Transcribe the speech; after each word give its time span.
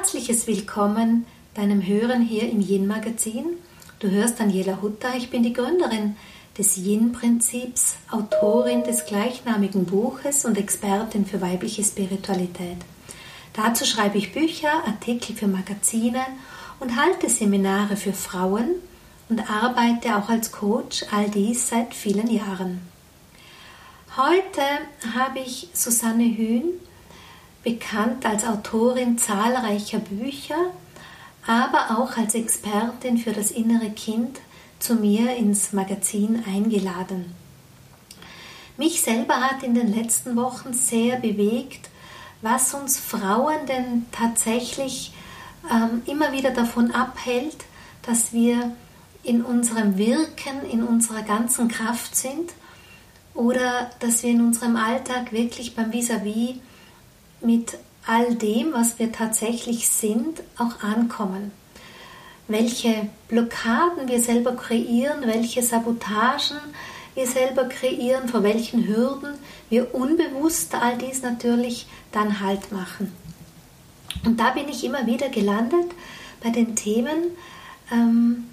herzliches 0.00 0.46
Willkommen 0.46 1.26
deinem 1.52 1.86
Hören 1.86 2.22
hier 2.22 2.50
im 2.50 2.62
Yin-Magazin. 2.62 3.44
Du 3.98 4.10
hörst 4.10 4.40
Daniela 4.40 4.80
Hutta, 4.80 5.14
ich 5.14 5.28
bin 5.28 5.42
die 5.42 5.52
Gründerin 5.52 6.16
des 6.56 6.78
Yin-Prinzips, 6.78 7.96
Autorin 8.10 8.82
des 8.82 9.04
gleichnamigen 9.04 9.84
Buches 9.84 10.46
und 10.46 10.56
Expertin 10.56 11.26
für 11.26 11.42
weibliche 11.42 11.84
Spiritualität. 11.84 12.78
Dazu 13.52 13.84
schreibe 13.84 14.16
ich 14.16 14.32
Bücher, 14.32 14.72
Artikel 14.86 15.36
für 15.36 15.48
Magazine 15.48 16.24
und 16.78 16.96
halte 16.96 17.28
Seminare 17.28 17.96
für 17.96 18.14
Frauen 18.14 18.76
und 19.28 19.50
arbeite 19.50 20.16
auch 20.16 20.30
als 20.30 20.50
Coach, 20.50 21.04
all 21.10 21.28
dies 21.28 21.68
seit 21.68 21.92
vielen 21.92 22.30
Jahren. 22.30 22.80
Heute 24.16 24.62
habe 25.14 25.40
ich 25.40 25.68
Susanne 25.74 26.24
Hühn 26.24 26.80
bekannt 27.62 28.24
als 28.24 28.44
Autorin 28.44 29.18
zahlreicher 29.18 29.98
Bücher, 29.98 30.70
aber 31.46 31.98
auch 31.98 32.16
als 32.16 32.34
Expertin 32.34 33.18
für 33.18 33.32
das 33.32 33.50
innere 33.50 33.90
Kind 33.90 34.40
zu 34.78 34.94
mir 34.94 35.36
ins 35.36 35.72
Magazin 35.72 36.42
eingeladen. 36.46 37.34
Mich 38.76 39.02
selber 39.02 39.40
hat 39.40 39.62
in 39.62 39.74
den 39.74 39.94
letzten 39.94 40.36
Wochen 40.36 40.72
sehr 40.72 41.16
bewegt, 41.18 41.90
was 42.40 42.72
uns 42.72 42.98
Frauen 42.98 43.66
denn 43.66 44.06
tatsächlich 44.10 45.12
ähm, 45.70 46.02
immer 46.06 46.32
wieder 46.32 46.50
davon 46.50 46.90
abhält, 46.92 47.64
dass 48.02 48.32
wir 48.32 48.74
in 49.22 49.42
unserem 49.44 49.98
Wirken, 49.98 50.64
in 50.70 50.82
unserer 50.82 51.22
ganzen 51.22 51.68
Kraft 51.68 52.16
sind 52.16 52.52
oder 53.34 53.90
dass 54.00 54.22
wir 54.22 54.30
in 54.30 54.40
unserem 54.40 54.76
Alltag 54.76 55.32
wirklich 55.32 55.74
beim 55.74 55.92
Vis-à-vis 55.92 56.54
-vis 56.54 56.60
mit 57.42 57.78
all 58.06 58.34
dem, 58.34 58.72
was 58.72 58.98
wir 58.98 59.12
tatsächlich 59.12 59.88
sind, 59.88 60.42
auch 60.56 60.82
ankommen. 60.82 61.52
Welche 62.48 63.08
Blockaden 63.28 64.08
wir 64.08 64.20
selber 64.20 64.56
kreieren, 64.56 65.26
welche 65.26 65.62
Sabotagen 65.62 66.58
wir 67.14 67.26
selber 67.26 67.64
kreieren, 67.64 68.28
vor 68.28 68.42
welchen 68.42 68.86
Hürden 68.86 69.34
wir 69.68 69.94
unbewusst 69.94 70.74
all 70.74 70.98
dies 70.98 71.22
natürlich 71.22 71.86
dann 72.12 72.40
Halt 72.40 72.72
machen. 72.72 73.12
Und 74.24 74.40
da 74.40 74.50
bin 74.50 74.68
ich 74.68 74.84
immer 74.84 75.06
wieder 75.06 75.28
gelandet 75.28 75.92
bei 76.42 76.50
den 76.50 76.74
Themen 76.74 77.36
ähm, 77.92 78.48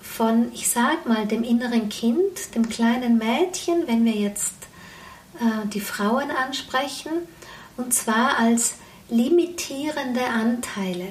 von, 0.00 0.52
ich 0.52 0.68
sag 0.68 1.06
mal, 1.06 1.26
dem 1.26 1.42
inneren 1.42 1.88
Kind, 1.88 2.54
dem 2.54 2.68
kleinen 2.68 3.18
Mädchen, 3.18 3.86
wenn 3.86 4.04
wir 4.04 4.12
jetzt 4.12 4.54
äh, 5.40 5.66
die 5.68 5.80
Frauen 5.80 6.30
ansprechen, 6.30 7.10
und 7.76 7.92
zwar 7.92 8.38
als 8.38 8.74
limitierende 9.08 10.26
Anteile. 10.26 11.08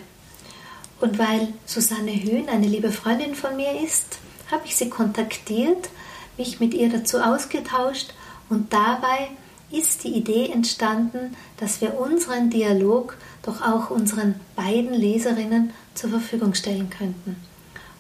Und 1.00 1.19
weil 1.19 1.53
Susanne 1.66 2.11
Höhn 2.23 2.50
eine 2.50 2.67
liebe 2.67 2.92
Freundin 2.92 3.36
von 3.36 3.56
mir 3.56 3.81
ist, 3.81 4.19
habe 4.50 4.66
ich 4.66 4.75
sie 4.75 4.89
kontaktiert, 4.89 5.89
mich 6.38 6.59
mit 6.59 6.73
ihr 6.73 6.89
dazu 6.89 7.19
ausgetauscht 7.19 8.14
und 8.50 8.72
dabei 8.73 9.30
ist 9.72 10.03
die 10.03 10.16
Idee 10.16 10.52
entstanden, 10.52 11.36
dass 11.58 11.81
wir 11.81 12.00
unseren 12.00 12.50
Dialog 12.50 13.17
doch 13.41 13.61
auch 13.61 13.89
unseren 13.89 14.36
beiden 14.56 14.94
Leserinnen 14.94 15.72
zur 15.95 16.11
Verfügung 16.11 16.53
stellen 16.53 16.89
könnten. 16.89 17.36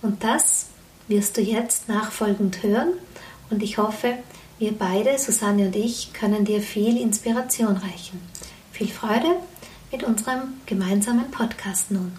Und 0.01 0.23
das 0.23 0.67
wirst 1.07 1.37
du 1.37 1.41
jetzt 1.41 1.89
nachfolgend 1.89 2.61
hören 2.63 2.89
und 3.49 3.63
ich 3.63 3.77
hoffe, 3.77 4.17
wir 4.59 4.71
beide, 4.77 5.17
Susanne 5.17 5.65
und 5.65 5.75
ich, 5.75 6.13
können 6.13 6.45
dir 6.45 6.61
viel 6.61 6.97
Inspiration 6.97 7.75
reichen. 7.75 8.21
Viel 8.73 8.87
Freude 8.87 9.35
mit 9.91 10.03
unserem 10.03 10.59
gemeinsamen 10.65 11.29
Podcast 11.29 11.91
nun. 11.91 12.11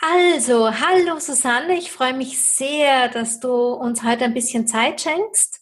Also, 0.00 0.70
hallo 0.70 1.18
Susanne, 1.18 1.76
ich 1.76 1.92
freue 1.92 2.14
mich 2.14 2.40
sehr, 2.40 3.10
dass 3.10 3.38
du 3.38 3.50
uns 3.50 4.02
heute 4.02 4.24
ein 4.24 4.32
bisschen 4.32 4.66
Zeit 4.66 5.02
schenkst. 5.02 5.60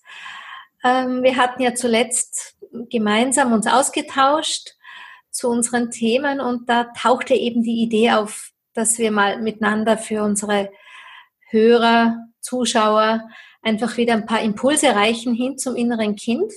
Ähm, 0.85 1.25
wir 1.25 1.37
hatten 1.37 1.61
ja 1.61 1.75
zuletzt 1.75 2.57
gemeinsam 2.89 3.53
uns 3.53 3.67
ausgetauscht 3.67 4.77
zu 5.33 5.49
unseren 5.49 5.91
Themen 5.91 6.41
und 6.41 6.69
da 6.69 6.85
tauchte 6.97 7.35
eben 7.35 7.65
die 7.65 7.83
Idee 7.83 8.13
auf, 8.13 8.53
dass 8.75 8.97
wir 8.99 9.11
mal 9.11 9.43
miteinander 9.43 9.99
für 9.99 10.23
unsere 10.23 10.71
Hörer, 11.51 12.17
Zuschauer 12.41 13.29
einfach 13.63 13.97
wieder 13.97 14.13
ein 14.13 14.27
paar 14.27 14.41
Impulse 14.41 14.95
reichen 14.95 15.35
hin 15.35 15.59
zum 15.59 15.75
inneren 15.75 16.15
Kind. 16.15 16.53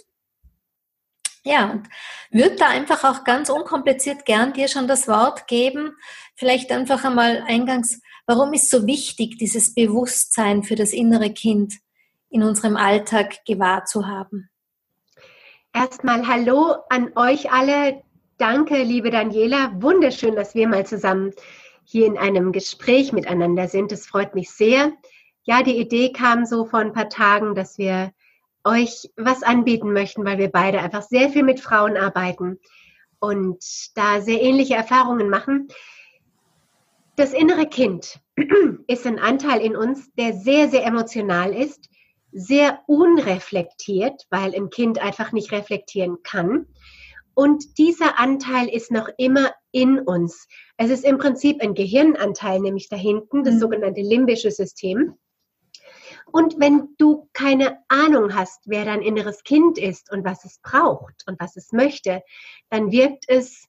Ja, 1.44 1.72
und 1.72 1.88
würde 2.29 2.56
da 2.56 2.68
einfach 2.68 3.03
auch 3.03 3.24
ganz 3.24 3.50
unkompliziert 3.50 4.25
gern 4.25 4.53
dir 4.53 4.68
schon 4.68 4.88
das 4.88 5.07
Wort 5.07 5.47
geben. 5.47 5.96
Vielleicht 6.35 6.72
einfach 6.72 7.03
einmal 7.03 7.44
eingangs, 7.47 8.02
warum 8.28 8.53
ist 8.53 8.69
so 8.69 8.85
wichtig, 8.85 9.38
dieses 9.38 9.74
Bewusstsein 9.74 10.62
für 10.63 10.75
das 10.75 10.94
innere 10.94 11.34
Kind 11.34 11.75
in 12.30 12.44
unserem 12.44 12.78
Alltag 12.78 13.44
gewahr 13.46 13.85
zu 13.85 14.07
haben? 14.07 14.50
Erstmal 15.74 16.28
Hallo 16.28 16.75
an 16.90 17.12
euch 17.16 17.51
alle. 17.51 18.03
Danke, 18.38 18.84
liebe 18.84 19.09
Daniela. 19.09 19.72
Wunderschön, 19.81 20.35
dass 20.35 20.53
wir 20.53 20.68
mal 20.68 20.85
zusammen 20.85 21.31
hier 21.84 22.06
in 22.06 22.18
einem 22.18 22.51
Gespräch 22.51 23.13
miteinander 23.13 23.68
sind. 23.68 23.91
Das 23.91 24.06
freut 24.06 24.35
mich 24.35 24.51
sehr. 24.51 24.91
Ja, 25.44 25.63
die 25.63 25.78
Idee 25.78 26.12
kam 26.12 26.46
so 26.46 26.66
vor 26.66 26.80
ein 26.80 26.94
paar 26.94 27.09
Tagen, 27.09 27.56
dass 27.56 27.78
wir 27.78 28.12
euch 28.64 29.10
was 29.18 29.44
anbieten 29.44 29.94
möchten, 29.94 30.26
weil 30.26 30.38
wir 30.38 30.50
beide 30.50 30.80
einfach 30.80 31.02
sehr 31.04 31.30
viel 31.30 31.44
mit 31.44 31.60
Frauen 31.60 31.98
arbeiten 31.98 32.60
und 33.20 33.64
da 33.96 34.22
sehr 34.22 34.42
ähnliche 34.42 34.76
Erfahrungen 34.76 35.30
machen. 35.30 35.68
Das 37.16 37.34
innere 37.34 37.68
Kind 37.68 38.20
ist 38.88 39.06
ein 39.06 39.20
Anteil 39.20 39.62
in 39.62 39.76
uns, 39.76 40.12
der 40.16 40.34
sehr, 40.34 40.70
sehr 40.70 40.86
emotional 40.86 41.54
ist, 41.54 41.90
sehr 42.32 42.80
unreflektiert, 42.88 44.26
weil 44.30 44.56
ein 44.56 44.70
Kind 44.70 45.00
einfach 45.00 45.32
nicht 45.32 45.52
reflektieren 45.52 46.24
kann. 46.24 46.68
Und 47.34 47.78
dieser 47.78 48.20
Anteil 48.20 48.68
ist 48.68 48.92
noch 48.92 49.10
immer 49.18 49.52
in 49.72 50.00
uns. 50.00 50.48
Es 50.78 50.90
ist 50.90 51.06
im 51.06 51.18
Prinzip 51.18 51.62
ein 51.62 51.74
Gehirnanteil, 51.74 52.60
nämlich 52.60 52.90
da 52.90 52.96
hinten, 52.96 53.44
das 53.44 53.56
mhm. 53.56 53.60
sogenannte 53.60 54.02
limbische 54.02 54.52
System. 54.52 55.16
Und 56.31 56.59
wenn 56.59 56.96
du 56.97 57.30
keine 57.34 57.80
Ahnung 57.88 58.34
hast, 58.36 58.62
wer 58.66 58.86
dein 58.86 59.02
inneres 59.02 59.44
Kind 59.44 59.78
ist 59.78 60.12
und 60.12 60.24
was 60.24 60.46
es 60.46 60.59
braucht 60.59 61.24
und 61.28 61.40
was 61.40 61.56
es 61.58 61.72
möchte, 61.72 62.22
dann 62.69 62.92
wirkt 62.92 63.25
es 63.28 63.68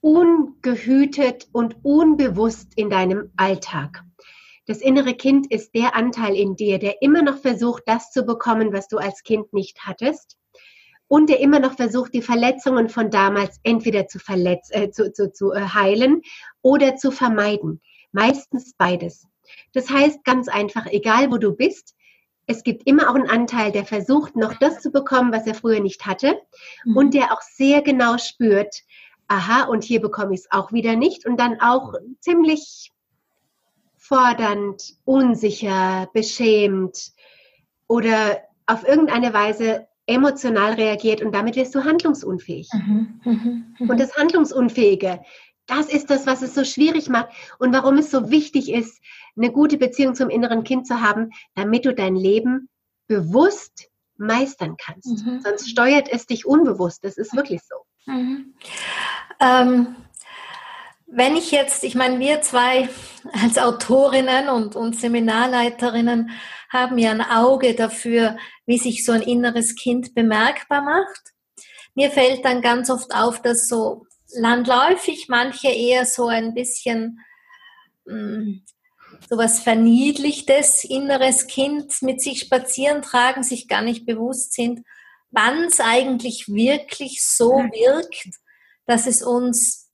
ungehütet 0.00 1.48
und 1.52 1.84
unbewusst 1.84 2.72
in 2.76 2.88
deinem 2.88 3.32
Alltag. 3.36 4.02
Das 4.66 4.80
innere 4.80 5.14
Kind 5.14 5.50
ist 5.50 5.74
der 5.74 5.94
Anteil 5.96 6.36
in 6.36 6.54
dir, 6.54 6.78
der 6.78 7.00
immer 7.02 7.22
noch 7.22 7.38
versucht, 7.38 7.84
das 7.86 8.10
zu 8.10 8.24
bekommen, 8.24 8.72
was 8.72 8.86
du 8.88 8.98
als 8.98 9.22
Kind 9.22 9.52
nicht 9.52 9.86
hattest. 9.86 10.36
Und 11.08 11.30
der 11.30 11.40
immer 11.40 11.58
noch 11.58 11.74
versucht, 11.74 12.12
die 12.12 12.20
Verletzungen 12.20 12.90
von 12.90 13.10
damals 13.10 13.58
entweder 13.62 14.08
zu, 14.08 14.18
verletz 14.18 14.68
äh, 14.70 14.90
zu, 14.90 15.10
zu, 15.10 15.32
zu 15.32 15.52
äh, 15.52 15.60
heilen 15.60 16.20
oder 16.60 16.96
zu 16.96 17.10
vermeiden. 17.10 17.80
Meistens 18.12 18.74
beides. 18.76 19.26
Das 19.72 19.88
heißt 19.88 20.22
ganz 20.24 20.48
einfach, 20.48 20.84
egal 20.86 21.30
wo 21.30 21.38
du 21.38 21.52
bist, 21.52 21.94
es 22.48 22.64
gibt 22.64 22.86
immer 22.86 23.10
auch 23.10 23.14
einen 23.14 23.28
Anteil, 23.28 23.70
der 23.70 23.84
versucht, 23.84 24.34
noch 24.34 24.54
das 24.54 24.80
zu 24.80 24.90
bekommen, 24.90 25.32
was 25.32 25.46
er 25.46 25.54
früher 25.54 25.80
nicht 25.80 26.06
hatte 26.06 26.34
mhm. 26.84 26.96
und 26.96 27.14
der 27.14 27.32
auch 27.32 27.42
sehr 27.42 27.82
genau 27.82 28.16
spürt, 28.16 28.82
aha, 29.28 29.64
und 29.64 29.84
hier 29.84 30.00
bekomme 30.00 30.34
ich 30.34 30.40
es 30.40 30.50
auch 30.50 30.72
wieder 30.72 30.96
nicht 30.96 31.26
und 31.26 31.38
dann 31.38 31.60
auch 31.60 31.92
ziemlich 32.20 32.90
fordernd, 33.96 34.94
unsicher, 35.04 36.08
beschämt 36.14 37.12
oder 37.86 38.38
auf 38.66 38.88
irgendeine 38.88 39.34
Weise 39.34 39.86
emotional 40.06 40.72
reagiert 40.72 41.20
und 41.20 41.34
damit 41.34 41.56
wirst 41.56 41.74
du 41.74 41.84
handlungsunfähig. 41.84 42.70
Mhm, 42.72 43.20
mh, 43.24 43.32
mh. 43.78 43.92
Und 43.92 44.00
das 44.00 44.16
Handlungsunfähige, 44.16 45.20
das 45.66 45.92
ist 45.92 46.08
das, 46.08 46.26
was 46.26 46.40
es 46.40 46.54
so 46.54 46.64
schwierig 46.64 47.10
macht 47.10 47.28
und 47.58 47.74
warum 47.74 47.98
es 47.98 48.10
so 48.10 48.30
wichtig 48.30 48.72
ist, 48.72 49.02
eine 49.38 49.52
gute 49.52 49.78
Beziehung 49.78 50.14
zum 50.14 50.30
inneren 50.30 50.64
Kind 50.64 50.86
zu 50.86 51.00
haben, 51.00 51.30
damit 51.54 51.84
du 51.84 51.94
dein 51.94 52.16
Leben 52.16 52.68
bewusst 53.06 53.88
meistern 54.16 54.76
kannst. 54.76 55.24
Mhm. 55.24 55.40
Sonst 55.40 55.70
steuert 55.70 56.08
es 56.10 56.26
dich 56.26 56.44
unbewusst. 56.44 57.04
Das 57.04 57.16
ist 57.16 57.34
wirklich 57.34 57.60
so. 57.62 57.76
Mhm. 58.06 58.54
Ähm, 59.40 59.96
wenn 61.06 61.36
ich 61.36 61.50
jetzt, 61.52 61.84
ich 61.84 61.94
meine, 61.94 62.18
wir 62.18 62.42
zwei 62.42 62.88
als 63.32 63.56
Autorinnen 63.56 64.48
und, 64.48 64.76
und 64.76 64.98
Seminarleiterinnen 64.98 66.30
haben 66.70 66.98
ja 66.98 67.12
ein 67.12 67.22
Auge 67.22 67.74
dafür, 67.74 68.36
wie 68.66 68.78
sich 68.78 69.04
so 69.04 69.12
ein 69.12 69.22
inneres 69.22 69.74
Kind 69.74 70.14
bemerkbar 70.14 70.82
macht. 70.82 71.32
Mir 71.94 72.10
fällt 72.10 72.44
dann 72.44 72.60
ganz 72.60 72.90
oft 72.90 73.14
auf, 73.14 73.40
dass 73.40 73.68
so 73.68 74.04
landläufig, 74.34 75.28
manche 75.28 75.68
eher 75.68 76.04
so 76.04 76.26
ein 76.26 76.54
bisschen 76.54 77.20
mh, 78.04 78.14
hm, 78.14 78.64
sowas 79.28 79.60
Verniedlichtes, 79.60 80.84
inneres 80.84 81.46
Kind 81.46 82.02
mit 82.02 82.20
sich 82.20 82.40
spazieren 82.40 83.02
tragen, 83.02 83.42
sich 83.42 83.68
gar 83.68 83.82
nicht 83.82 84.06
bewusst 84.06 84.52
sind, 84.52 84.80
wann 85.30 85.64
es 85.64 85.80
eigentlich 85.80 86.48
wirklich 86.48 87.22
so 87.24 87.50
wirkt, 87.50 88.38
dass 88.86 89.06
es 89.06 89.22
uns 89.22 89.88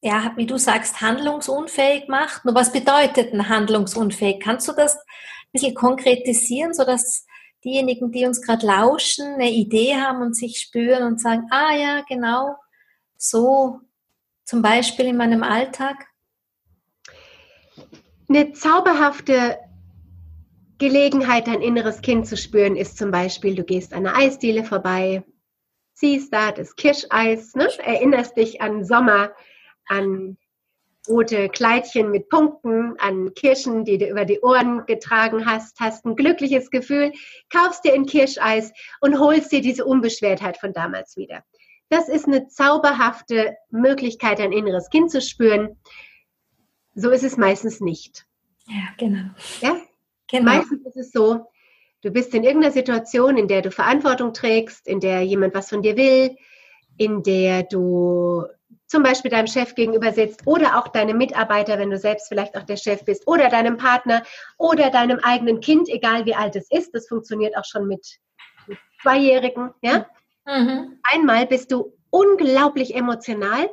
ja, 0.00 0.32
wie 0.36 0.46
du 0.46 0.58
sagst, 0.58 1.00
handlungsunfähig 1.00 2.08
macht. 2.08 2.44
Nur 2.44 2.54
was 2.54 2.72
bedeutet 2.72 3.32
denn 3.32 3.48
handlungsunfähig? 3.48 4.40
Kannst 4.40 4.68
du 4.68 4.72
das 4.72 4.96
ein 4.96 5.52
bisschen 5.52 5.74
konkretisieren, 5.74 6.72
sodass 6.72 7.26
diejenigen, 7.64 8.12
die 8.12 8.24
uns 8.24 8.40
gerade 8.40 8.66
lauschen, 8.66 9.34
eine 9.34 9.50
Idee 9.50 9.96
haben 9.96 10.22
und 10.22 10.36
sich 10.36 10.58
spüren 10.58 11.02
und 11.02 11.20
sagen, 11.20 11.48
ah 11.50 11.74
ja, 11.74 12.02
genau, 12.08 12.56
so 13.16 13.80
zum 14.44 14.62
Beispiel 14.62 15.06
in 15.06 15.16
meinem 15.16 15.42
Alltag? 15.42 16.06
Eine 18.28 18.52
zauberhafte 18.52 19.58
Gelegenheit, 20.76 21.46
dein 21.46 21.62
inneres 21.62 22.02
Kind 22.02 22.26
zu 22.26 22.36
spüren, 22.36 22.76
ist 22.76 22.98
zum 22.98 23.10
Beispiel, 23.10 23.54
du 23.54 23.64
gehst 23.64 23.94
an 23.94 24.06
einer 24.06 24.16
Eisdiele 24.16 24.64
vorbei, 24.64 25.24
siehst 25.94 26.32
da 26.32 26.52
das 26.52 26.76
Kirscheis, 26.76 27.54
ne? 27.54 27.68
erinnerst 27.78 28.36
dich 28.36 28.60
an 28.60 28.84
Sommer, 28.84 29.32
an 29.86 30.36
rote 31.08 31.48
Kleidchen 31.48 32.10
mit 32.10 32.28
Punkten, 32.28 32.96
an 32.98 33.32
Kirschen, 33.34 33.86
die 33.86 33.96
du 33.96 34.06
über 34.06 34.26
die 34.26 34.40
Ohren 34.40 34.84
getragen 34.84 35.46
hast, 35.46 35.80
hast 35.80 36.04
ein 36.04 36.14
glückliches 36.14 36.70
Gefühl, 36.70 37.12
kaufst 37.50 37.84
dir 37.84 37.94
ein 37.94 38.04
Kirscheis 38.04 38.72
und 39.00 39.18
holst 39.18 39.50
dir 39.52 39.62
diese 39.62 39.86
Unbeschwertheit 39.86 40.58
von 40.58 40.74
damals 40.74 41.16
wieder. 41.16 41.42
Das 41.88 42.10
ist 42.10 42.26
eine 42.26 42.48
zauberhafte 42.48 43.56
Möglichkeit, 43.70 44.38
ein 44.40 44.52
inneres 44.52 44.90
Kind 44.90 45.10
zu 45.10 45.22
spüren. 45.22 45.80
So 47.00 47.10
ist 47.10 47.22
es 47.22 47.36
meistens 47.36 47.80
nicht. 47.80 48.26
Ja, 48.66 48.88
genau. 48.96 49.30
Ja? 49.60 49.76
genau. 50.28 50.44
Meistens 50.44 50.84
ist 50.84 50.96
es 50.96 51.12
so, 51.12 51.46
du 52.02 52.10
bist 52.10 52.34
in 52.34 52.42
irgendeiner 52.42 52.72
Situation, 52.72 53.36
in 53.36 53.46
der 53.46 53.62
du 53.62 53.70
Verantwortung 53.70 54.32
trägst, 54.32 54.88
in 54.88 54.98
der 54.98 55.22
jemand 55.22 55.54
was 55.54 55.68
von 55.68 55.80
dir 55.80 55.96
will, 55.96 56.36
in 56.96 57.22
der 57.22 57.62
du 57.62 58.46
zum 58.88 59.04
Beispiel 59.04 59.30
deinem 59.30 59.46
Chef 59.46 59.76
gegenüber 59.76 60.12
sitzt 60.12 60.44
oder 60.44 60.76
auch 60.76 60.88
deinem 60.88 61.18
Mitarbeiter, 61.18 61.78
wenn 61.78 61.90
du 61.90 61.98
selbst 61.98 62.26
vielleicht 62.26 62.56
auch 62.56 62.64
der 62.64 62.76
Chef 62.76 63.04
bist, 63.04 63.28
oder 63.28 63.48
deinem 63.48 63.76
Partner 63.76 64.24
oder 64.56 64.90
deinem 64.90 65.20
eigenen 65.20 65.60
Kind, 65.60 65.88
egal 65.88 66.26
wie 66.26 66.34
alt 66.34 66.56
es 66.56 66.68
ist. 66.68 66.96
Das 66.96 67.06
funktioniert 67.06 67.56
auch 67.56 67.64
schon 67.64 67.86
mit, 67.86 68.18
Zweijährigen. 69.02 69.70
Ja? 69.82 70.06
Mhm. 70.46 70.98
Einmal 71.04 71.46
bist 71.46 71.70
du 71.70 71.92
unglaublich 72.10 72.96
emotional, 72.96 73.70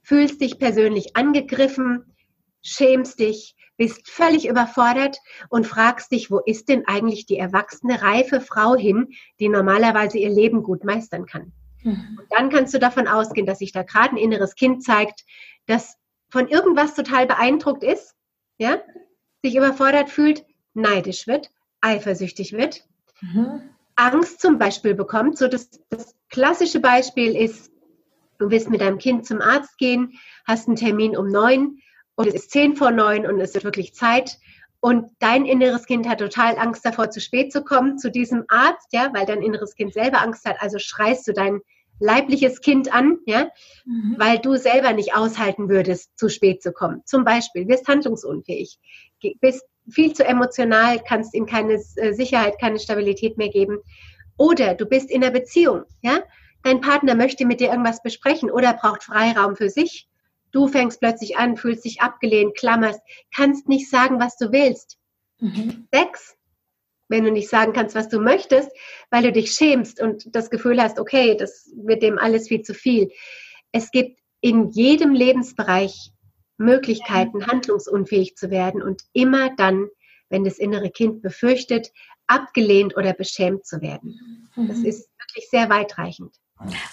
fühlst 0.00 0.40
dich 0.40 0.58
persönlich 0.58 1.14
angegriffen, 1.14 2.14
schämst 2.62 3.18
dich, 3.18 3.54
bist 3.76 4.08
völlig 4.10 4.48
überfordert 4.48 5.18
und 5.48 5.66
fragst 5.66 6.10
dich, 6.12 6.30
wo 6.30 6.40
ist 6.40 6.68
denn 6.68 6.86
eigentlich 6.86 7.26
die 7.26 7.38
erwachsene, 7.38 8.02
reife 8.02 8.40
Frau 8.40 8.74
hin, 8.74 9.08
die 9.38 9.48
normalerweise 9.48 10.18
ihr 10.18 10.30
Leben 10.30 10.62
gut 10.62 10.84
meistern 10.84 11.26
kann? 11.26 11.52
Mhm. 11.82 12.18
Und 12.20 12.26
dann 12.30 12.50
kannst 12.50 12.74
du 12.74 12.78
davon 12.78 13.06
ausgehen, 13.06 13.46
dass 13.46 13.60
sich 13.60 13.72
da 13.72 13.84
gerade 13.84 14.10
ein 14.10 14.18
inneres 14.18 14.56
Kind 14.56 14.82
zeigt, 14.82 15.24
das 15.66 15.96
von 16.30 16.48
irgendwas 16.48 16.94
total 16.94 17.26
beeindruckt 17.26 17.84
ist, 17.84 18.14
ja, 18.58 18.82
sich 19.42 19.54
überfordert 19.54 20.10
fühlt, 20.10 20.44
neidisch 20.74 21.26
wird, 21.26 21.50
eifersüchtig 21.80 22.52
wird, 22.52 22.84
mhm. 23.20 23.70
Angst 23.94 24.40
zum 24.40 24.58
Beispiel 24.58 24.94
bekommt. 24.94 25.38
So 25.38 25.48
das, 25.48 25.70
das 25.88 26.14
klassische 26.28 26.80
Beispiel 26.80 27.36
ist, 27.36 27.72
du 28.38 28.50
willst 28.50 28.70
mit 28.70 28.80
deinem 28.80 28.98
Kind 28.98 29.26
zum 29.26 29.40
Arzt 29.40 29.78
gehen, 29.78 30.18
hast 30.46 30.66
einen 30.66 30.76
Termin 30.76 31.16
um 31.16 31.28
neun 31.28 31.78
und 32.18 32.26
es 32.26 32.34
ist 32.34 32.50
zehn 32.50 32.74
vor 32.74 32.90
neun 32.90 33.26
und 33.26 33.40
es 33.40 33.54
wird 33.54 33.62
wirklich 33.62 33.94
Zeit 33.94 34.38
und 34.80 35.10
dein 35.20 35.44
inneres 35.44 35.86
Kind 35.86 36.08
hat 36.08 36.18
total 36.18 36.58
Angst 36.58 36.84
davor, 36.84 37.10
zu 37.10 37.20
spät 37.20 37.52
zu 37.52 37.62
kommen 37.62 37.96
zu 37.96 38.10
diesem 38.10 38.44
Arzt, 38.48 38.88
ja, 38.92 39.10
weil 39.14 39.24
dein 39.24 39.40
inneres 39.40 39.76
Kind 39.76 39.92
selber 39.92 40.20
Angst 40.20 40.44
hat. 40.44 40.56
Also 40.60 40.78
schreist 40.80 41.28
du 41.28 41.32
dein 41.32 41.60
leibliches 42.00 42.60
Kind 42.60 42.92
an, 42.92 43.18
ja, 43.26 43.48
mhm. 43.84 44.16
weil 44.18 44.40
du 44.40 44.56
selber 44.56 44.92
nicht 44.92 45.14
aushalten 45.14 45.68
würdest, 45.68 46.10
zu 46.18 46.28
spät 46.28 46.60
zu 46.60 46.72
kommen. 46.72 47.02
Zum 47.04 47.24
Beispiel, 47.24 47.68
wirst 47.68 47.86
handlungsunfähig, 47.86 48.78
bist 49.40 49.64
viel 49.88 50.12
zu 50.12 50.24
emotional, 50.24 51.00
kannst 51.00 51.34
ihm 51.34 51.46
keine 51.46 51.74
äh, 51.74 52.12
Sicherheit, 52.12 52.60
keine 52.60 52.80
Stabilität 52.80 53.38
mehr 53.38 53.48
geben. 53.48 53.78
Oder 54.36 54.74
du 54.74 54.86
bist 54.86 55.10
in 55.10 55.22
einer 55.22 55.32
Beziehung, 55.32 55.84
ja, 56.02 56.20
dein 56.64 56.80
Partner 56.80 57.14
möchte 57.14 57.46
mit 57.46 57.60
dir 57.60 57.70
irgendwas 57.70 58.02
besprechen 58.02 58.50
oder 58.50 58.74
braucht 58.74 59.04
Freiraum 59.04 59.54
für 59.54 59.70
sich 59.70 60.07
Du 60.50 60.68
fängst 60.68 61.00
plötzlich 61.00 61.36
an, 61.36 61.56
fühlst 61.56 61.84
dich 61.84 62.00
abgelehnt, 62.00 62.56
klammerst, 62.56 63.00
kannst 63.34 63.68
nicht 63.68 63.90
sagen, 63.90 64.20
was 64.20 64.36
du 64.36 64.52
willst. 64.52 64.98
Mhm. 65.40 65.86
Sex, 65.92 66.36
wenn 67.08 67.24
du 67.24 67.30
nicht 67.30 67.48
sagen 67.48 67.72
kannst, 67.72 67.94
was 67.94 68.08
du 68.08 68.20
möchtest, 68.20 68.70
weil 69.10 69.22
du 69.22 69.32
dich 69.32 69.52
schämst 69.52 70.00
und 70.00 70.34
das 70.34 70.50
Gefühl 70.50 70.80
hast, 70.82 70.98
okay, 70.98 71.36
das 71.36 71.70
wird 71.76 72.02
dem 72.02 72.18
alles 72.18 72.48
viel 72.48 72.62
zu 72.62 72.74
viel. 72.74 73.10
Es 73.72 73.90
gibt 73.90 74.18
in 74.40 74.70
jedem 74.70 75.12
Lebensbereich 75.12 76.12
Möglichkeiten, 76.58 77.46
handlungsunfähig 77.46 78.36
zu 78.36 78.50
werden 78.50 78.82
und 78.82 79.02
immer 79.12 79.54
dann, 79.56 79.88
wenn 80.28 80.44
das 80.44 80.58
innere 80.58 80.90
Kind 80.90 81.22
befürchtet, 81.22 81.90
abgelehnt 82.26 82.96
oder 82.96 83.14
beschämt 83.14 83.64
zu 83.66 83.80
werden. 83.80 84.48
Das 84.56 84.78
mhm. 84.78 84.84
ist 84.84 85.08
wirklich 85.18 85.48
sehr 85.50 85.70
weitreichend. 85.70 86.34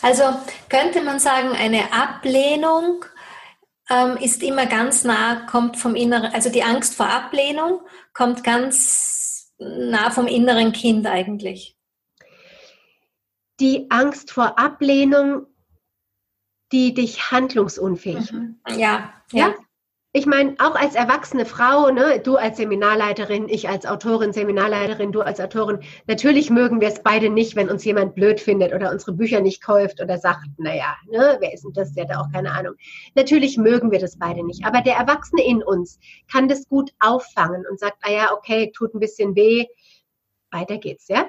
Also 0.01 0.23
könnte 0.69 1.01
man 1.01 1.19
sagen, 1.19 1.49
eine 1.49 1.91
Ablehnung 1.91 3.03
ähm, 3.89 4.17
ist 4.17 4.41
immer 4.43 4.65
ganz 4.65 5.03
nah, 5.03 5.45
kommt 5.47 5.77
vom 5.77 5.95
inneren, 5.95 6.33
also 6.33 6.49
die 6.49 6.63
Angst 6.63 6.95
vor 6.95 7.09
Ablehnung 7.09 7.81
kommt 8.13 8.43
ganz 8.43 9.53
nah 9.57 10.09
vom 10.11 10.27
inneren 10.27 10.71
Kind 10.71 11.07
eigentlich. 11.07 11.77
Die 13.59 13.89
Angst 13.89 14.31
vor 14.31 14.59
Ablehnung, 14.59 15.47
die 16.71 16.93
dich 16.93 17.31
handlungsunfähig 17.31 18.31
mhm. 18.31 18.59
Ja, 18.67 18.77
ja, 18.77 19.13
ja. 19.31 19.55
Ich 20.17 20.25
meine, 20.25 20.55
auch 20.59 20.75
als 20.75 20.95
erwachsene 20.95 21.45
Frau, 21.45 21.89
ne, 21.89 22.21
du 22.21 22.37
als 22.37 22.55
Seminarleiterin, 22.55 23.49
ich 23.49 23.67
als 23.67 23.85
Autorin, 23.85 24.31
Seminarleiterin, 24.31 25.11
du 25.11 25.19
als 25.19 25.41
Autorin, 25.41 25.79
natürlich 26.07 26.49
mögen 26.49 26.79
wir 26.79 26.87
es 26.87 27.03
beide 27.03 27.29
nicht, 27.29 27.57
wenn 27.57 27.69
uns 27.69 27.83
jemand 27.83 28.15
blöd 28.15 28.39
findet 28.39 28.73
oder 28.73 28.91
unsere 28.91 29.11
Bücher 29.11 29.41
nicht 29.41 29.61
kauft 29.61 29.99
oder 30.01 30.17
sagt, 30.17 30.47
naja, 30.57 30.95
ne, 31.09 31.35
wer 31.41 31.53
ist 31.53 31.65
denn 31.65 31.73
das? 31.73 31.91
Der 31.91 32.07
hat 32.07 32.15
auch 32.15 32.31
keine 32.31 32.53
Ahnung. 32.53 32.75
Natürlich 33.15 33.57
mögen 33.57 33.91
wir 33.91 33.99
das 33.99 34.17
beide 34.17 34.45
nicht. 34.45 34.65
Aber 34.65 34.79
der 34.79 34.95
Erwachsene 34.95 35.45
in 35.45 35.61
uns 35.61 35.99
kann 36.31 36.47
das 36.47 36.69
gut 36.69 36.91
auffangen 37.01 37.65
und 37.69 37.77
sagt, 37.77 37.97
ah 38.03 38.11
ja, 38.11 38.31
okay, 38.31 38.71
tut 38.73 38.93
ein 38.93 39.01
bisschen 39.01 39.35
weh, 39.35 39.65
weiter 40.49 40.77
geht's, 40.77 41.09
ja? 41.09 41.27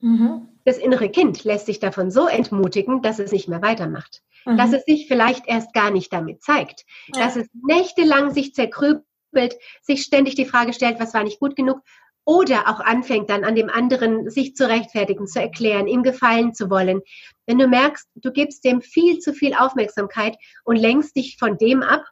Mhm. 0.00 0.46
Das 0.66 0.76
innere 0.76 1.08
Kind 1.08 1.44
lässt 1.44 1.64
sich 1.64 1.80
davon 1.80 2.10
so 2.10 2.28
entmutigen, 2.28 3.00
dass 3.00 3.18
es 3.18 3.32
nicht 3.32 3.48
mehr 3.48 3.62
weitermacht 3.62 4.22
mhm. 4.46 4.56
dass 4.56 4.72
es 4.72 4.84
sich 4.84 5.06
vielleicht 5.08 5.46
erst 5.46 5.72
gar 5.74 5.90
nicht 5.90 6.12
damit 6.12 6.42
zeigt, 6.42 6.84
ja. 7.14 7.24
dass 7.24 7.36
es 7.36 7.48
nächtelang 7.52 8.32
sich 8.32 8.54
zerkrübelt, 8.54 9.56
sich 9.82 10.02
ständig 10.02 10.34
die 10.34 10.46
Frage 10.46 10.72
stellt, 10.72 10.98
was 11.00 11.14
war 11.14 11.24
nicht 11.24 11.40
gut 11.40 11.56
genug 11.56 11.80
oder 12.24 12.68
auch 12.68 12.80
anfängt 12.80 13.30
dann 13.30 13.44
an 13.44 13.54
dem 13.54 13.70
anderen 13.70 14.28
sich 14.28 14.56
zu 14.56 14.68
rechtfertigen, 14.68 15.28
zu 15.28 15.40
erklären, 15.40 15.86
ihm 15.86 16.02
gefallen 16.02 16.54
zu 16.54 16.68
wollen. 16.70 17.00
Wenn 17.46 17.58
du 17.58 17.68
merkst, 17.68 18.08
du 18.16 18.32
gibst 18.32 18.64
dem 18.64 18.82
viel 18.82 19.20
zu 19.20 19.32
viel 19.32 19.54
Aufmerksamkeit 19.54 20.36
und 20.64 20.74
lenkst 20.74 21.14
dich 21.14 21.36
von 21.38 21.56
dem 21.56 21.82
ab, 21.82 22.04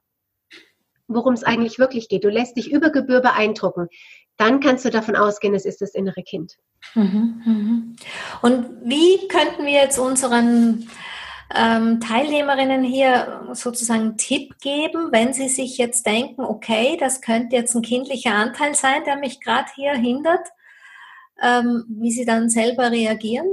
worum 1.08 1.34
es 1.34 1.42
eigentlich 1.42 1.80
wirklich 1.80 2.08
geht. 2.08 2.22
Du 2.22 2.28
lässt 2.28 2.56
dich 2.56 2.70
über 2.70 2.90
Gebühr 2.90 3.20
beeindrucken. 3.20 3.88
Dann 4.36 4.60
kannst 4.60 4.84
du 4.84 4.90
davon 4.90 5.16
ausgehen, 5.16 5.54
es 5.54 5.64
ist 5.64 5.80
das 5.80 5.94
innere 5.94 6.22
Kind. 6.22 6.54
Mhm, 6.94 7.42
mhm. 7.44 7.96
Und 8.40 8.66
wie 8.84 9.26
könnten 9.28 9.66
wir 9.66 9.72
jetzt 9.72 9.98
unseren 9.98 10.88
ähm, 11.54 12.00
Teilnehmerinnen 12.00 12.82
hier 12.82 13.48
sozusagen 13.52 14.00
einen 14.00 14.16
Tipp 14.16 14.58
geben, 14.60 15.08
wenn 15.12 15.32
sie 15.32 15.48
sich 15.48 15.78
jetzt 15.78 16.06
denken, 16.06 16.42
okay, 16.42 16.96
das 16.98 17.20
könnte 17.20 17.56
jetzt 17.56 17.74
ein 17.74 17.82
kindlicher 17.82 18.34
Anteil 18.34 18.74
sein, 18.74 19.04
der 19.04 19.16
mich 19.16 19.40
gerade 19.40 19.68
hier 19.74 19.94
hindert, 19.94 20.48
ähm, 21.42 21.84
wie 21.88 22.10
sie 22.10 22.24
dann 22.24 22.50
selber 22.50 22.90
reagieren? 22.90 23.46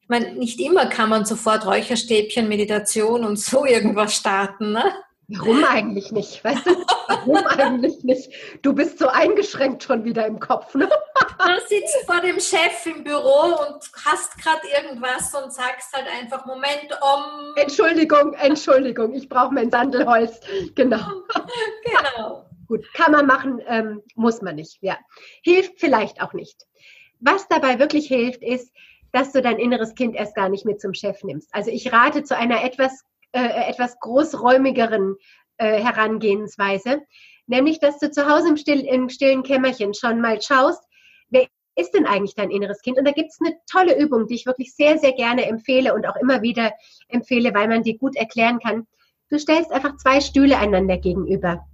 Ich 0.00 0.08
meine, 0.08 0.32
nicht 0.34 0.58
immer 0.60 0.86
kann 0.86 1.10
man 1.10 1.24
sofort 1.24 1.66
Räucherstäbchen, 1.66 2.48
Meditation 2.48 3.24
und 3.24 3.38
so 3.38 3.66
irgendwas 3.66 4.14
starten, 4.14 4.72
ne? 4.72 4.84
Warum 5.30 5.62
eigentlich 5.62 6.10
nicht? 6.10 6.42
Weißt 6.42 6.66
du, 6.66 6.70
warum 7.06 7.36
eigentlich 7.46 8.02
nicht? 8.02 8.32
Du 8.62 8.72
bist 8.72 8.98
so 8.98 9.08
eingeschränkt 9.08 9.82
schon 9.82 10.04
wieder 10.04 10.26
im 10.26 10.40
Kopf, 10.40 10.74
ne? 10.74 10.88
Du 10.88 11.66
sitzt 11.66 12.06
vor 12.06 12.20
dem 12.22 12.40
Chef 12.40 12.86
im 12.86 13.04
Büro 13.04 13.54
und 13.68 13.78
hast 14.06 14.38
gerade 14.42 14.62
irgendwas 14.74 15.34
und 15.34 15.52
sagst 15.52 15.92
halt 15.92 16.06
einfach, 16.08 16.46
Moment, 16.46 16.98
um. 17.02 17.54
Entschuldigung, 17.56 18.32
Entschuldigung, 18.32 19.12
ich 19.12 19.28
brauche 19.28 19.52
mein 19.52 19.70
Sandelholz. 19.70 20.40
Genau. 20.74 21.22
Genau. 21.84 22.46
Gut, 22.66 22.86
kann 22.94 23.12
man 23.12 23.26
machen, 23.26 23.60
ähm, 23.66 24.02
muss 24.14 24.40
man 24.40 24.56
nicht, 24.56 24.78
ja. 24.80 24.96
Hilft 25.42 25.78
vielleicht 25.78 26.22
auch 26.22 26.32
nicht. 26.32 26.66
Was 27.20 27.48
dabei 27.48 27.78
wirklich 27.78 28.06
hilft, 28.08 28.42
ist, 28.42 28.72
dass 29.12 29.32
du 29.32 29.42
dein 29.42 29.58
inneres 29.58 29.94
Kind 29.94 30.14
erst 30.14 30.34
gar 30.34 30.48
nicht 30.48 30.64
mit 30.64 30.80
zum 30.80 30.94
Chef 30.94 31.22
nimmst. 31.22 31.48
Also 31.52 31.70
ich 31.70 31.92
rate 31.92 32.24
zu 32.24 32.36
einer 32.36 32.62
etwas 32.64 33.04
äh, 33.32 33.70
etwas 33.70 33.98
großräumigeren 34.00 35.16
äh, 35.58 35.82
Herangehensweise, 35.82 37.02
nämlich 37.46 37.80
dass 37.80 37.98
du 37.98 38.10
zu 38.10 38.28
Hause 38.28 38.48
im, 38.48 38.56
still, 38.56 38.80
im 38.80 39.08
stillen 39.08 39.42
Kämmerchen 39.42 39.94
schon 39.94 40.20
mal 40.20 40.40
schaust, 40.40 40.82
wer 41.28 41.46
ist 41.76 41.92
denn 41.92 42.06
eigentlich 42.06 42.34
dein 42.34 42.50
inneres 42.50 42.80
Kind? 42.80 42.98
Und 42.98 43.04
da 43.04 43.12
gibt 43.12 43.30
es 43.30 43.38
eine 43.40 43.56
tolle 43.70 43.98
Übung, 43.98 44.26
die 44.26 44.34
ich 44.34 44.46
wirklich 44.46 44.74
sehr, 44.74 44.98
sehr 44.98 45.12
gerne 45.12 45.46
empfehle 45.46 45.94
und 45.94 46.06
auch 46.06 46.16
immer 46.16 46.42
wieder 46.42 46.72
empfehle, 47.08 47.54
weil 47.54 47.68
man 47.68 47.82
die 47.82 47.98
gut 47.98 48.16
erklären 48.16 48.58
kann. 48.58 48.86
du 49.30 49.38
stellst 49.38 49.72
einfach 49.72 49.96
zwei 49.96 50.20
Stühle 50.20 50.58
einander 50.58 50.96
gegenüber 50.96 51.66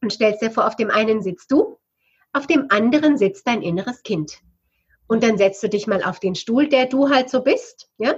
und 0.00 0.12
stellst 0.12 0.42
dir 0.42 0.50
vor, 0.50 0.66
auf 0.66 0.76
dem 0.76 0.90
einen 0.90 1.22
sitzt 1.22 1.50
du, 1.50 1.78
auf 2.32 2.46
dem 2.46 2.66
anderen 2.70 3.18
sitzt 3.18 3.46
dein 3.46 3.62
inneres 3.62 4.02
Kind. 4.02 4.40
Und 5.08 5.22
dann 5.22 5.38
setzt 5.38 5.62
du 5.62 5.68
dich 5.68 5.86
mal 5.86 6.04
auf 6.04 6.20
den 6.20 6.34
Stuhl, 6.34 6.68
der 6.68 6.86
du 6.86 7.08
halt 7.08 7.30
so 7.30 7.42
bist, 7.42 7.90
ja? 7.98 8.14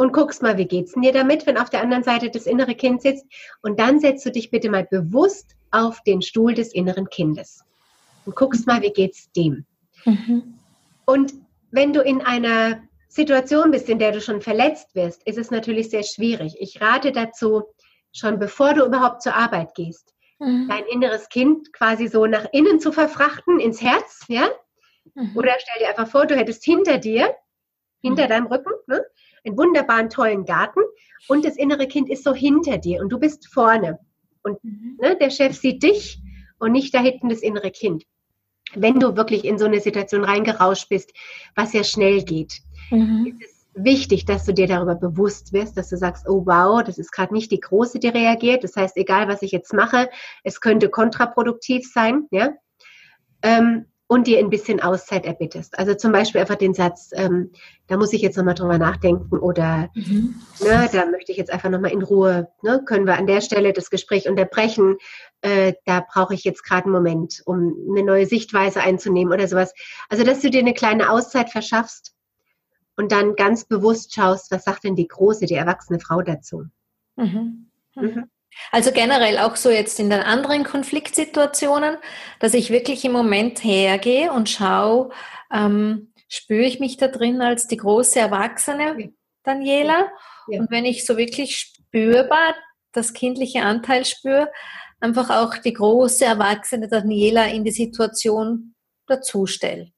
Und 0.00 0.14
guckst 0.14 0.40
mal, 0.40 0.56
wie 0.56 0.64
geht's 0.64 0.92
denn 0.92 1.02
dir 1.02 1.12
damit, 1.12 1.46
wenn 1.46 1.58
auf 1.58 1.68
der 1.68 1.82
anderen 1.82 2.02
Seite 2.02 2.30
das 2.30 2.46
innere 2.46 2.74
Kind 2.74 3.02
sitzt? 3.02 3.26
Und 3.60 3.78
dann 3.78 4.00
setzt 4.00 4.24
du 4.24 4.32
dich 4.32 4.50
bitte 4.50 4.70
mal 4.70 4.88
bewusst 4.90 5.56
auf 5.72 6.02
den 6.04 6.22
Stuhl 6.22 6.54
des 6.54 6.72
inneren 6.72 7.10
Kindes 7.10 7.66
und 8.24 8.34
guckst 8.34 8.66
mal, 8.66 8.80
wie 8.80 8.94
geht's 8.94 9.30
dem. 9.32 9.66
Mhm. 10.06 10.54
Und 11.04 11.34
wenn 11.70 11.92
du 11.92 12.00
in 12.00 12.22
einer 12.22 12.80
Situation 13.08 13.72
bist, 13.72 13.90
in 13.90 13.98
der 13.98 14.12
du 14.12 14.22
schon 14.22 14.40
verletzt 14.40 14.94
wirst, 14.94 15.22
ist 15.26 15.36
es 15.36 15.50
natürlich 15.50 15.90
sehr 15.90 16.02
schwierig. 16.02 16.56
Ich 16.58 16.80
rate 16.80 17.12
dazu, 17.12 17.64
schon 18.10 18.38
bevor 18.38 18.72
du 18.72 18.86
überhaupt 18.86 19.20
zur 19.20 19.34
Arbeit 19.34 19.74
gehst, 19.74 20.14
mhm. 20.38 20.66
dein 20.66 20.86
inneres 20.86 21.28
Kind 21.28 21.74
quasi 21.74 22.08
so 22.08 22.24
nach 22.24 22.46
innen 22.52 22.80
zu 22.80 22.90
verfrachten, 22.90 23.60
ins 23.60 23.82
Herz, 23.82 24.24
ja? 24.28 24.48
Mhm. 25.14 25.36
Oder 25.36 25.52
stell 25.58 25.82
dir 25.82 25.90
einfach 25.90 26.10
vor, 26.10 26.24
du 26.24 26.36
hättest 26.36 26.64
hinter 26.64 26.96
dir, 26.96 27.34
hinter 28.00 28.24
mhm. 28.24 28.28
deinem 28.30 28.46
Rücken, 28.46 28.72
ne, 28.86 29.04
einen 29.44 29.56
wunderbaren, 29.56 30.10
tollen 30.10 30.44
Garten 30.44 30.80
und 31.28 31.44
das 31.44 31.56
innere 31.56 31.86
Kind 31.86 32.08
ist 32.08 32.24
so 32.24 32.34
hinter 32.34 32.78
dir 32.78 33.00
und 33.00 33.10
du 33.10 33.18
bist 33.18 33.48
vorne. 33.52 33.98
Und 34.42 34.62
mhm. 34.64 34.98
ne, 35.00 35.16
der 35.16 35.30
Chef 35.30 35.56
sieht 35.56 35.82
dich 35.82 36.20
und 36.58 36.72
nicht 36.72 36.94
da 36.94 37.00
hinten 37.00 37.28
das 37.28 37.40
innere 37.40 37.70
Kind. 37.70 38.04
Wenn 38.74 39.00
du 39.00 39.16
wirklich 39.16 39.44
in 39.44 39.58
so 39.58 39.64
eine 39.64 39.80
Situation 39.80 40.24
reingerauscht 40.24 40.88
bist, 40.88 41.12
was 41.56 41.72
ja 41.72 41.82
schnell 41.82 42.22
geht, 42.22 42.60
mhm. 42.90 43.36
ist 43.40 43.42
es 43.42 43.66
wichtig, 43.74 44.24
dass 44.24 44.44
du 44.44 44.54
dir 44.54 44.66
darüber 44.66 44.94
bewusst 44.94 45.52
wirst, 45.52 45.76
dass 45.76 45.88
du 45.88 45.96
sagst, 45.96 46.28
oh 46.28 46.44
wow, 46.46 46.82
das 46.82 46.98
ist 46.98 47.12
gerade 47.12 47.34
nicht 47.34 47.50
die 47.50 47.60
Große, 47.60 47.98
die 47.98 48.08
reagiert. 48.08 48.64
Das 48.64 48.76
heißt, 48.76 48.96
egal 48.96 49.28
was 49.28 49.42
ich 49.42 49.52
jetzt 49.52 49.72
mache, 49.72 50.08
es 50.44 50.60
könnte 50.60 50.88
kontraproduktiv 50.88 51.90
sein, 51.90 52.26
ja. 52.30 52.52
Ähm, 53.42 53.86
und 54.10 54.26
dir 54.26 54.40
ein 54.40 54.50
bisschen 54.50 54.80
Auszeit 54.80 55.24
erbittest. 55.24 55.78
Also 55.78 55.94
zum 55.94 56.10
Beispiel 56.10 56.40
einfach 56.40 56.56
den 56.56 56.74
Satz, 56.74 57.10
ähm, 57.14 57.52
da 57.86 57.96
muss 57.96 58.12
ich 58.12 58.20
jetzt 58.20 58.36
nochmal 58.36 58.56
drüber 58.56 58.76
nachdenken 58.76 59.38
oder 59.38 59.88
mhm. 59.94 60.34
ne, 60.60 60.90
da 60.92 61.06
möchte 61.06 61.30
ich 61.30 61.38
jetzt 61.38 61.52
einfach 61.52 61.70
nochmal 61.70 61.92
in 61.92 62.02
Ruhe, 62.02 62.48
ne, 62.62 62.82
können 62.84 63.06
wir 63.06 63.16
an 63.16 63.28
der 63.28 63.40
Stelle 63.40 63.72
das 63.72 63.88
Gespräch 63.88 64.28
unterbrechen, 64.28 64.96
äh, 65.42 65.74
da 65.84 66.04
brauche 66.12 66.34
ich 66.34 66.42
jetzt 66.42 66.64
gerade 66.64 66.86
einen 66.86 66.92
Moment, 66.92 67.40
um 67.44 67.76
eine 67.88 68.02
neue 68.02 68.26
Sichtweise 68.26 68.80
einzunehmen 68.80 69.32
oder 69.32 69.46
sowas. 69.46 69.72
Also 70.08 70.24
dass 70.24 70.40
du 70.40 70.50
dir 70.50 70.58
eine 70.58 70.74
kleine 70.74 71.10
Auszeit 71.10 71.50
verschaffst 71.50 72.12
und 72.96 73.12
dann 73.12 73.36
ganz 73.36 73.64
bewusst 73.64 74.12
schaust, 74.12 74.50
was 74.50 74.64
sagt 74.64 74.82
denn 74.82 74.96
die 74.96 75.06
große, 75.06 75.46
die 75.46 75.54
erwachsene 75.54 76.00
Frau 76.00 76.20
dazu. 76.20 76.64
Mhm. 77.14 77.70
Mhm. 77.94 78.24
Also 78.72 78.92
generell 78.92 79.38
auch 79.38 79.56
so 79.56 79.70
jetzt 79.70 79.98
in 80.00 80.10
den 80.10 80.20
anderen 80.20 80.64
Konfliktsituationen, 80.64 81.96
dass 82.38 82.54
ich 82.54 82.70
wirklich 82.70 83.04
im 83.04 83.12
Moment 83.12 83.64
hergehe 83.64 84.32
und 84.32 84.48
schaue, 84.48 85.10
ähm, 85.52 86.12
spüre 86.28 86.64
ich 86.64 86.80
mich 86.80 86.96
da 86.96 87.08
drin 87.08 87.42
als 87.42 87.66
die 87.66 87.76
große 87.76 88.20
Erwachsene, 88.20 89.12
Daniela? 89.42 90.08
Ja. 90.48 90.60
Und 90.60 90.70
wenn 90.70 90.84
ich 90.84 91.04
so 91.04 91.16
wirklich 91.16 91.56
spürbar 91.56 92.54
das 92.92 93.12
kindliche 93.12 93.62
Anteil 93.62 94.04
spüre, 94.04 94.50
einfach 95.00 95.30
auch 95.30 95.56
die 95.58 95.72
große 95.72 96.24
Erwachsene 96.24 96.88
Daniela 96.88 97.46
in 97.46 97.64
die 97.64 97.70
Situation 97.70 98.74
dazustelle. 99.06 99.92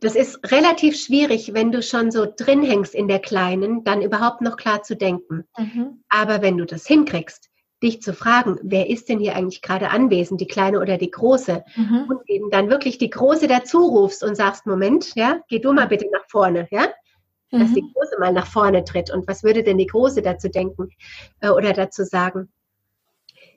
Das 0.00 0.14
ist 0.14 0.50
relativ 0.50 0.96
schwierig, 0.96 1.52
wenn 1.52 1.72
du 1.72 1.82
schon 1.82 2.10
so 2.10 2.26
drin 2.26 2.62
hängst 2.62 2.94
in 2.94 3.06
der 3.08 3.18
Kleinen, 3.18 3.84
dann 3.84 4.02
überhaupt 4.02 4.40
noch 4.40 4.56
klar 4.56 4.82
zu 4.82 4.96
denken. 4.96 5.44
Mhm. 5.58 6.02
Aber 6.08 6.42
wenn 6.42 6.56
du 6.56 6.64
das 6.64 6.86
hinkriegst, 6.86 7.50
dich 7.82 8.02
zu 8.02 8.12
fragen, 8.12 8.58
wer 8.62 8.88
ist 8.88 9.08
denn 9.08 9.18
hier 9.18 9.36
eigentlich 9.36 9.62
gerade 9.62 9.90
anwesend, 9.90 10.40
die 10.40 10.46
Kleine 10.46 10.80
oder 10.80 10.98
die 10.98 11.10
Große? 11.10 11.64
Mhm. 11.76 12.06
Und 12.08 12.20
eben 12.28 12.50
dann 12.50 12.70
wirklich 12.70 12.98
die 12.98 13.10
Große 13.10 13.46
dazu 13.46 13.86
rufst 13.86 14.22
und 14.22 14.36
sagst, 14.36 14.66
Moment, 14.66 15.14
ja, 15.14 15.40
geh 15.48 15.58
du 15.58 15.72
mal 15.72 15.88
bitte 15.88 16.06
nach 16.12 16.24
vorne, 16.28 16.68
ja? 16.70 16.86
Dass 17.50 17.70
mhm. 17.70 17.74
die 17.74 17.92
Große 17.92 18.18
mal 18.18 18.32
nach 18.32 18.46
vorne 18.46 18.84
tritt. 18.84 19.10
Und 19.10 19.26
was 19.26 19.42
würde 19.42 19.62
denn 19.62 19.78
die 19.78 19.86
Große 19.86 20.22
dazu 20.22 20.48
denken 20.48 20.88
äh, 21.40 21.50
oder 21.50 21.72
dazu 21.72 22.04
sagen? 22.04 22.50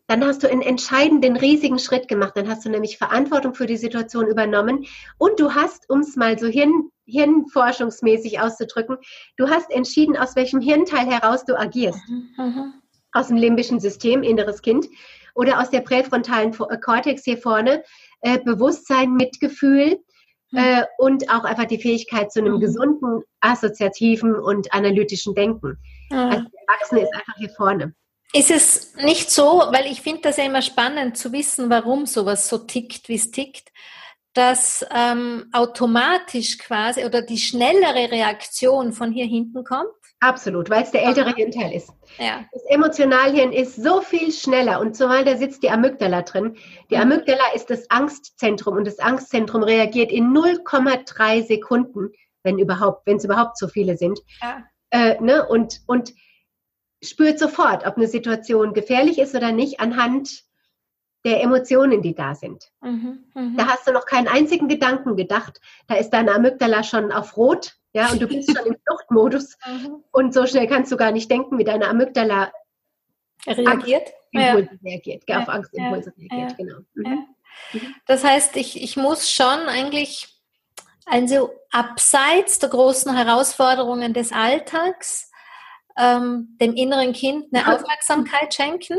Dann 0.08 0.26
hast 0.26 0.44
du 0.44 0.50
einen 0.50 0.62
entscheidenden, 0.62 1.38
riesigen 1.38 1.80
Schritt 1.80 2.08
gemacht. 2.08 2.34
Dann 2.36 2.50
hast 2.50 2.66
du 2.66 2.70
nämlich 2.70 2.98
Verantwortung 2.98 3.54
für 3.54 3.66
die 3.66 3.78
Situation 3.78 4.28
übernommen 4.28 4.86
und 5.18 5.40
du 5.40 5.54
hast, 5.54 5.90
um 5.90 6.02
es 6.02 6.16
mal 6.16 6.38
so 6.38 6.48
hirn, 6.48 6.90
hirnforschungsmäßig 7.06 8.40
auszudrücken, 8.40 8.98
du 9.38 9.50
hast 9.50 9.72
entschieden, 9.72 10.18
aus 10.18 10.36
welchem 10.36 10.62
Hirnteil 10.62 11.06
heraus 11.06 11.46
du 11.46 11.58
agierst. 11.58 12.00
Mhm. 12.08 12.30
mhm. 12.38 12.74
Aus 13.16 13.28
dem 13.28 13.38
limbischen 13.38 13.80
System, 13.80 14.24
inneres 14.24 14.64
Kind, 14.64 14.88
oder 15.36 15.62
aus 15.62 15.70
der 15.70 15.82
präfrontalen 15.82 16.52
äh, 16.70 16.78
Kortex 16.80 17.24
hier 17.24 17.38
vorne, 17.38 17.84
äh, 18.22 18.40
Bewusstsein, 18.40 19.14
Mitgefühl, 19.14 20.00
mhm. 20.52 20.58
äh, 20.58 20.84
und 20.98 21.30
auch 21.30 21.44
einfach 21.44 21.66
die 21.66 21.80
Fähigkeit 21.80 22.32
zu 22.32 22.40
einem 22.40 22.56
mhm. 22.56 22.62
gesunden, 22.62 23.22
assoziativen 23.40 24.36
und 24.36 24.74
analytischen 24.74 25.36
Denken. 25.36 25.78
Mhm. 26.10 26.18
Also 26.18 26.44
der 26.44 26.62
Erwachsene 26.68 27.02
ist 27.02 27.14
einfach 27.14 27.36
hier 27.38 27.50
vorne. 27.50 27.94
Ist 28.36 28.50
es 28.50 28.96
nicht 28.96 29.30
so, 29.30 29.64
weil 29.72 29.86
ich 29.86 30.02
finde 30.02 30.22
das 30.22 30.38
ja 30.38 30.46
immer 30.46 30.64
spannend 30.64 31.18
zu 31.18 31.32
wissen, 31.32 31.70
warum 31.70 32.08
sowas 32.08 32.50
so 32.50 32.58
tickt, 32.58 33.08
wie 33.08 33.16
es 33.16 33.30
tickt, 33.30 33.72
dass 34.34 34.84
ähm, 34.92 35.46
automatisch 35.54 36.58
quasi 36.58 37.06
oder 37.06 37.22
die 37.22 37.38
schnellere 37.38 38.12
Reaktion 38.12 38.92
von 38.92 39.12
hier 39.12 39.26
hinten 39.26 39.64
kommt? 39.64 39.92
Absolut, 40.20 40.70
weil 40.70 40.84
es 40.84 40.92
der 40.92 41.04
ältere 41.04 41.28
Aha. 41.28 41.36
Hirnteil 41.36 41.74
ist. 41.74 41.92
Ja. 42.18 42.46
Das 42.52 42.64
Emotionalhirn 42.70 43.52
ist 43.52 43.76
so 43.76 44.02
viel 44.02 44.32
schneller 44.32 44.80
und 44.80 44.96
zumal 44.96 45.26
da 45.26 45.36
sitzt 45.36 45.62
die 45.62 45.70
Amygdala 45.70 46.22
drin. 46.22 46.56
Die 46.90 46.96
mhm. 46.96 47.02
Amygdala 47.02 47.44
ist 47.54 47.70
das 47.70 47.90
Angstzentrum 47.92 48.78
und 48.78 48.88
das 48.88 49.00
Angstzentrum 49.00 49.64
reagiert 49.64 50.12
in 50.12 50.34
0,3 50.34 51.46
Sekunden, 51.46 52.14
wenn 52.42 52.58
überhaupt, 52.58 53.06
wenn 53.06 53.18
es 53.18 53.26
überhaupt 53.26 53.58
so 53.58 53.68
viele 53.68 53.98
sind. 53.98 54.20
Ja. 54.42 54.64
Äh, 54.92 55.22
ne? 55.22 55.46
Und, 55.46 55.82
und 55.88 56.14
spürt 57.04 57.40
sofort, 57.40 57.86
ob 57.86 57.98
eine 57.98 58.08
Situation 58.08 58.74
gefährlich 58.74 59.20
ist 59.20 59.36
oder 59.36 59.52
nicht, 59.52 59.80
anhand 59.80 60.44
der 61.26 61.42
Emotionen, 61.42 62.02
die 62.02 62.16
da 62.16 62.36
sind. 62.36 62.70
Mhm, 62.82 63.24
mh. 63.34 63.54
Da 63.58 63.68
hast 63.68 63.88
du 63.88 63.92
noch 63.92 64.06
keinen 64.06 64.28
einzigen 64.28 64.68
Gedanken 64.68 65.16
gedacht. 65.16 65.62
Da 65.88 65.96
ist 65.96 66.10
deine 66.10 66.34
Amygdala 66.34 66.84
schon 66.84 67.12
auf 67.12 67.38
Rot, 67.38 67.78
ja, 67.94 68.12
und 68.12 68.22
du 68.22 68.28
bist 68.28 68.56
schon 68.56 68.66
im 68.66 68.76
Fluchtmodus. 68.86 69.58
Mhm. 69.66 70.04
Und 70.12 70.34
so 70.34 70.46
schnell 70.46 70.68
kannst 70.68 70.92
du 70.92 70.98
gar 70.98 71.12
nicht 71.12 71.32
denken, 71.32 71.58
wie 71.58 71.64
deine 71.64 71.88
Amygdala 71.88 72.52
reagiert. 73.48 74.12
Angstimpulse 74.34 74.80
ja. 74.82 74.92
reagiert, 74.92 75.24
ja, 75.28 75.42
auf 75.42 75.50
Angstimpulse 75.50 76.14
ja, 76.18 76.36
reagiert, 76.36 76.58
genau. 76.58 76.78
Mhm. 76.96 77.28
mhm. 77.74 77.96
Das 78.08 78.24
heißt, 78.24 78.56
ich, 78.58 78.82
ich 78.82 78.98
muss 78.98 79.32
schon 79.32 79.68
eigentlich, 79.68 80.28
also 81.06 81.52
abseits 81.72 82.60
der 82.60 82.70
großen 82.70 83.16
Herausforderungen 83.16 84.14
des 84.14 84.32
Alltags, 84.32 85.32
ähm, 85.98 86.58
dem 86.60 86.76
inneren 86.76 87.14
Kind 87.14 87.54
eine 87.54 87.74
Aufmerksamkeit 87.74 88.54
schenken, 88.54 88.98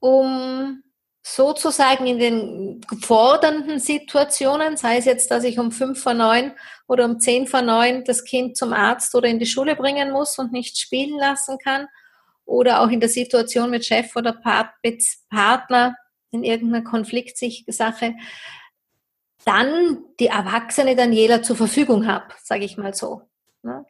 um 0.00 0.82
sozusagen 1.24 2.06
in 2.06 2.18
den 2.18 2.80
fordernden 3.02 3.78
Situationen, 3.78 4.76
sei 4.76 4.96
es 4.96 5.04
jetzt, 5.04 5.30
dass 5.30 5.44
ich 5.44 5.58
um 5.58 5.70
fünf 5.70 6.02
vor 6.02 6.14
neun 6.14 6.52
oder 6.88 7.04
um 7.04 7.20
zehn 7.20 7.46
vor 7.46 7.62
neun 7.62 8.02
das 8.04 8.24
Kind 8.24 8.56
zum 8.56 8.72
Arzt 8.72 9.14
oder 9.14 9.28
in 9.28 9.38
die 9.38 9.46
Schule 9.46 9.76
bringen 9.76 10.10
muss 10.10 10.38
und 10.38 10.52
nicht 10.52 10.78
spielen 10.78 11.16
lassen 11.18 11.58
kann, 11.58 11.86
oder 12.44 12.80
auch 12.80 12.88
in 12.88 13.00
der 13.00 13.08
Situation 13.08 13.70
mit 13.70 13.84
Chef 13.84 14.14
oder 14.16 14.32
Partner 14.32 15.96
in 16.30 16.44
irgendeiner 16.44 16.84
Konfliktsache, 16.84 18.14
dann 19.44 20.04
die 20.20 20.26
erwachsene 20.26 20.96
Daniela 20.96 21.42
zur 21.42 21.56
Verfügung 21.56 22.06
habe, 22.06 22.26
sage 22.42 22.64
ich 22.64 22.76
mal 22.76 22.94
so. 22.94 23.22
Ne? 23.62 23.84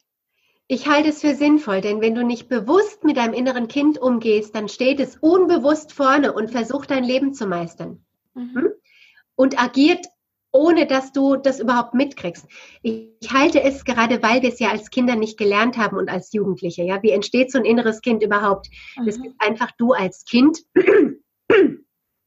Ich 0.69 0.89
halte 0.89 1.11
es 1.11 1.21
für 1.21 1.35
sinnvoll, 1.35 1.81
denn 1.81 2.01
wenn 2.01 2.15
du 2.15 2.25
nicht 2.25 2.49
bewusst 2.49 3.05
mit 3.05 3.17
deinem 3.17 3.35
inneren 3.35 3.69
Kind 3.69 3.99
umgehst, 3.99 4.55
dann 4.55 4.69
steht 4.69 5.01
es 5.01 5.17
unbewusst 5.17 5.93
vorne 5.93 6.33
und 6.33 6.51
versucht 6.51 6.91
dein 6.91 7.05
Leben 7.05 7.35
zu 7.35 7.47
meistern. 7.47 8.05
Mhm. 8.35 8.55
Hm? 8.55 8.69
Und 9.35 9.63
agiert, 9.63 10.07
ohne 10.53 10.87
dass 10.87 11.13
du 11.13 11.37
das 11.37 11.59
überhaupt 11.59 11.95
mitkriegst. 11.95 12.47
Ich, 12.83 13.09
halte 13.33 13.63
es 13.63 13.85
gerade, 13.85 14.23
weil 14.23 14.43
wir 14.43 14.51
es 14.51 14.59
ja 14.59 14.71
als 14.71 14.91
Kinder 14.91 15.17
nicht 15.17 15.39
gelernt 15.39 15.79
haben 15.79 15.97
und 15.97 16.11
als 16.11 16.33
Jugendliche. 16.33 16.83
Ja, 16.83 17.03
wie 17.03 17.11
entsteht 17.11 17.51
so 17.51 17.59
ein 17.59 17.65
inneres 17.65 18.03
Kind 18.03 18.23
überhaupt? 18.23 18.69
Mhm. 18.99 19.07
Das 19.07 19.17
ist 19.17 19.35
einfach 19.39 19.71
du 19.79 19.93
als 19.93 20.25
Kind. 20.25 20.59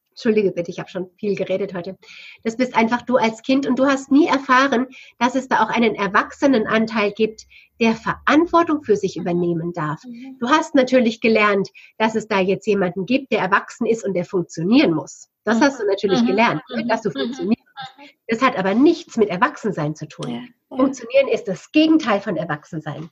Entschuldige 0.10 0.54
bitte, 0.54 0.72
ich 0.72 0.80
habe 0.80 0.90
schon 0.90 1.10
viel 1.18 1.36
geredet 1.36 1.74
heute. 1.74 1.98
Das 2.44 2.56
bist 2.56 2.76
einfach 2.76 3.02
du 3.02 3.18
als 3.18 3.42
Kind 3.42 3.68
und 3.68 3.78
du 3.78 3.86
hast 3.86 4.12
nie 4.12 4.28
erfahren, 4.28 4.88
dass 5.20 5.36
es 5.36 5.50
da 5.50 5.62
auch 5.64 5.70
einen 5.70 5.94
Erwachsenenanteil 5.94 7.12
gibt, 7.12 7.46
der 7.80 7.96
Verantwortung 7.96 8.84
für 8.84 8.96
sich 8.96 9.18
übernehmen 9.18 9.74
darf. 9.74 10.04
Mhm. 10.06 10.38
Du 10.40 10.50
hast 10.50 10.76
natürlich 10.76 11.22
gelernt, 11.22 11.70
dass 11.98 12.16
es 12.16 12.28
da 12.28 12.40
jetzt 12.40 12.66
jemanden 12.68 13.06
gibt, 13.06 13.32
der 13.32 13.40
erwachsen 13.40 13.86
ist 13.86 14.06
und 14.06 14.14
der 14.14 14.26
funktionieren 14.26 14.94
muss. 14.94 15.30
Das 15.44 15.62
hast 15.62 15.80
du 15.80 15.86
natürlich 15.86 16.22
mhm. 16.22 16.28
gelernt, 16.28 16.62
ne, 16.74 16.86
dass 16.88 17.02
du 17.02 17.10
mhm. 17.10 17.14
funktionieren 17.14 17.64
musst. 17.78 18.16
Das 18.28 18.42
hat 18.42 18.58
aber 18.58 18.74
nichts 18.74 19.18
mit 19.18 19.30
Erwachsensein 19.30 19.96
zu 19.96 20.08
tun. 20.08 20.50
Funktionieren 20.70 21.28
ist 21.28 21.48
das 21.48 21.72
Gegenteil 21.72 22.20
von 22.20 22.38
Erwachsensein. 22.38 23.10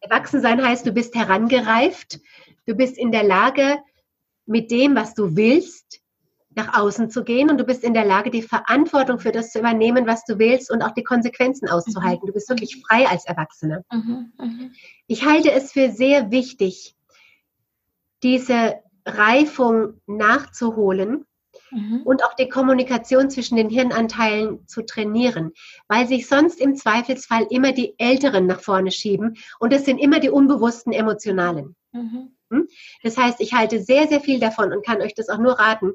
Erwachsensein 0.00 0.64
heißt, 0.64 0.86
du 0.86 0.92
bist 0.92 1.14
herangereift, 1.14 2.20
du 2.66 2.74
bist 2.74 2.96
in 2.96 3.10
der 3.10 3.24
Lage, 3.24 3.78
mit 4.46 4.70
dem, 4.70 4.94
was 4.94 5.14
du 5.14 5.36
willst, 5.36 6.00
nach 6.56 6.78
außen 6.78 7.10
zu 7.10 7.24
gehen 7.24 7.50
und 7.50 7.58
du 7.58 7.64
bist 7.64 7.84
in 7.84 7.94
der 7.94 8.04
Lage, 8.04 8.30
die 8.30 8.42
Verantwortung 8.42 9.18
für 9.18 9.32
das 9.32 9.50
zu 9.50 9.58
übernehmen, 9.58 10.06
was 10.06 10.24
du 10.24 10.38
willst 10.38 10.70
und 10.70 10.82
auch 10.82 10.92
die 10.92 11.04
Konsequenzen 11.04 11.68
auszuhalten. 11.68 12.22
Mhm. 12.24 12.26
Du 12.28 12.32
bist 12.32 12.48
wirklich 12.48 12.82
frei 12.86 13.06
als 13.06 13.26
Erwachsener. 13.26 13.84
Mhm. 13.92 14.32
Mhm. 14.38 14.72
Ich 15.06 15.24
halte 15.24 15.52
es 15.52 15.72
für 15.72 15.90
sehr 15.90 16.30
wichtig, 16.30 16.94
diese 18.22 18.76
Reifung 19.06 20.00
nachzuholen 20.06 21.26
mhm. 21.70 22.02
und 22.04 22.24
auch 22.24 22.34
die 22.34 22.48
Kommunikation 22.48 23.30
zwischen 23.30 23.56
den 23.56 23.68
Hirnanteilen 23.68 24.66
zu 24.66 24.82
trainieren, 24.82 25.52
weil 25.88 26.06
sich 26.06 26.26
sonst 26.26 26.60
im 26.60 26.76
Zweifelsfall 26.76 27.46
immer 27.50 27.72
die 27.72 27.94
Älteren 27.98 28.46
nach 28.46 28.60
vorne 28.60 28.90
schieben 28.90 29.36
und 29.58 29.72
es 29.72 29.84
sind 29.84 29.98
immer 29.98 30.20
die 30.20 30.30
unbewussten 30.30 30.92
Emotionalen. 30.92 31.76
Mhm. 31.92 32.30
Hm? 32.50 32.68
Das 33.02 33.16
heißt, 33.16 33.40
ich 33.40 33.54
halte 33.54 33.82
sehr, 33.82 34.06
sehr 34.08 34.20
viel 34.20 34.40
davon 34.40 34.72
und 34.72 34.84
kann 34.84 35.00
euch 35.02 35.14
das 35.14 35.28
auch 35.28 35.38
nur 35.38 35.58
raten. 35.58 35.92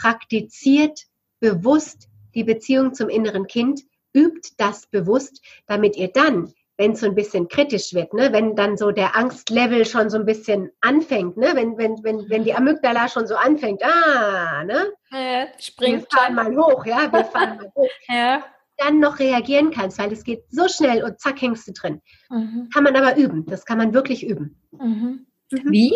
Praktiziert 0.00 1.00
bewusst 1.40 2.08
die 2.34 2.44
Beziehung 2.44 2.94
zum 2.94 3.08
inneren 3.08 3.46
Kind, 3.46 3.82
übt 4.14 4.50
das 4.56 4.86
bewusst, 4.86 5.42
damit 5.66 5.96
ihr 5.96 6.08
dann 6.08 6.52
wenn 6.80 6.92
es 6.92 7.00
so 7.00 7.06
ein 7.06 7.14
bisschen 7.14 7.46
kritisch 7.48 7.92
wird, 7.92 8.14
ne? 8.14 8.32
wenn 8.32 8.56
dann 8.56 8.78
so 8.78 8.90
der 8.90 9.14
Angstlevel 9.14 9.84
schon 9.84 10.08
so 10.08 10.16
ein 10.16 10.24
bisschen 10.24 10.70
anfängt, 10.80 11.36
ne? 11.36 11.50
wenn, 11.52 11.76
wenn, 11.76 12.02
wenn, 12.02 12.30
wenn 12.30 12.42
die 12.42 12.54
Amygdala 12.54 13.06
schon 13.08 13.26
so 13.26 13.34
anfängt, 13.36 13.82
ah, 13.84 14.64
ne? 14.64 14.90
Ja, 15.10 15.46
springt 15.58 16.06
wir 16.10 16.18
fahren 16.18 16.34
mal 16.34 16.56
hoch, 16.56 16.86
ja, 16.86 17.12
wir 17.12 17.24
fahren 17.26 17.58
mal 17.58 17.70
hoch. 17.74 17.90
ja. 18.08 18.42
Dann 18.78 18.98
noch 18.98 19.18
reagieren 19.18 19.72
kannst, 19.72 19.98
weil 19.98 20.10
es 20.10 20.24
geht 20.24 20.44
so 20.48 20.68
schnell 20.68 21.04
und 21.04 21.20
zack 21.20 21.42
hängst 21.42 21.68
du 21.68 21.72
drin. 21.72 22.00
Mhm. 22.30 22.70
Kann 22.72 22.84
man 22.84 22.96
aber 22.96 23.14
üben, 23.18 23.44
das 23.44 23.66
kann 23.66 23.76
man 23.76 23.92
wirklich 23.92 24.26
üben. 24.26 24.58
Mhm. 24.70 25.26
Mhm. 25.52 25.70
Wie? 25.70 25.92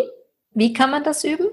Wie 0.50 0.74
kann 0.74 0.90
man 0.90 1.02
das 1.02 1.24
üben? 1.24 1.46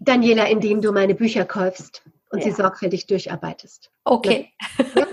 Daniela, 0.00 0.48
indem 0.48 0.80
du 0.80 0.92
meine 0.92 1.14
Bücher 1.14 1.44
kaufst 1.44 2.02
und 2.30 2.40
ja. 2.40 2.46
sie 2.46 2.50
sorgfältig 2.52 3.06
durcharbeitest. 3.06 3.90
Okay. 4.04 4.52
Ja. 4.96 5.06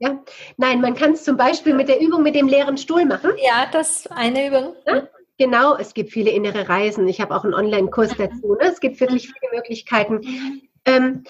Ja? 0.00 0.22
Nein, 0.56 0.80
man 0.80 0.94
kann 0.94 1.12
es 1.12 1.24
zum 1.24 1.36
Beispiel 1.36 1.74
mit 1.74 1.88
der 1.88 2.00
Übung 2.00 2.22
mit 2.22 2.34
dem 2.34 2.46
leeren 2.46 2.78
Stuhl 2.78 3.04
machen. 3.04 3.32
Ja, 3.42 3.68
das 3.70 4.00
ist 4.00 4.12
eine 4.12 4.46
Übung. 4.46 4.76
Ja? 4.86 5.08
Genau, 5.38 5.76
es 5.76 5.94
gibt 5.94 6.10
viele 6.10 6.30
innere 6.30 6.68
Reisen. 6.68 7.06
Ich 7.08 7.20
habe 7.20 7.34
auch 7.34 7.44
einen 7.44 7.54
Online-Kurs 7.54 8.16
mhm. 8.16 8.22
dazu. 8.22 8.54
Ne? 8.54 8.68
Es 8.68 8.80
gibt 8.80 9.00
wirklich 9.00 9.28
mhm. 9.28 9.32
viele 9.32 9.56
Möglichkeiten. 9.56 10.14
Mhm. 10.14 10.62
Ähm, 10.84 11.24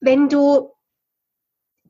wenn 0.00 0.28
du 0.28 0.72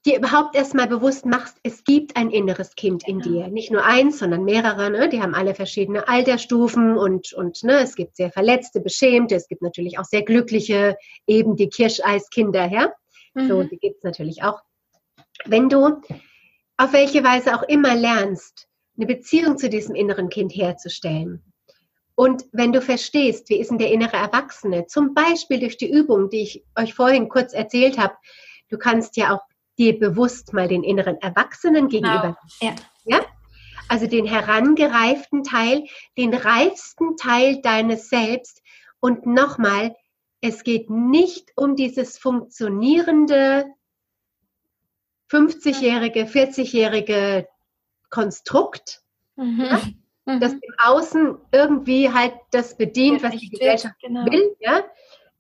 dir 0.07 0.19
überhaupt 0.19 0.55
erstmal 0.55 0.87
bewusst 0.87 1.27
machst, 1.27 1.59
es 1.63 1.85
gibt 1.85 2.17
ein 2.17 2.31
inneres 2.31 2.75
Kind 2.75 3.07
in 3.07 3.21
dir. 3.21 3.49
Nicht 3.49 3.71
nur 3.71 3.85
eins, 3.85 4.19
sondern 4.19 4.45
mehrere. 4.45 4.91
Ne? 4.91 5.09
Die 5.09 5.21
haben 5.21 5.35
alle 5.35 5.55
verschiedene 5.55 6.09
Altersstufen 6.09 6.97
und, 6.97 7.33
und 7.35 7.63
ne? 7.65 7.81
es 7.81 7.97
gibt 7.97 8.17
sehr 8.17 8.33
verletzte, 8.33 8.81
beschämte, 8.81 9.35
es 9.35 9.47
gibt 9.47 9.63
natürlich 9.63 9.99
auch 9.99 10.05
sehr 10.05 10.23
glückliche, 10.23 10.97
eben 11.27 11.57
die 11.57 11.69
Kirscheiskinder. 11.69 12.71
Ja? 12.73 12.93
Mhm. 13.35 13.49
So, 13.49 13.63
die 13.63 13.79
gibt 13.79 13.99
es 13.99 14.05
natürlich 14.05 14.43
auch 14.43 14.61
wenn 15.45 15.69
du 15.69 16.01
auf 16.77 16.93
welche 16.93 17.23
Weise 17.25 17.55
auch 17.55 17.63
immer 17.65 17.95
lernst, 17.95 18.69
eine 18.97 19.07
Beziehung 19.07 19.59
zu 19.59 19.69
diesem 19.69 19.95
inneren 19.95 20.29
Kind 20.29 20.53
herzustellen. 20.53 21.43
Und 22.15 22.45
wenn 22.53 22.73
du 22.73 22.83
verstehst, 22.83 23.49
wie 23.49 23.61
ist 23.61 23.71
denn 23.71 23.79
der 23.79 23.93
innere 23.93 24.17
Erwachsene, 24.17 24.87
zum 24.87 25.15
Beispiel 25.15 25.61
durch 25.61 25.79
die 25.79 25.91
Übung, 25.91 26.29
die 26.29 26.43
ich 26.43 26.65
euch 26.77 26.95
vorhin 26.95 27.29
kurz 27.29 27.55
erzählt 27.55 27.97
habe, 27.99 28.15
du 28.69 28.77
kannst 28.77 29.17
ja 29.17 29.35
auch 29.35 29.41
dir 29.81 29.99
bewusst 29.99 30.53
mal 30.53 30.69
den 30.69 30.85
inneren 30.85 31.17
Erwachsenen 31.17 31.89
gegenüber. 31.89 32.37
Genau. 32.61 32.73
Ja. 33.07 33.17
ja? 33.19 33.25
Also 33.89 34.07
den 34.07 34.27
herangereiften 34.27 35.43
Teil, 35.43 35.87
den 36.17 36.35
reifsten 36.35 37.17
Teil 37.17 37.61
deines 37.63 38.09
Selbst. 38.09 38.63
Und 39.01 39.27
nochmal, 39.27 39.97
es 40.43 40.63
geht 40.63 40.91
nicht 40.91 41.51
um 41.57 41.75
dieses 41.75 42.19
funktionierende, 42.19 43.67
50-jährige, 45.31 46.25
40-jährige 46.25 47.49
Konstrukt, 48.11 49.01
mhm. 49.37 49.61
ja, 49.61 49.81
mhm. 50.27 50.41
das 50.41 50.53
im 50.53 50.75
Außen 50.85 51.39
irgendwie 51.53 52.13
halt 52.13 52.35
das 52.51 52.77
bedient, 52.77 53.23
was 53.23 53.37
die 53.37 53.49
Gesellschaft 53.49 53.95
genau. 54.01 54.27
will. 54.27 54.57
Ja? 54.61 54.85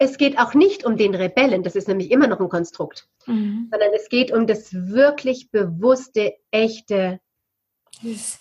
Es 0.02 0.16
geht 0.16 0.38
auch 0.38 0.54
nicht 0.54 0.86
um 0.86 0.96
den 0.96 1.14
Rebellen, 1.14 1.62
das 1.62 1.76
ist 1.76 1.86
nämlich 1.86 2.10
immer 2.10 2.26
noch 2.26 2.40
ein 2.40 2.48
Konstrukt, 2.48 3.06
mhm. 3.26 3.68
sondern 3.70 3.90
es 3.94 4.08
geht 4.08 4.32
um 4.32 4.46
das 4.46 4.72
wirklich 4.72 5.50
bewusste, 5.50 6.32
echte. 6.50 7.20
Das 8.02 8.40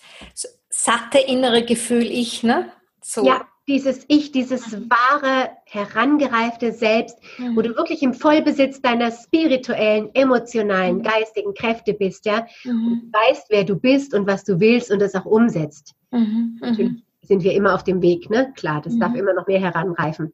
satte 0.70 1.18
innere 1.18 1.62
Gefühl, 1.64 2.06
ich, 2.10 2.42
ne? 2.42 2.72
So. 3.02 3.26
Ja, 3.26 3.46
dieses 3.68 4.06
Ich, 4.08 4.32
dieses 4.32 4.72
mhm. 4.72 4.88
wahre, 4.88 5.50
herangereifte 5.66 6.72
Selbst, 6.72 7.18
mhm. 7.36 7.56
wo 7.56 7.60
du 7.60 7.76
wirklich 7.76 8.02
im 8.02 8.14
Vollbesitz 8.14 8.80
deiner 8.80 9.10
spirituellen, 9.12 10.08
emotionalen, 10.14 10.96
mhm. 10.96 11.02
geistigen 11.02 11.52
Kräfte 11.52 11.92
bist, 11.92 12.24
ja, 12.24 12.46
mhm. 12.64 12.86
und 12.86 13.12
weißt, 13.12 13.48
wer 13.50 13.64
du 13.64 13.76
bist 13.76 14.14
und 14.14 14.26
was 14.26 14.44
du 14.44 14.60
willst 14.60 14.90
und 14.90 14.98
das 14.98 15.14
auch 15.14 15.26
umsetzt. 15.26 15.94
Mhm. 16.10 16.58
Natürlich 16.62 17.04
sind 17.22 17.44
wir 17.44 17.52
immer 17.52 17.74
auf 17.74 17.84
dem 17.84 18.00
Weg, 18.00 18.30
ne? 18.30 18.52
Klar, 18.56 18.80
das 18.80 18.98
darf 18.98 19.14
immer 19.14 19.34
noch 19.34 19.46
mehr 19.46 19.60
heranreifen. 19.60 20.32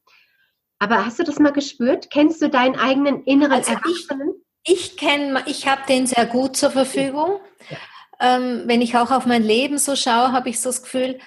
Aber 0.79 1.05
hast 1.07 1.19
du 1.19 1.23
das 1.25 1.39
mal 1.39 1.53
gespürt? 1.53 2.11
Kennst 2.11 2.43
du 2.43 2.49
deinen 2.49 2.77
eigenen 2.77 3.23
inneren 3.25 3.53
also 3.53 3.73
Erwachsenen? 3.73 4.35
Ich, 4.65 4.93
ich 4.93 4.97
kenne, 4.97 5.43
ich 5.47 5.67
habe 5.67 5.83
den 5.89 6.07
sehr 6.07 6.27
gut 6.27 6.57
zur 6.57 6.71
Verfügung. 6.71 7.41
Ja. 7.71 7.77
Ähm, 8.19 8.63
wenn 8.67 8.83
ich 8.83 8.97
auch 8.97 9.11
auf 9.11 9.27
mein 9.27 9.43
Leben 9.43 9.79
so 9.79 9.97
schaue, 9.97 10.33
habe 10.33 10.49
ich 10.49 10.61
so 10.61 10.71
das 10.71 10.83
Gefühl, 10.83 11.19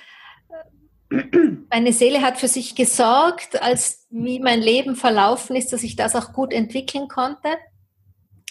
meine 1.71 1.93
Seele 1.93 2.21
hat 2.21 2.37
für 2.37 2.47
sich 2.47 2.75
gesorgt, 2.75 3.61
als 3.61 4.05
wie 4.09 4.39
mein 4.39 4.61
Leben 4.61 4.95
verlaufen 4.95 5.55
ist, 5.55 5.73
dass 5.73 5.83
ich 5.83 5.95
das 5.95 6.15
auch 6.15 6.33
gut 6.33 6.53
entwickeln 6.53 7.07
konnte, 7.07 7.49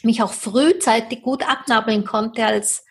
mich 0.02 0.22
auch 0.22 0.32
frühzeitig 0.32 1.22
gut 1.22 1.48
abnabeln 1.48 2.04
konnte 2.04 2.44
als, 2.44 2.84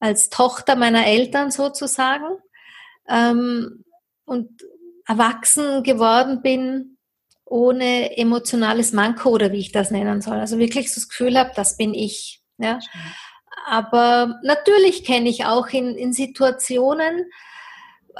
als 0.00 0.30
Tochter 0.30 0.76
meiner 0.76 1.06
Eltern 1.06 1.50
sozusagen 1.50 2.38
ähm, 3.08 3.84
und 4.24 4.62
erwachsen 5.06 5.82
geworden 5.82 6.42
bin 6.42 6.95
ohne 7.46 8.16
emotionales 8.18 8.92
Manko 8.92 9.30
oder 9.30 9.52
wie 9.52 9.60
ich 9.60 9.72
das 9.72 9.90
nennen 9.90 10.20
soll. 10.20 10.38
Also 10.38 10.58
wirklich 10.58 10.92
so 10.92 11.00
das 11.00 11.08
Gefühl 11.08 11.38
habe, 11.38 11.52
das 11.54 11.76
bin 11.76 11.94
ich. 11.94 12.42
Ja. 12.58 12.80
Aber 13.66 14.38
natürlich 14.42 15.04
kenne 15.04 15.28
ich 15.28 15.46
auch 15.46 15.68
in, 15.68 15.96
in 15.96 16.12
Situationen, 16.12 17.30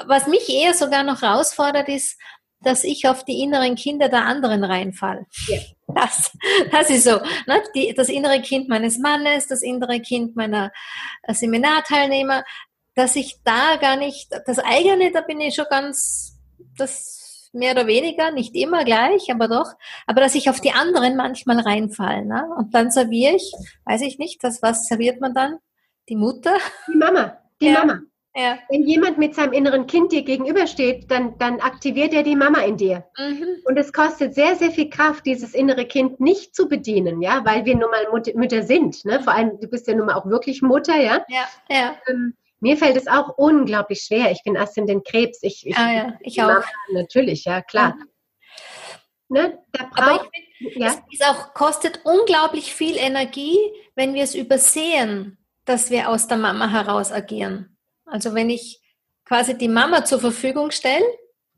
was 0.06 0.26
mich 0.26 0.48
eher 0.48 0.74
sogar 0.74 1.02
noch 1.02 1.22
herausfordert, 1.22 1.88
ist, 1.88 2.18
dass 2.60 2.84
ich 2.84 3.06
auf 3.08 3.24
die 3.24 3.42
inneren 3.42 3.74
Kinder 3.74 4.08
der 4.08 4.24
anderen 4.24 4.64
reinfall. 4.64 5.26
Ja. 5.48 5.58
Das, 5.94 6.32
das 6.72 6.90
ist 6.90 7.04
so. 7.04 7.20
Ne? 7.46 7.62
Die, 7.74 7.94
das 7.94 8.08
innere 8.08 8.40
Kind 8.42 8.68
meines 8.68 8.98
Mannes, 8.98 9.46
das 9.46 9.62
innere 9.62 10.00
Kind 10.00 10.36
meiner 10.36 10.72
äh, 11.22 11.32
Seminarteilnehmer, 11.32 12.44
dass 12.94 13.14
ich 13.14 13.36
da 13.44 13.76
gar 13.76 13.96
nicht, 13.96 14.30
das 14.46 14.58
eigene, 14.58 15.12
da 15.12 15.20
bin 15.20 15.40
ich 15.40 15.54
schon 15.54 15.66
ganz, 15.70 16.38
das 16.76 17.25
mehr 17.56 17.72
oder 17.72 17.86
weniger, 17.86 18.30
nicht 18.30 18.54
immer 18.54 18.84
gleich, 18.84 19.30
aber 19.30 19.48
doch, 19.48 19.72
aber 20.06 20.20
dass 20.20 20.34
ich 20.34 20.48
auf 20.48 20.60
die 20.60 20.72
anderen 20.72 21.16
manchmal 21.16 21.60
reinfall. 21.60 22.24
Ne? 22.24 22.48
Und 22.56 22.74
dann 22.74 22.90
serviere 22.90 23.34
ich, 23.34 23.52
weiß 23.84 24.02
ich 24.02 24.18
nicht, 24.18 24.44
das, 24.44 24.62
was 24.62 24.86
serviert 24.86 25.20
man 25.20 25.34
dann? 25.34 25.58
Die 26.08 26.16
Mutter? 26.16 26.56
Die 26.92 26.96
Mama, 26.96 27.38
die 27.60 27.66
ja. 27.66 27.80
Mama. 27.80 28.00
Ja. 28.38 28.58
Wenn 28.68 28.82
jemand 28.82 29.16
mit 29.16 29.34
seinem 29.34 29.54
inneren 29.54 29.86
Kind 29.86 30.12
dir 30.12 30.22
gegenübersteht, 30.22 31.10
dann, 31.10 31.38
dann 31.38 31.58
aktiviert 31.60 32.12
er 32.12 32.22
die 32.22 32.36
Mama 32.36 32.60
in 32.60 32.76
dir. 32.76 33.06
Mhm. 33.16 33.46
Und 33.64 33.78
es 33.78 33.94
kostet 33.94 34.34
sehr, 34.34 34.56
sehr 34.56 34.70
viel 34.70 34.90
Kraft, 34.90 35.24
dieses 35.24 35.54
innere 35.54 35.86
Kind 35.86 36.20
nicht 36.20 36.54
zu 36.54 36.68
bedienen, 36.68 37.22
ja, 37.22 37.42
weil 37.46 37.64
wir 37.64 37.74
nun 37.74 37.90
mal 37.90 38.06
Mut 38.10 38.34
Mütter 38.34 38.62
sind. 38.62 39.02
Ne? 39.06 39.22
Vor 39.22 39.32
allem, 39.32 39.58
du 39.58 39.68
bist 39.68 39.88
ja 39.88 39.94
nun 39.94 40.06
mal 40.06 40.16
auch 40.16 40.26
wirklich 40.26 40.60
Mutter, 40.60 41.00
ja. 41.00 41.24
Ja, 41.28 41.48
ja. 41.70 41.96
Ähm, 42.08 42.34
mir 42.60 42.76
fällt 42.76 42.96
es 42.96 43.06
auch 43.06 43.36
unglaublich 43.36 44.02
schwer. 44.02 44.30
Ich 44.30 44.42
bin 44.42 44.56
Aszendent 44.56 45.06
Krebs. 45.06 45.38
Ich, 45.42 45.66
ich, 45.66 45.76
ah, 45.76 45.92
ja. 45.92 46.18
ich 46.20 46.42
auch. 46.42 46.64
Natürlich, 46.92 47.44
ja, 47.44 47.62
klar. 47.62 47.96
Ja. 47.98 48.06
Ne? 49.28 49.58
Da 49.72 49.84
braucht, 49.84 50.30
find, 50.58 50.76
ja. 50.76 50.94
es 51.12 51.20
auch, 51.22 51.52
kostet 51.52 52.00
unglaublich 52.04 52.72
viel 52.72 52.96
Energie, 52.96 53.58
wenn 53.94 54.14
wir 54.14 54.22
es 54.22 54.34
übersehen, 54.34 55.38
dass 55.64 55.90
wir 55.90 56.08
aus 56.08 56.28
der 56.28 56.38
Mama 56.38 56.70
heraus 56.70 57.12
agieren. 57.12 57.76
Also 58.04 58.34
wenn 58.34 58.50
ich 58.50 58.80
quasi 59.24 59.58
die 59.58 59.68
Mama 59.68 60.04
zur 60.04 60.20
Verfügung 60.20 60.70
stelle, 60.70 61.04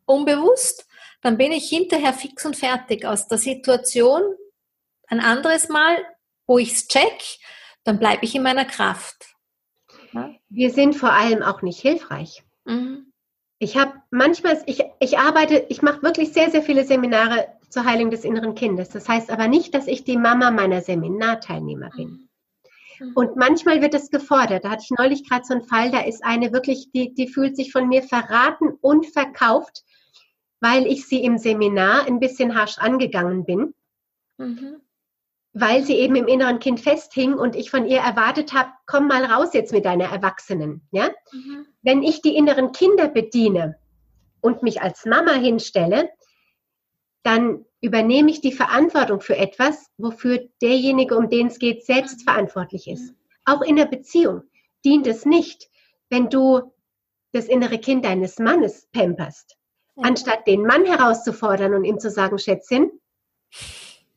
unbewusst, 0.07 0.87
dann 1.21 1.37
bin 1.37 1.53
ich 1.53 1.69
hinterher 1.69 2.15
fix 2.15 2.47
und 2.47 2.57
fertig 2.57 3.05
aus 3.05 3.29
der 3.29 3.39
Situation. 3.39 4.23
Ein 5.09 5.21
anderes 5.21 5.69
Mal, 5.69 5.99
wo 6.47 6.59
ich 6.59 6.73
es 6.73 6.89
check, 6.89 7.39
dann 7.85 7.99
bleibe 7.99 8.25
ich 8.25 8.35
in 8.35 8.43
meiner 8.43 8.65
Kraft. 8.65 9.35
Ja? 10.13 10.35
Wir 10.49 10.71
sind 10.71 10.95
vor 10.95 11.13
allem 11.13 11.43
auch 11.43 11.63
nicht 11.63 11.81
hilfreich. 11.81 12.45
Mhm. 12.65 13.13
Ich 13.59 13.77
habe 13.77 13.95
manchmal, 14.11 14.63
ich, 14.67 14.85
ich 15.01 15.19
arbeite, 15.19 15.67
ich 15.69 15.83
mache 15.83 16.03
wirklich 16.03 16.33
sehr, 16.33 16.51
sehr 16.51 16.63
viele 16.63 16.85
Seminare 16.85 17.49
zur 17.69 17.85
Heilung 17.85 18.11
des 18.11 18.25
inneren 18.25 18.55
Kindes. 18.55 18.89
Das 18.91 19.09
heißt 19.09 19.31
aber 19.31 19.49
nicht, 19.49 19.75
dass 19.75 19.87
ich 19.89 20.05
die 20.05 20.17
Mama 20.17 20.51
meiner 20.51 20.81
Seminarteilnehmer 20.81 21.91
bin. 21.91 22.09
Mhm. 22.09 22.29
Mhm. 23.01 23.13
Und 23.15 23.37
manchmal 23.37 23.81
wird 23.81 23.95
es 23.95 24.11
gefordert. 24.11 24.65
Da 24.65 24.71
hatte 24.71 24.85
ich 24.85 24.97
neulich 24.97 25.29
gerade 25.29 25.45
so 25.45 25.55
einen 25.55 25.63
Fall, 25.63 25.91
da 25.91 26.01
ist 26.01 26.25
eine 26.25 26.53
wirklich, 26.53 26.91
die, 26.93 27.15
die 27.15 27.29
fühlt 27.29 27.57
sich 27.57 27.73
von 27.73 27.89
mir 27.89 28.03
verraten 28.03 28.71
und 28.81 29.07
verkauft, 29.07 29.85
weil 30.61 30.87
ich 30.87 31.07
sie 31.07 31.23
im 31.23 31.39
Seminar 31.39 32.07
ein 32.07 32.21
bisschen 32.21 32.55
harsch 32.55 32.79
angegangen 32.79 33.45
bin. 33.45 33.75
Mhm. 34.39 34.81
Weil 35.53 35.83
sie 35.83 35.95
eben 35.95 36.15
im 36.15 36.29
inneren 36.29 36.59
Kind 36.59 36.81
festhing 36.81 37.35
und 37.35 37.57
ich 37.57 37.71
von 37.71 37.87
ihr 37.87 37.99
erwartet 37.99 38.53
habe, 38.53 38.71
komm 38.87 39.09
mal 39.09 39.25
raus 39.25 39.55
jetzt 39.55 39.73
mit 39.73 39.85
deiner 39.85 40.13
Erwachsenen. 40.13 40.87
Ja? 40.91 41.11
Mhm. 41.33 41.67
Wenn 41.83 42.03
ich 42.03 42.23
die 42.23 42.37
inneren 42.37 42.73
Kinder 42.73 43.09
bediene 43.09 43.79
und 44.41 44.63
mich 44.63 44.83
als 44.83 45.05
Mama 45.05 45.33
hinstelle, 45.33 46.11
dann 47.23 47.65
übernehme 47.81 48.31
ich 48.31 48.41
die 48.41 48.53
Verantwortung 48.53 49.21
für 49.21 49.37
etwas, 49.37 49.91
wofür 49.97 50.49
derjenige, 50.63 51.17
um 51.17 51.29
den 51.29 51.49
es 51.49 51.59
geht, 51.59 51.85
selbst 51.85 52.23
verantwortlich 52.23 52.89
ist. 52.89 53.15
Auch 53.45 53.63
in 53.63 53.77
der 53.77 53.87
Beziehung 53.87 54.43
dient 54.85 55.07
es 55.07 55.25
nicht, 55.25 55.69
wenn 56.11 56.29
du 56.31 56.73
das 57.33 57.47
innere 57.47 57.79
Kind 57.79 58.05
deines 58.05 58.39
Mannes 58.39 58.89
pamperst, 58.93 59.57
anstatt 59.97 60.47
den 60.47 60.63
Mann 60.63 60.85
herauszufordern 60.85 61.75
und 61.75 61.85
ihm 61.85 61.99
zu 61.99 62.11
sagen, 62.11 62.39
Schätzchen, 62.39 62.91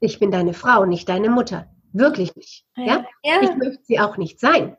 ich 0.02 0.20
bin 0.20 0.32
deine 0.32 0.54
Frau, 0.54 0.86
nicht 0.86 1.08
deine 1.08 1.30
Mutter. 1.30 1.70
Wirklich 1.94 2.36
nicht. 2.36 2.66
Ja? 2.76 3.06
ja? 3.24 3.42
Ich 3.42 3.56
möchte 3.56 3.84
sie 3.84 4.00
auch 4.00 4.18
nicht 4.18 4.40
sein. 4.40 4.76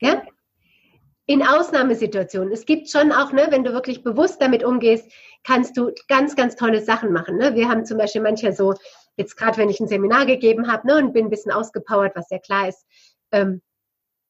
Ja? 0.00 0.10
ja? 0.10 0.22
In 1.26 1.46
Ausnahmesituationen. 1.46 2.52
Es 2.52 2.66
gibt 2.66 2.90
schon 2.90 3.12
auch, 3.12 3.32
ne, 3.32 3.46
wenn 3.50 3.62
du 3.62 3.72
wirklich 3.72 4.02
bewusst 4.02 4.42
damit 4.42 4.64
umgehst, 4.64 5.10
kannst 5.44 5.76
du 5.76 5.92
ganz, 6.08 6.34
ganz 6.34 6.56
tolle 6.56 6.82
Sachen 6.82 7.12
machen. 7.12 7.36
Ne? 7.36 7.54
Wir 7.54 7.68
haben 7.68 7.84
zum 7.84 7.98
Beispiel 7.98 8.20
manchmal 8.20 8.52
so, 8.52 8.74
jetzt 9.16 9.36
gerade 9.36 9.56
wenn 9.58 9.70
ich 9.70 9.78
ein 9.78 9.86
Seminar 9.86 10.26
gegeben 10.26 10.70
habe 10.70 10.86
ne, 10.88 10.96
und 10.96 11.12
bin 11.12 11.26
ein 11.26 11.30
bisschen 11.30 11.52
ausgepowert, 11.52 12.16
was 12.16 12.30
ja 12.30 12.38
klar 12.38 12.68
ist, 12.68 12.84
ähm, 13.30 13.62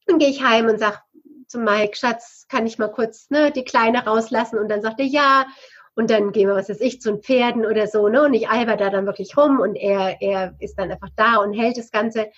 dann 0.07 0.19
gehe 0.19 0.29
ich 0.29 0.43
heim 0.43 0.67
und 0.67 0.79
sage 0.79 0.99
zu 1.47 1.59
Mike, 1.59 1.97
Schatz, 1.97 2.47
kann 2.49 2.67
ich 2.67 2.79
mal 2.79 2.93
kurz 2.93 3.31
ne, 3.31 3.51
die 3.51 3.65
Kleine 3.65 4.05
rauslassen? 4.05 4.59
Und 4.59 4.69
dann 4.69 4.83
sagt 4.83 5.01
er 5.01 5.07
ja. 5.07 5.47
Und 5.95 6.11
dann 6.11 6.33
gehen 6.33 6.49
wir, 6.49 6.55
was 6.55 6.69
weiß 6.69 6.81
ich, 6.81 7.01
zu 7.01 7.11
den 7.11 7.23
Pferden 7.23 7.67
oder 7.67 7.87
so, 7.87 8.09
ne? 8.09 8.23
Und 8.23 8.35
ich 8.35 8.49
alber 8.49 8.77
da 8.77 8.91
dann 8.91 9.07
wirklich 9.07 9.37
rum 9.37 9.61
und 9.61 9.75
er, 9.75 10.21
er 10.23 10.55
ist 10.61 10.77
dann 10.79 10.91
einfach 10.91 11.11
da 11.17 11.37
und 11.37 11.53
hält 11.53 11.77
das 11.77 11.91
Ganze. 11.91 12.31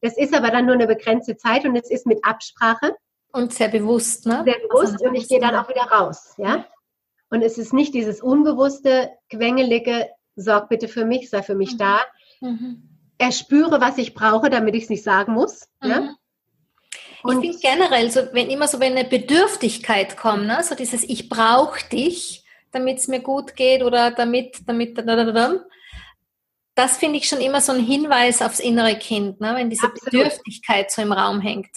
Das 0.00 0.16
ist 0.16 0.34
aber 0.34 0.50
dann 0.50 0.66
nur 0.66 0.74
eine 0.74 0.86
begrenzte 0.86 1.36
Zeit 1.36 1.64
und 1.64 1.76
es 1.76 1.90
ist 1.90 2.06
mit 2.06 2.24
Absprache. 2.24 2.96
Und 3.32 3.52
sehr 3.52 3.68
bewusst, 3.68 4.26
ne? 4.26 4.42
Sehr 4.44 4.58
bewusst 4.66 4.94
also, 4.94 5.04
und 5.06 5.14
ich 5.14 5.28
gehe 5.28 5.40
dann 5.40 5.54
auch 5.54 5.68
wieder 5.68 5.82
raus, 5.82 6.34
ja. 6.38 6.66
Und 7.30 7.42
es 7.42 7.58
ist 7.58 7.72
nicht 7.72 7.94
dieses 7.94 8.20
unbewusste, 8.20 9.10
quengelige, 9.28 10.08
sorg 10.34 10.68
bitte 10.68 10.88
für 10.88 11.04
mich, 11.04 11.30
sei 11.30 11.42
für 11.42 11.54
mich 11.54 11.74
mhm. 11.74 11.78
da. 11.78 12.00
Mhm. 12.40 12.82
Erspüre, 13.18 13.80
was 13.80 13.98
ich 13.98 14.14
brauche, 14.14 14.50
damit 14.50 14.74
ich 14.74 14.84
es 14.84 14.90
nicht 14.90 15.04
sagen 15.04 15.32
muss. 15.32 15.68
Mhm. 15.82 15.90
Ja? 15.90 16.14
Und 17.22 17.44
ich 17.44 17.60
finde 17.60 17.86
generell, 17.86 18.10
so, 18.10 18.20
wenn 18.32 18.48
immer 18.48 18.66
so 18.66 18.80
wenn 18.80 18.96
eine 18.96 19.08
Bedürftigkeit 19.08 20.16
kommt, 20.16 20.46
ne? 20.46 20.62
so 20.62 20.74
dieses 20.74 21.04
Ich 21.04 21.28
brauche 21.28 21.86
dich, 21.90 22.44
damit 22.72 22.98
es 22.98 23.08
mir 23.08 23.20
gut 23.20 23.56
geht 23.56 23.82
oder 23.82 24.10
damit, 24.10 24.62
damit, 24.66 24.98
das 26.74 26.96
finde 26.96 27.18
ich 27.18 27.28
schon 27.28 27.40
immer 27.40 27.60
so 27.60 27.72
ein 27.72 27.84
Hinweis 27.84 28.42
aufs 28.42 28.60
innere 28.60 28.96
Kind, 28.96 29.40
ne? 29.40 29.54
wenn 29.54 29.70
diese 29.70 29.86
Absolut. 29.86 30.12
Bedürftigkeit 30.12 30.90
so 30.90 31.02
im 31.02 31.12
Raum 31.12 31.40
hängt. 31.40 31.70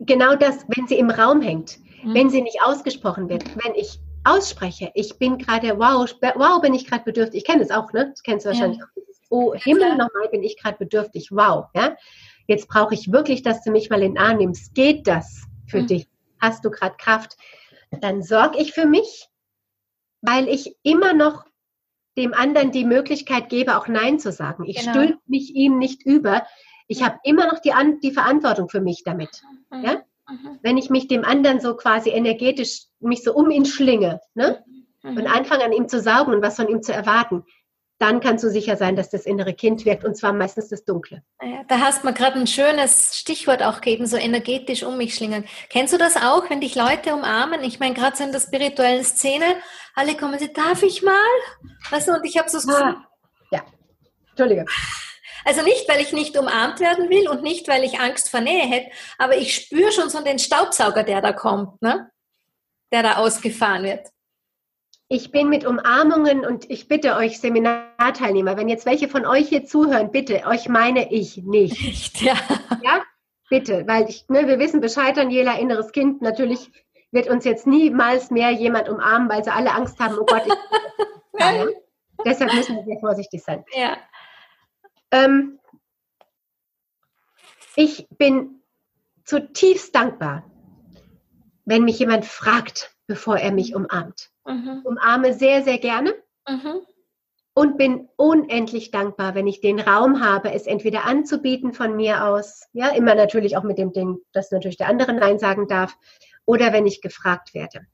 Genau 0.00 0.34
das, 0.34 0.64
wenn 0.68 0.86
sie 0.86 0.98
im 0.98 1.10
Raum 1.10 1.40
hängt, 1.40 1.78
mhm. 2.02 2.14
wenn 2.14 2.30
sie 2.30 2.42
nicht 2.42 2.62
ausgesprochen 2.62 3.28
wird, 3.28 3.44
wenn 3.64 3.74
ich 3.74 4.00
ausspreche, 4.24 4.90
ich 4.94 5.18
bin 5.18 5.38
gerade, 5.38 5.78
wow, 5.78 6.08
wow, 6.34 6.60
bin 6.60 6.74
ich 6.74 6.86
gerade 6.86 7.04
bedürftig. 7.04 7.38
Ich 7.38 7.44
kenne 7.44 7.62
es 7.62 7.70
auch, 7.70 7.92
ne? 7.92 8.10
Das 8.10 8.22
kennst 8.22 8.44
du 8.44 8.50
wahrscheinlich 8.50 8.78
ja. 8.78 8.84
auch. 8.84 9.02
Oh, 9.30 9.54
Himmel, 9.54 9.90
nochmal 9.90 10.28
bin 10.30 10.42
ich 10.42 10.56
gerade 10.56 10.78
bedürftig. 10.78 11.28
Wow, 11.30 11.66
ja? 11.74 11.96
Jetzt 12.46 12.66
brauche 12.66 12.94
ich 12.94 13.12
wirklich, 13.12 13.42
dass 13.42 13.62
du 13.62 13.70
mich 13.70 13.90
mal 13.90 14.02
in 14.02 14.14
den 14.14 14.18
Arm 14.18 14.38
nimmst. 14.38 14.74
Geht 14.74 15.06
das 15.06 15.42
für 15.66 15.82
mhm. 15.82 15.86
dich? 15.86 16.08
Hast 16.40 16.64
du 16.64 16.70
gerade 16.70 16.96
Kraft? 16.96 17.36
Dann 17.90 18.22
sorge 18.22 18.58
ich 18.58 18.72
für 18.72 18.86
mich, 18.86 19.28
weil 20.20 20.48
ich 20.48 20.76
immer 20.82 21.12
noch 21.12 21.44
dem 22.16 22.34
anderen 22.34 22.72
die 22.72 22.84
Möglichkeit 22.84 23.48
gebe, 23.48 23.76
auch 23.76 23.86
Nein 23.86 24.18
zu 24.18 24.32
sagen. 24.32 24.64
Ich 24.64 24.80
genau. 24.80 24.92
stülpe 24.92 25.20
mich 25.26 25.54
ihm 25.54 25.78
nicht 25.78 26.04
über. 26.04 26.44
Ich 26.88 27.02
habe 27.02 27.18
immer 27.22 27.46
noch 27.46 27.60
die, 27.60 27.72
die 28.02 28.12
Verantwortung 28.12 28.68
für 28.68 28.80
mich 28.80 29.04
damit. 29.04 29.42
Mhm. 29.70 29.84
Ja? 29.84 30.02
Mhm. 30.28 30.58
Wenn 30.62 30.76
ich 30.76 30.90
mich 30.90 31.06
dem 31.06 31.24
anderen 31.24 31.60
so 31.60 31.76
quasi 31.76 32.10
energetisch 32.10 32.86
mich 32.98 33.22
so 33.22 33.34
um 33.34 33.50
ihn 33.50 33.64
schlinge 33.64 34.20
ne? 34.34 34.64
Mhm. 35.02 35.16
und 35.16 35.26
anfange 35.26 35.64
an 35.64 35.72
ihm 35.72 35.88
zu 35.88 36.00
saugen 36.00 36.34
und 36.34 36.42
was 36.42 36.56
von 36.56 36.68
ihm 36.68 36.82
zu 36.82 36.92
erwarten, 36.92 37.44
dann 37.98 38.20
kannst 38.20 38.44
du 38.44 38.50
sicher 38.50 38.76
sein, 38.76 38.94
dass 38.94 39.10
das 39.10 39.26
innere 39.26 39.54
Kind 39.54 39.84
wirkt 39.84 40.04
und 40.04 40.16
zwar 40.16 40.32
meistens 40.32 40.68
das 40.68 40.84
Dunkle. 40.84 41.22
Da 41.68 41.80
hast 41.80 42.02
du 42.02 42.06
mir 42.06 42.14
gerade 42.14 42.38
ein 42.38 42.46
schönes 42.46 43.16
Stichwort 43.16 43.62
auch 43.62 43.80
gegeben, 43.80 44.06
so 44.06 44.16
energetisch 44.16 44.84
um 44.84 44.96
mich 44.96 45.14
schlingern. 45.14 45.44
Kennst 45.68 45.92
du 45.92 45.98
das 45.98 46.16
auch, 46.16 46.48
wenn 46.48 46.60
dich 46.60 46.76
Leute 46.76 47.12
umarmen? 47.12 47.62
Ich 47.64 47.80
meine, 47.80 47.94
gerade 47.94 48.16
so 48.16 48.24
in 48.24 48.32
der 48.32 48.40
spirituellen 48.40 49.04
Szene, 49.04 49.44
alle 49.94 50.16
kommen 50.16 50.38
sie, 50.38 50.52
darf 50.52 50.82
ich 50.82 51.02
mal? 51.02 51.14
Weißt 51.90 52.08
du, 52.08 52.12
und 52.12 52.24
ich 52.24 52.38
habe 52.38 52.48
so 52.48 52.58
das 52.58 52.66
Gefühl, 52.66 52.82
ah, 52.82 53.04
ja, 53.50 53.62
Entschuldige. 54.30 54.64
Also 55.44 55.62
nicht, 55.62 55.88
weil 55.88 56.00
ich 56.00 56.12
nicht 56.12 56.36
umarmt 56.36 56.78
werden 56.78 57.08
will 57.08 57.28
und 57.28 57.42
nicht, 57.42 57.68
weil 57.68 57.82
ich 57.82 57.98
Angst 57.98 58.30
vor 58.30 58.40
Nähe 58.40 58.66
hätte, 58.66 58.90
aber 59.18 59.36
ich 59.36 59.54
spüre 59.54 59.90
schon 59.92 60.10
so 60.10 60.22
den 60.22 60.38
Staubsauger, 60.38 61.02
der 61.02 61.20
da 61.20 61.32
kommt, 61.32 61.80
ne? 61.82 62.10
der 62.92 63.02
da 63.02 63.16
ausgefahren 63.16 63.82
wird. 63.82 64.08
Ich 65.10 65.30
bin 65.32 65.48
mit 65.48 65.66
Umarmungen 65.66 66.44
und 66.44 66.70
ich 66.70 66.86
bitte 66.86 67.16
euch 67.16 67.40
Seminarteilnehmer, 67.40 68.58
wenn 68.58 68.68
jetzt 68.68 68.84
welche 68.84 69.08
von 69.08 69.24
euch 69.24 69.48
hier 69.48 69.64
zuhören, 69.64 70.12
bitte, 70.12 70.44
euch 70.46 70.68
meine 70.68 71.10
ich 71.10 71.38
nicht. 71.38 71.82
Nicht, 71.82 72.20
ja. 72.20 72.34
Ja, 72.82 73.02
bitte, 73.48 73.86
weil 73.86 74.06
ich, 74.08 74.28
ne, 74.28 74.46
wir 74.46 74.58
wissen 74.58 74.82
Bescheid, 74.82 75.16
Daniela, 75.16 75.58
inneres 75.58 75.92
Kind, 75.92 76.20
natürlich 76.20 76.70
wird 77.10 77.30
uns 77.30 77.46
jetzt 77.46 77.66
niemals 77.66 78.30
mehr 78.30 78.50
jemand 78.50 78.90
umarmen, 78.90 79.30
weil 79.30 79.42
sie 79.42 79.50
alle 79.50 79.72
Angst 79.72 79.98
haben, 79.98 80.18
oh 80.18 80.26
Gott, 80.26 80.42
ich, 80.44 80.52
ja, 81.40 81.66
Deshalb 82.26 82.52
müssen 82.52 82.76
wir 82.76 82.84
sehr 82.84 83.00
vorsichtig 83.00 83.42
sein. 83.42 83.64
Ja. 83.72 83.96
Ähm, 85.10 85.58
ich 87.76 88.08
bin 88.10 88.62
zutiefst 89.24 89.94
dankbar, 89.94 90.44
wenn 91.64 91.84
mich 91.84 91.98
jemand 91.98 92.26
fragt, 92.26 92.94
bevor 93.06 93.38
er 93.38 93.52
mich 93.52 93.74
umarmt. 93.74 94.30
Mhm. 94.48 94.82
Umarme 94.84 95.34
sehr, 95.34 95.62
sehr 95.62 95.78
gerne. 95.78 96.14
Mhm. 96.48 96.80
Und 97.54 97.76
bin 97.76 98.08
unendlich 98.16 98.92
dankbar, 98.92 99.34
wenn 99.34 99.48
ich 99.48 99.60
den 99.60 99.80
Raum 99.80 100.24
habe, 100.24 100.52
es 100.52 100.66
entweder 100.66 101.04
anzubieten 101.04 101.72
von 101.72 101.96
mir 101.96 102.24
aus, 102.24 102.68
ja, 102.72 102.90
immer 102.90 103.16
natürlich 103.16 103.56
auch 103.56 103.64
mit 103.64 103.78
dem 103.78 103.92
Ding, 103.92 104.18
dass 104.32 104.52
natürlich 104.52 104.76
der 104.76 104.88
andere 104.88 105.12
Nein 105.12 105.38
sagen 105.40 105.66
darf, 105.66 105.96
oder 106.46 106.72
wenn 106.72 106.86
ich 106.86 107.02
gefragt 107.02 107.54
werde. 107.54 107.86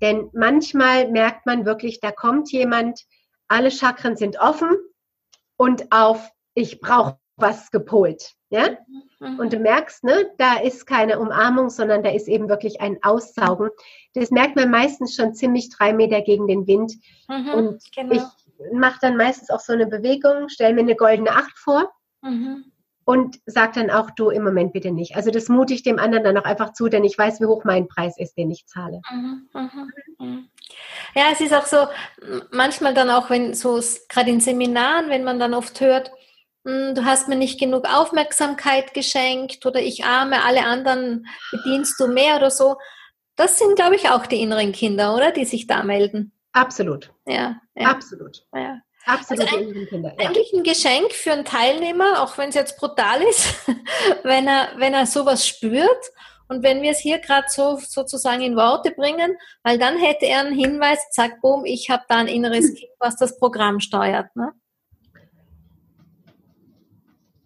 Denn 0.00 0.30
manchmal 0.32 1.10
merkt 1.10 1.46
man 1.46 1.66
wirklich, 1.66 2.00
da 2.00 2.12
kommt 2.12 2.50
jemand, 2.52 3.04
alle 3.48 3.70
Chakren 3.70 4.16
sind 4.16 4.38
offen 4.38 4.70
und 5.56 5.90
auf 5.90 6.30
ich 6.54 6.80
brauche 6.80 7.18
was 7.36 7.70
gepolt. 7.70 8.34
Ja? 8.50 8.70
Mhm. 9.20 9.38
Und 9.38 9.52
du 9.52 9.58
merkst, 9.58 10.04
ne, 10.04 10.30
da 10.38 10.58
ist 10.58 10.86
keine 10.86 11.18
Umarmung, 11.18 11.70
sondern 11.70 12.02
da 12.02 12.10
ist 12.10 12.28
eben 12.28 12.48
wirklich 12.48 12.80
ein 12.80 12.98
Aussaugen. 13.02 13.70
Das 14.14 14.30
merkt 14.30 14.56
man 14.56 14.70
meistens 14.70 15.14
schon 15.14 15.34
ziemlich 15.34 15.70
drei 15.70 15.92
Meter 15.92 16.22
gegen 16.22 16.46
den 16.46 16.66
Wind. 16.66 16.94
Mhm, 17.28 17.48
und 17.50 17.82
genau. 17.94 18.14
ich 18.14 18.22
mache 18.72 18.98
dann 19.00 19.16
meistens 19.16 19.50
auch 19.50 19.60
so 19.60 19.72
eine 19.72 19.86
Bewegung, 19.86 20.48
stelle 20.48 20.74
mir 20.74 20.80
eine 20.80 20.96
goldene 20.96 21.30
Acht 21.30 21.58
vor. 21.58 21.92
Mhm. 22.22 22.64
Und 23.04 23.40
sag 23.46 23.72
dann 23.72 23.90
auch, 23.90 24.10
du 24.10 24.28
im 24.28 24.44
Moment 24.44 24.74
bitte 24.74 24.90
nicht. 24.90 25.16
Also 25.16 25.30
das 25.30 25.48
mute 25.48 25.72
ich 25.72 25.82
dem 25.82 25.98
anderen 25.98 26.24
dann 26.24 26.36
auch 26.36 26.44
einfach 26.44 26.74
zu, 26.74 26.90
denn 26.90 27.04
ich 27.04 27.16
weiß, 27.16 27.40
wie 27.40 27.46
hoch 27.46 27.64
mein 27.64 27.88
Preis 27.88 28.18
ist, 28.18 28.36
den 28.36 28.50
ich 28.50 28.66
zahle. 28.66 29.00
Mhm, 29.10 29.48
mhm. 30.18 30.48
Ja, 31.14 31.22
es 31.32 31.40
ist 31.40 31.54
auch 31.54 31.64
so, 31.64 31.86
manchmal 32.50 32.92
dann 32.92 33.08
auch, 33.08 33.30
wenn 33.30 33.54
so, 33.54 33.80
gerade 34.10 34.28
in 34.28 34.40
Seminaren, 34.40 35.08
wenn 35.08 35.24
man 35.24 35.38
dann 35.38 35.54
oft 35.54 35.80
hört, 35.80 36.12
du 36.64 37.04
hast 37.04 37.28
mir 37.28 37.36
nicht 37.36 37.58
genug 37.58 37.86
Aufmerksamkeit 37.86 38.94
geschenkt 38.94 39.64
oder 39.64 39.80
ich 39.80 40.04
arme, 40.04 40.44
alle 40.44 40.64
anderen 40.64 41.26
bedienst 41.50 41.98
du 41.98 42.08
mehr 42.08 42.36
oder 42.36 42.50
so. 42.50 42.76
Das 43.36 43.58
sind, 43.58 43.76
glaube 43.76 43.96
ich, 43.96 44.10
auch 44.10 44.26
die 44.26 44.40
inneren 44.40 44.72
Kinder, 44.72 45.14
oder? 45.14 45.30
Die 45.32 45.44
sich 45.44 45.66
da 45.66 45.82
melden. 45.82 46.32
Absolut. 46.52 47.12
Ja. 47.26 47.60
ja. 47.74 47.88
Absolut. 47.88 48.44
Ja. 48.54 48.80
Absolut. 49.06 49.44
Also 49.44 49.56
ein, 49.56 49.86
Kinder, 49.86 50.14
ja. 50.18 50.28
Eigentlich 50.28 50.52
ein 50.52 50.64
Geschenk 50.64 51.12
für 51.12 51.32
einen 51.32 51.44
Teilnehmer, 51.44 52.22
auch 52.22 52.36
wenn 52.36 52.50
es 52.50 52.54
jetzt 52.54 52.78
brutal 52.78 53.22
ist, 53.22 53.54
wenn 54.22 54.46
er, 54.46 54.72
wenn 54.76 54.92
er 54.92 55.06
sowas 55.06 55.46
spürt 55.46 56.10
und 56.48 56.62
wenn 56.62 56.82
wir 56.82 56.90
es 56.90 56.98
hier 56.98 57.18
gerade 57.18 57.46
so 57.48 57.78
sozusagen 57.78 58.42
in 58.42 58.56
Worte 58.56 58.90
bringen, 58.90 59.36
weil 59.62 59.78
dann 59.78 59.98
hätte 59.98 60.26
er 60.26 60.40
einen 60.40 60.58
Hinweis, 60.58 60.98
zack, 61.10 61.40
boom, 61.40 61.64
ich 61.64 61.88
habe 61.90 62.04
da 62.08 62.16
ein 62.16 62.28
inneres 62.28 62.74
Kind, 62.74 62.90
was 62.98 63.16
das 63.16 63.38
Programm 63.38 63.80
steuert. 63.80 64.34
Ne? 64.36 64.52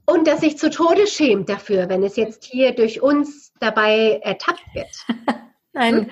Und 0.06 0.26
dass 0.26 0.40
sich 0.40 0.58
zu 0.58 0.70
Tode 0.70 1.06
schämt 1.06 1.48
dafür, 1.48 1.88
wenn 1.88 2.02
es 2.02 2.16
jetzt 2.16 2.44
hier 2.44 2.74
durch 2.74 3.00
uns 3.02 3.52
dabei 3.60 4.20
ertappt 4.22 4.64
wird. 4.74 4.90
Nein, 5.72 5.96
hm? 5.96 6.10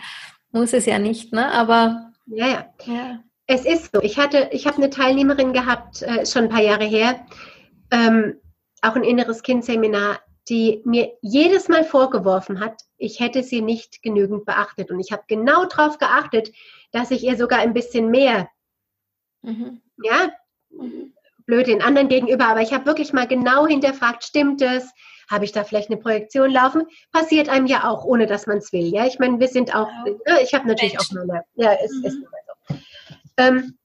muss 0.53 0.72
es 0.72 0.87
ja 0.87 0.98
nicht, 0.98 1.33
ne? 1.33 1.50
Aber 1.53 2.12
ja, 2.26 2.46
ja, 2.46 2.74
ja. 2.85 3.24
Es 3.46 3.64
ist 3.64 3.92
so. 3.92 4.00
Ich 4.00 4.16
hatte, 4.16 4.48
ich 4.53 4.66
habe 4.66 4.76
eine 4.76 4.90
Teilnehmerin 4.90 5.53
gehabt, 5.53 6.03
äh, 6.03 6.24
schon 6.24 6.44
ein 6.44 6.48
paar 6.50 6.62
Jahre 6.62 6.85
her, 6.85 7.26
ähm, 7.90 8.37
auch 8.81 8.94
ein 8.94 9.05
inneres 9.05 9.42
Kind-Seminar. 9.42 10.20
die 10.48 10.83
mir 10.85 11.12
jedes 11.20 11.68
Mal 11.68 11.85
vorgeworfen 11.85 12.59
hat, 12.59 12.83
ich 12.96 13.20
hätte 13.20 13.42
sie 13.44 13.61
nicht 13.61 14.03
genügend 14.03 14.46
beachtet. 14.46 14.90
Und 14.90 14.98
ich 14.98 15.12
habe 15.12 15.22
genau 15.29 15.64
darauf 15.66 15.98
geachtet, 15.98 16.50
dass 16.90 17.12
ich 17.12 17.22
ihr 17.22 17.37
sogar 17.37 17.61
ein 17.61 17.72
bisschen 17.72 18.11
mehr, 18.11 18.48
mhm. 19.42 19.81
ja, 20.03 20.33
mhm. 20.70 21.12
Blöd 21.50 21.66
den 21.66 21.82
anderen 21.82 22.08
gegenüber, 22.08 22.46
aber 22.46 22.62
ich 22.62 22.72
habe 22.72 22.86
wirklich 22.86 23.12
mal 23.12 23.26
genau 23.26 23.66
hinterfragt, 23.66 24.22
stimmt 24.22 24.62
es? 24.62 24.92
Habe 25.28 25.44
ich 25.44 25.52
da 25.52 25.64
vielleicht 25.64 25.90
eine 25.90 26.00
Projektion 26.00 26.50
laufen? 26.50 26.84
Passiert 27.10 27.48
einem 27.48 27.66
ja 27.66 27.88
auch, 27.88 28.04
ohne 28.04 28.26
dass 28.26 28.46
man 28.46 28.58
es 28.58 28.72
will. 28.72 28.86
Ja, 28.94 29.04
ich 29.04 29.18
meine, 29.18 29.40
wir 29.40 29.48
sind 29.48 29.74
auch, 29.74 29.88
ja. 30.06 30.12
ne, 30.34 30.42
ich 30.42 30.54
habe 30.54 30.68
natürlich 30.68 30.94
Mensch. 30.94 31.10
auch 31.10 31.26
meine, 31.26 31.44
ja, 31.54 31.72
es 31.84 31.92
mhm. 31.92 32.04
ist 32.04 32.14
immer 32.14 32.28
so. 32.68 32.74
Ähm, 33.36 33.78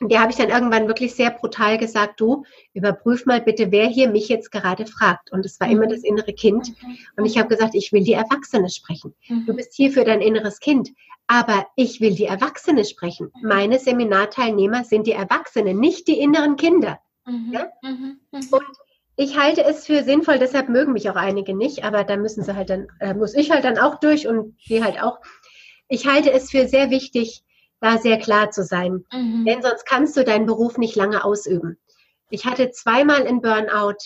der 0.00 0.20
habe 0.20 0.30
ich 0.30 0.36
dann 0.36 0.50
irgendwann 0.50 0.88
wirklich 0.88 1.14
sehr 1.14 1.30
brutal 1.30 1.78
gesagt, 1.78 2.20
du, 2.20 2.44
überprüf 2.74 3.26
mal 3.26 3.40
bitte, 3.40 3.70
wer 3.70 3.86
hier 3.86 4.10
mich 4.10 4.28
jetzt 4.28 4.52
gerade 4.52 4.86
fragt. 4.86 5.32
Und 5.32 5.46
es 5.46 5.58
war 5.60 5.70
immer 5.70 5.86
das 5.86 6.00
innere 6.00 6.32
Kind. 6.32 6.68
Mhm. 6.82 6.98
Und 7.16 7.24
ich 7.24 7.38
habe 7.38 7.48
gesagt, 7.48 7.74
ich 7.74 7.92
will 7.92 8.04
die 8.04 8.12
Erwachsene 8.12 8.68
sprechen. 8.68 9.14
Du 9.28 9.52
mhm. 9.52 9.56
bist 9.56 9.74
hier 9.74 9.90
für 9.90 10.04
dein 10.04 10.20
inneres 10.20 10.60
Kind. 10.60 10.90
Aber 11.28 11.66
ich 11.76 12.00
will 12.00 12.14
die 12.14 12.26
Erwachsene 12.26 12.84
sprechen. 12.84 13.32
Mhm. 13.40 13.48
Meine 13.48 13.78
Seminarteilnehmer 13.78 14.84
sind 14.84 15.06
die 15.06 15.12
Erwachsenen, 15.12 15.80
nicht 15.80 16.08
die 16.08 16.20
inneren 16.20 16.56
Kinder. 16.56 17.00
Ja? 17.52 17.68
Und 18.30 18.62
ich 19.16 19.38
halte 19.38 19.64
es 19.64 19.86
für 19.86 20.04
sinnvoll, 20.04 20.38
deshalb 20.38 20.68
mögen 20.68 20.92
mich 20.92 21.08
auch 21.08 21.16
einige 21.16 21.56
nicht, 21.56 21.84
aber 21.84 22.04
da 22.04 22.16
müssen 22.16 22.44
sie 22.44 22.54
halt 22.54 22.68
dann, 22.68 22.86
äh, 23.00 23.14
muss 23.14 23.34
ich 23.34 23.50
halt 23.50 23.64
dann 23.64 23.78
auch 23.78 23.98
durch 23.98 24.28
und 24.28 24.56
die 24.68 24.84
halt 24.84 25.02
auch. 25.02 25.20
Ich 25.88 26.06
halte 26.06 26.30
es 26.30 26.50
für 26.50 26.68
sehr 26.68 26.90
wichtig, 26.90 27.42
da 27.80 27.98
sehr 27.98 28.18
klar 28.18 28.50
zu 28.50 28.64
sein. 28.64 29.04
Mhm. 29.12 29.44
Denn 29.46 29.62
sonst 29.62 29.86
kannst 29.86 30.16
du 30.16 30.24
deinen 30.24 30.46
Beruf 30.46 30.78
nicht 30.78 30.96
lange 30.96 31.24
ausüben. 31.24 31.78
Ich 32.30 32.44
hatte 32.46 32.70
zweimal 32.70 33.26
einen 33.26 33.42
Burnout, 33.42 33.98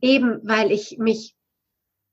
eben 0.00 0.40
weil 0.42 0.70
ich 0.70 0.98
mich 0.98 1.34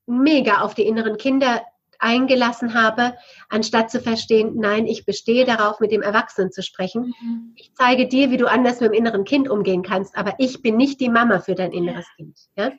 mega 0.06 0.62
auf 0.62 0.76
die 0.76 0.86
inneren 0.88 1.18
Kinder 1.18 1.62
eingelassen 2.00 2.74
habe, 2.74 3.16
anstatt 3.50 3.92
zu 3.92 4.02
verstehen, 4.02 4.54
nein, 4.56 4.88
ich 4.88 5.06
bestehe 5.06 5.46
darauf, 5.46 5.80
mit 5.80 5.92
dem 5.92 6.02
Erwachsenen 6.02 6.52
zu 6.52 6.64
sprechen. 6.64 7.14
Mhm. 7.22 7.54
Ich 7.56 7.74
zeige 7.76 8.08
dir, 8.08 8.32
wie 8.32 8.38
du 8.38 8.50
anders 8.50 8.82
mit 8.82 8.92
dem 8.92 8.98
inneren 8.98 9.24
Kind 9.24 9.48
umgehen 9.48 9.84
kannst, 9.84 10.18
aber 10.18 10.34
ich 10.40 10.62
bin 10.62 10.78
nicht 10.78 11.00
die 11.00 11.10
Mama 11.10 11.40
für 11.40 11.54
dein 11.54 11.72
inneres 11.72 12.08
Kind. 12.16 12.38
Ja? 12.56 12.72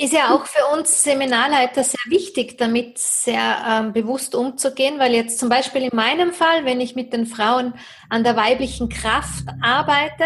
Ist 0.00 0.12
ja 0.12 0.32
auch 0.32 0.46
für 0.46 0.64
uns 0.72 1.02
Seminarleiter 1.02 1.82
sehr 1.82 1.98
wichtig, 2.06 2.56
damit 2.56 2.98
sehr 2.98 3.64
ähm, 3.68 3.92
bewusst 3.92 4.36
umzugehen, 4.36 5.00
weil 5.00 5.12
jetzt 5.12 5.40
zum 5.40 5.48
Beispiel 5.48 5.82
in 5.82 5.96
meinem 5.96 6.32
Fall, 6.32 6.64
wenn 6.64 6.80
ich 6.80 6.94
mit 6.94 7.12
den 7.12 7.26
Frauen 7.26 7.74
an 8.08 8.22
der 8.22 8.36
weiblichen 8.36 8.88
Kraft 8.88 9.44
arbeite 9.60 10.24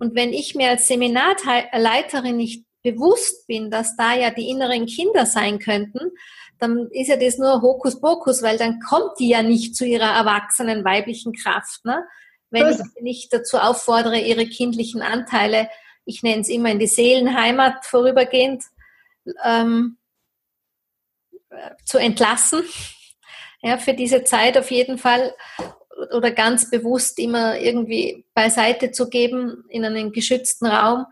und 0.00 0.16
wenn 0.16 0.32
ich 0.32 0.56
mir 0.56 0.70
als 0.70 0.88
Seminarleiterin 0.88 2.36
nicht 2.36 2.64
bewusst 2.82 3.46
bin, 3.46 3.70
dass 3.70 3.96
da 3.96 4.14
ja 4.16 4.30
die 4.30 4.50
inneren 4.50 4.86
Kinder 4.86 5.26
sein 5.26 5.60
könnten, 5.60 6.10
dann 6.58 6.88
ist 6.90 7.06
ja 7.06 7.16
das 7.16 7.38
nur 7.38 7.62
Hokuspokus, 7.62 8.42
weil 8.42 8.58
dann 8.58 8.80
kommt 8.80 9.20
die 9.20 9.28
ja 9.28 9.42
nicht 9.42 9.76
zu 9.76 9.84
ihrer 9.86 10.10
erwachsenen 10.10 10.84
weiblichen 10.84 11.32
Kraft. 11.32 11.84
Ne? 11.84 12.04
Wenn 12.50 12.68
ich 12.68 12.78
sie 12.78 13.02
nicht 13.02 13.32
dazu 13.32 13.58
auffordere, 13.58 14.18
ihre 14.18 14.46
kindlichen 14.46 15.02
Anteile, 15.02 15.68
ich 16.04 16.24
nenne 16.24 16.42
es 16.42 16.48
immer 16.48 16.70
in 16.70 16.80
die 16.80 16.88
Seelenheimat 16.88 17.86
vorübergehend, 17.86 18.64
ähm, 19.42 19.98
zu 21.84 21.98
entlassen. 21.98 22.62
Ja, 23.62 23.78
für 23.78 23.94
diese 23.94 24.24
Zeit 24.24 24.58
auf 24.58 24.70
jeden 24.70 24.98
Fall 24.98 25.34
oder 26.12 26.32
ganz 26.32 26.70
bewusst 26.70 27.18
immer 27.18 27.58
irgendwie 27.58 28.26
beiseite 28.34 28.90
zu 28.90 29.08
geben 29.08 29.64
in 29.68 29.84
einen 29.84 30.12
geschützten 30.12 30.66
Raum. 30.66 31.06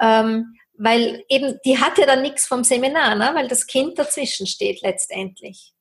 Ähm, 0.00 0.56
weil 0.76 1.24
eben, 1.28 1.58
die 1.64 1.78
hat 1.78 1.98
ja 1.98 2.06
dann 2.06 2.22
nichts 2.22 2.46
vom 2.46 2.64
Seminar, 2.64 3.14
ne? 3.14 3.30
weil 3.34 3.48
das 3.48 3.66
Kind 3.66 3.98
dazwischen 3.98 4.46
steht 4.46 4.82
letztendlich. 4.82 5.72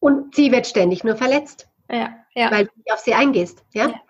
Und 0.00 0.34
sie 0.34 0.52
wird 0.52 0.66
ständig 0.66 1.04
nur 1.04 1.16
verletzt. 1.16 1.68
Ja, 1.90 2.16
ja. 2.34 2.50
Weil 2.50 2.66
du 2.66 2.72
nicht 2.76 2.92
auf 2.92 3.00
sie 3.00 3.14
eingehst, 3.14 3.64
ja? 3.72 3.88
ja. 3.88 4.00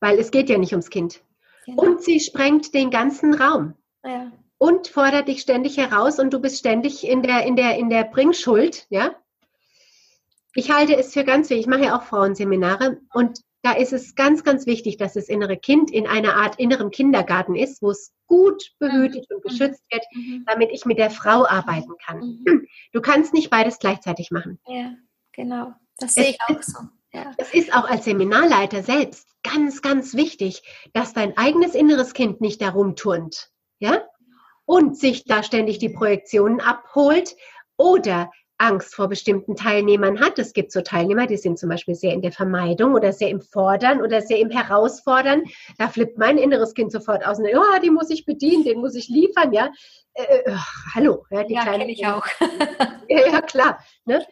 Weil 0.00 0.18
es 0.18 0.30
geht 0.30 0.48
ja 0.48 0.58
nicht 0.58 0.72
ums 0.72 0.90
Kind. 0.90 1.20
Genau. 1.66 1.82
Und 1.82 2.02
sie 2.02 2.20
sprengt 2.20 2.74
den 2.74 2.90
ganzen 2.90 3.34
Raum. 3.34 3.74
Ja 4.04 4.32
und 4.58 4.88
fordert 4.88 5.28
dich 5.28 5.40
ständig 5.40 5.76
heraus 5.76 6.18
und 6.18 6.32
du 6.32 6.40
bist 6.40 6.58
ständig 6.58 7.06
in 7.06 7.22
der, 7.22 7.44
in 7.44 7.56
der, 7.56 7.78
in 7.78 7.88
der 7.88 8.04
Bringschuld, 8.04 8.86
ja. 8.90 9.14
Ich 10.54 10.72
halte 10.72 10.96
es 10.96 11.12
für 11.12 11.24
ganz 11.24 11.50
wichtig, 11.50 11.66
ich 11.66 11.70
mache 11.70 11.84
ja 11.84 11.96
auch 11.96 12.02
Frauenseminare 12.02 13.00
und 13.14 13.40
da 13.62 13.72
ist 13.72 13.92
es 13.92 14.14
ganz, 14.14 14.44
ganz 14.44 14.66
wichtig, 14.66 14.96
dass 14.96 15.14
das 15.14 15.28
innere 15.28 15.56
Kind 15.56 15.90
in 15.90 16.06
einer 16.06 16.36
Art 16.36 16.58
inneren 16.58 16.90
Kindergarten 16.90 17.56
ist, 17.56 17.82
wo 17.82 17.90
es 17.90 18.12
gut 18.26 18.72
behütet 18.78 19.26
und 19.30 19.44
mhm. 19.44 19.48
geschützt 19.48 19.82
wird, 19.90 20.04
mhm. 20.12 20.44
damit 20.46 20.70
ich 20.72 20.84
mit 20.84 20.98
der 20.98 21.10
Frau 21.10 21.46
arbeiten 21.46 21.92
kann. 22.04 22.42
Mhm. 22.44 22.66
Du 22.92 23.00
kannst 23.00 23.34
nicht 23.34 23.50
beides 23.50 23.78
gleichzeitig 23.78 24.30
machen. 24.30 24.58
Ja, 24.66 24.94
genau. 25.32 25.72
Das 25.98 26.14
sehe 26.14 26.30
ich 26.30 26.38
auch 26.46 26.62
so. 26.62 26.78
Ja. 27.12 27.32
Es 27.36 27.52
ist 27.52 27.74
auch 27.74 27.84
als 27.88 28.04
Seminarleiter 28.04 28.82
selbst 28.82 29.28
ganz, 29.42 29.82
ganz 29.82 30.14
wichtig, 30.14 30.62
dass 30.92 31.12
dein 31.12 31.36
eigenes 31.36 31.74
inneres 31.74 32.12
Kind 32.12 32.40
nicht 32.40 32.60
darum 32.62 32.96
turnt. 32.96 33.50
Ja? 33.78 34.07
Und 34.68 34.98
sich 34.98 35.24
da 35.24 35.42
ständig 35.42 35.78
die 35.78 35.88
Projektionen 35.88 36.60
abholt 36.60 37.34
oder 37.78 38.30
Angst 38.58 38.94
vor 38.94 39.08
bestimmten 39.08 39.56
Teilnehmern 39.56 40.20
hat. 40.20 40.38
Es 40.38 40.52
gibt 40.52 40.72
so 40.72 40.82
Teilnehmer, 40.82 41.26
die 41.26 41.38
sind 41.38 41.58
zum 41.58 41.70
Beispiel 41.70 41.94
sehr 41.94 42.12
in 42.12 42.20
der 42.20 42.32
Vermeidung 42.32 42.92
oder 42.92 43.14
sehr 43.14 43.30
im 43.30 43.40
Fordern 43.40 44.02
oder 44.02 44.20
sehr 44.20 44.38
im 44.38 44.50
Herausfordern. 44.50 45.44
Da 45.78 45.88
flippt 45.88 46.18
mein 46.18 46.36
inneres 46.36 46.74
Kind 46.74 46.92
sofort 46.92 47.24
aus 47.24 47.38
und 47.38 47.46
sagt, 47.46 47.56
oh, 47.56 47.80
die 47.82 47.88
muss 47.88 48.10
ich 48.10 48.26
bedienen, 48.26 48.62
den 48.62 48.80
muss 48.80 48.94
ich 48.94 49.08
liefern, 49.08 49.54
ja. 49.54 49.72
Äh, 50.12 50.22
äh, 50.22 50.56
hallo, 50.94 51.24
ja, 51.30 51.44
die 51.44 51.54
ja, 51.54 51.62
kleine 51.62 51.90
ich 51.90 52.06
auch. 52.06 52.26
ja, 53.08 53.26
ja, 53.26 53.40
klar. 53.40 53.78
Ne? 54.04 54.22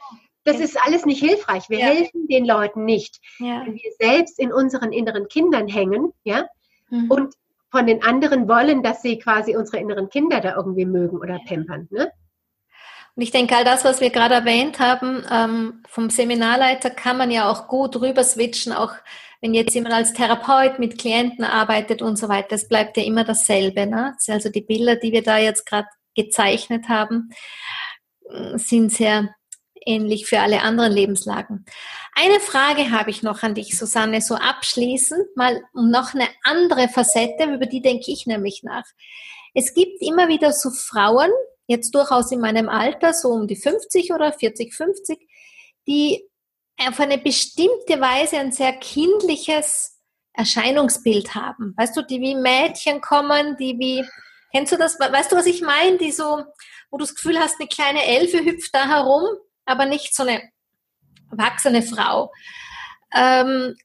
Das 0.44 0.60
ist 0.60 0.76
alles 0.84 1.06
nicht 1.06 1.20
hilfreich. 1.20 1.70
Wir 1.70 1.78
ja. 1.78 1.86
helfen 1.86 2.28
den 2.28 2.44
Leuten 2.44 2.84
nicht. 2.84 3.20
Ja. 3.38 3.62
Wenn 3.64 3.76
wir 3.76 3.92
selbst 3.98 4.38
in 4.38 4.52
unseren 4.52 4.92
inneren 4.92 5.28
Kindern 5.28 5.66
hängen, 5.66 6.12
ja, 6.24 6.46
mhm. 6.90 7.10
und 7.10 7.34
von 7.70 7.86
den 7.86 8.02
anderen 8.02 8.48
wollen, 8.48 8.82
dass 8.82 9.02
sie 9.02 9.18
quasi 9.18 9.56
unsere 9.56 9.78
inneren 9.78 10.08
Kinder 10.08 10.40
da 10.40 10.54
irgendwie 10.56 10.86
mögen 10.86 11.18
oder 11.18 11.40
pampern. 11.46 11.88
Ne? 11.90 12.10
Und 13.16 13.22
ich 13.22 13.30
denke, 13.30 13.56
all 13.56 13.64
das, 13.64 13.84
was 13.84 14.00
wir 14.00 14.10
gerade 14.10 14.34
erwähnt 14.34 14.78
haben, 14.78 15.24
ähm, 15.30 15.82
vom 15.88 16.10
Seminarleiter 16.10 16.90
kann 16.90 17.16
man 17.16 17.30
ja 17.30 17.50
auch 17.50 17.66
gut 17.66 18.00
rüber 18.00 18.22
switchen, 18.22 18.72
auch 18.72 18.92
wenn 19.40 19.54
jetzt 19.54 19.74
jemand 19.74 19.94
als 19.94 20.12
Therapeut 20.12 20.78
mit 20.78 20.98
Klienten 20.98 21.44
arbeitet 21.44 22.02
und 22.02 22.16
so 22.16 22.28
weiter. 22.28 22.54
Es 22.54 22.68
bleibt 22.68 22.96
ja 22.96 23.04
immer 23.04 23.24
dasselbe. 23.24 23.86
Ne? 23.86 24.16
Also 24.28 24.50
die 24.50 24.60
Bilder, 24.60 24.96
die 24.96 25.12
wir 25.12 25.22
da 25.22 25.38
jetzt 25.38 25.66
gerade 25.66 25.88
gezeichnet 26.14 26.88
haben, 26.88 27.30
sind 28.56 28.92
sehr 28.92 29.34
ähnlich 29.86 30.26
für 30.26 30.40
alle 30.40 30.62
anderen 30.62 30.92
Lebenslagen. 30.92 31.64
Eine 32.14 32.40
Frage 32.40 32.90
habe 32.90 33.10
ich 33.10 33.22
noch 33.22 33.42
an 33.42 33.54
dich, 33.54 33.78
Susanne, 33.78 34.20
so 34.20 34.34
abschließend, 34.34 35.36
mal 35.36 35.62
noch 35.72 36.14
eine 36.14 36.28
andere 36.42 36.88
Facette, 36.88 37.44
über 37.44 37.66
die 37.66 37.80
denke 37.80 38.10
ich 38.10 38.26
nämlich 38.26 38.62
nach. 38.62 38.84
Es 39.54 39.72
gibt 39.72 40.02
immer 40.02 40.28
wieder 40.28 40.52
so 40.52 40.70
Frauen, 40.70 41.30
jetzt 41.66 41.94
durchaus 41.94 42.30
in 42.32 42.40
meinem 42.40 42.68
Alter, 42.68 43.14
so 43.14 43.30
um 43.30 43.46
die 43.46 43.56
50 43.56 44.12
oder 44.12 44.32
40, 44.32 44.74
50, 44.74 45.18
die 45.86 46.28
auf 46.78 47.00
eine 47.00 47.18
bestimmte 47.18 48.00
Weise 48.00 48.38
ein 48.38 48.52
sehr 48.52 48.72
kindliches 48.74 49.98
Erscheinungsbild 50.34 51.34
haben. 51.34 51.74
Weißt 51.76 51.96
du, 51.96 52.02
die 52.02 52.20
wie 52.20 52.34
Mädchen 52.34 53.00
kommen, 53.00 53.56
die 53.56 53.78
wie, 53.78 54.04
kennst 54.52 54.72
du 54.72 54.76
das? 54.76 54.98
Weißt 55.00 55.32
du, 55.32 55.36
was 55.36 55.46
ich 55.46 55.62
meine? 55.62 55.96
Die 55.96 56.12
so, 56.12 56.44
wo 56.90 56.98
du 56.98 57.04
das 57.04 57.14
Gefühl 57.14 57.38
hast, 57.38 57.58
eine 57.58 57.68
kleine 57.68 58.04
Elfe 58.04 58.44
hüpft 58.44 58.74
da 58.74 58.86
herum 58.86 59.24
aber 59.66 59.84
nicht 59.84 60.14
so 60.14 60.22
eine 60.22 60.40
erwachsene 61.30 61.82
Frau. 61.82 62.32
Ähm, 63.14 63.76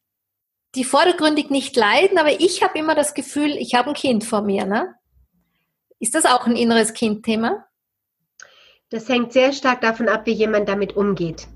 die 0.76 0.84
vordergründig 0.86 1.50
nicht 1.50 1.76
leiden, 1.76 2.18
aber 2.18 2.40
ich 2.40 2.64
habe 2.64 2.80
immer 2.80 2.96
das 2.96 3.14
Gefühl, 3.14 3.58
ich 3.58 3.76
habe 3.76 3.90
ein 3.90 3.96
Kind 3.96 4.24
vor 4.24 4.42
mir. 4.42 4.66
Ne? 4.66 4.96
Ist 6.00 6.16
das 6.16 6.26
auch 6.26 6.46
ein 6.46 6.56
inneres 6.56 6.94
Kindthema? 6.94 7.66
Das 8.90 9.10
hängt 9.10 9.34
sehr 9.34 9.52
stark 9.52 9.82
davon 9.82 10.08
ab, 10.08 10.26
wie 10.26 10.32
jemand 10.32 10.70
damit 10.70 10.96
umgeht. 10.96 11.48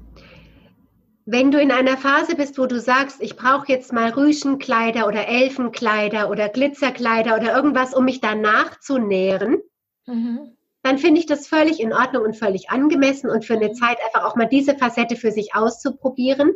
Wenn 1.26 1.50
du 1.50 1.60
in 1.60 1.72
einer 1.72 1.98
Phase 1.98 2.36
bist, 2.36 2.60
wo 2.60 2.66
du 2.66 2.80
sagst, 2.80 3.22
ich 3.22 3.36
brauche 3.36 3.68
jetzt 3.68 3.92
mal 3.92 4.12
Rüschenkleider 4.12 5.08
oder 5.08 5.28
Elfenkleider 5.28 6.30
oder 6.30 6.50
Glitzerkleider 6.50 7.36
oder 7.36 7.56
irgendwas, 7.56 7.96
um 7.96 8.06
mich 8.06 8.22
danach 8.22 8.80
zu 8.80 9.00
nähren, 9.00 9.62
mhm 10.06 10.55
dann 10.86 11.00
finde 11.00 11.20
ich 11.20 11.26
das 11.26 11.48
völlig 11.48 11.80
in 11.80 11.94
Ordnung 11.94 12.24
und 12.24 12.38
völlig 12.38 12.70
angemessen 12.70 13.28
und 13.28 13.44
für 13.44 13.56
eine 13.56 13.70
mhm. 13.70 13.74
Zeit 13.74 13.98
einfach 14.06 14.24
auch 14.24 14.36
mal 14.36 14.46
diese 14.46 14.78
Facette 14.78 15.16
für 15.16 15.32
sich 15.32 15.56
auszuprobieren, 15.56 16.54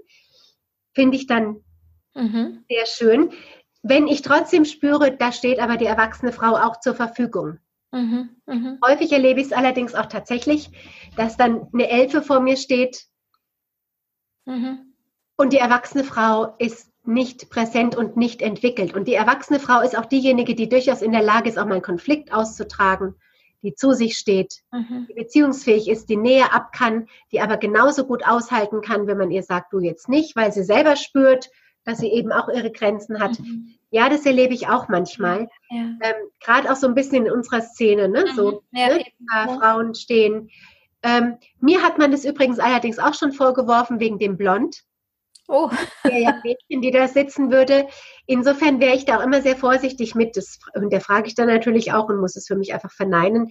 finde 0.93 1.17
ich 1.17 1.25
dann 1.25 1.63
mhm. 2.13 2.63
sehr 2.69 2.85
schön. 2.85 3.31
Wenn 3.81 4.07
ich 4.07 4.21
trotzdem 4.21 4.65
spüre, 4.65 5.17
da 5.17 5.31
steht 5.31 5.57
aber 5.57 5.77
die 5.77 5.87
erwachsene 5.87 6.31
Frau 6.31 6.55
auch 6.57 6.79
zur 6.79 6.93
Verfügung. 6.93 7.57
Mhm. 7.91 8.29
Mhm. 8.45 8.77
Häufig 8.85 9.11
erlebe 9.11 9.39
ich 9.39 9.47
es 9.47 9.51
allerdings 9.51 9.95
auch 9.95 10.05
tatsächlich, 10.05 10.69
dass 11.15 11.35
dann 11.35 11.67
eine 11.73 11.89
Elfe 11.89 12.21
vor 12.21 12.39
mir 12.39 12.57
steht 12.57 13.05
mhm. 14.45 14.93
und 15.37 15.53
die 15.53 15.57
erwachsene 15.57 16.03
Frau 16.03 16.53
ist 16.59 16.91
nicht 17.03 17.49
präsent 17.49 17.95
und 17.95 18.15
nicht 18.15 18.43
entwickelt. 18.43 18.93
Und 18.93 19.07
die 19.07 19.15
erwachsene 19.15 19.59
Frau 19.59 19.81
ist 19.81 19.97
auch 19.97 20.05
diejenige, 20.05 20.53
die 20.53 20.69
durchaus 20.69 21.01
in 21.01 21.13
der 21.13 21.23
Lage 21.23 21.49
ist, 21.49 21.57
auch 21.57 21.65
mal 21.65 21.73
einen 21.73 21.81
Konflikt 21.81 22.31
auszutragen 22.31 23.15
die 23.61 23.75
zu 23.75 23.91
sich 23.91 24.17
steht, 24.17 24.61
mhm. 24.71 25.07
die 25.09 25.13
beziehungsfähig 25.13 25.89
ist, 25.89 26.09
die 26.09 26.17
Nähe 26.17 26.53
ab 26.53 26.71
kann, 26.71 27.07
die 27.31 27.41
aber 27.41 27.57
genauso 27.57 28.05
gut 28.05 28.25
aushalten 28.25 28.81
kann, 28.81 29.07
wenn 29.07 29.17
man 29.17 29.31
ihr 29.31 29.43
sagt, 29.43 29.73
du 29.73 29.79
jetzt 29.79 30.09
nicht, 30.09 30.35
weil 30.35 30.51
sie 30.51 30.63
selber 30.63 30.95
spürt, 30.95 31.49
dass 31.83 31.99
sie 31.99 32.11
eben 32.11 32.31
auch 32.31 32.49
ihre 32.49 32.71
Grenzen 32.71 33.19
hat. 33.19 33.39
Mhm. 33.39 33.75
Ja, 33.91 34.09
das 34.09 34.25
erlebe 34.25 34.53
ich 34.53 34.67
auch 34.67 34.87
manchmal. 34.87 35.49
Ja. 35.69 35.81
Ähm, 36.01 36.15
Gerade 36.39 36.71
auch 36.71 36.75
so 36.75 36.87
ein 36.87 36.95
bisschen 36.95 37.25
in 37.25 37.31
unserer 37.31 37.61
Szene, 37.61 38.07
ne? 38.07 38.25
Mhm. 38.29 38.35
So, 38.35 38.63
ja, 38.71 38.87
ne? 38.87 39.03
Ja. 39.31 39.57
Frauen 39.57 39.95
stehen. 39.95 40.49
Ähm, 41.01 41.37
mir 41.59 41.81
hat 41.81 41.97
man 41.97 42.11
das 42.11 42.25
übrigens 42.25 42.59
allerdings 42.59 42.99
auch 42.99 43.13
schon 43.13 43.31
vorgeworfen 43.31 43.99
wegen 43.99 44.19
dem 44.19 44.37
Blond. 44.37 44.83
Oh. 45.51 45.71
Der 46.03 46.19
ja 46.19 46.39
Mädchen, 46.43 46.81
die 46.81 46.91
da 46.91 47.07
sitzen 47.07 47.51
würde. 47.51 47.87
Insofern 48.27 48.79
wäre 48.79 48.95
ich 48.95 49.05
da 49.05 49.17
auch 49.17 49.23
immer 49.23 49.41
sehr 49.41 49.55
vorsichtig 49.55 50.13
mit. 50.13 50.37
Das, 50.37 50.59
und 50.75 50.93
der 50.93 51.01
frage 51.01 51.27
ich 51.27 51.33
dann 51.33 51.47
natürlich 51.47 51.91
auch 51.91 52.07
und 52.07 52.21
muss 52.21 52.35
es 52.35 52.45
für 52.45 52.55
mich 52.55 52.71
einfach 52.71 52.91
verneinen. 52.91 53.49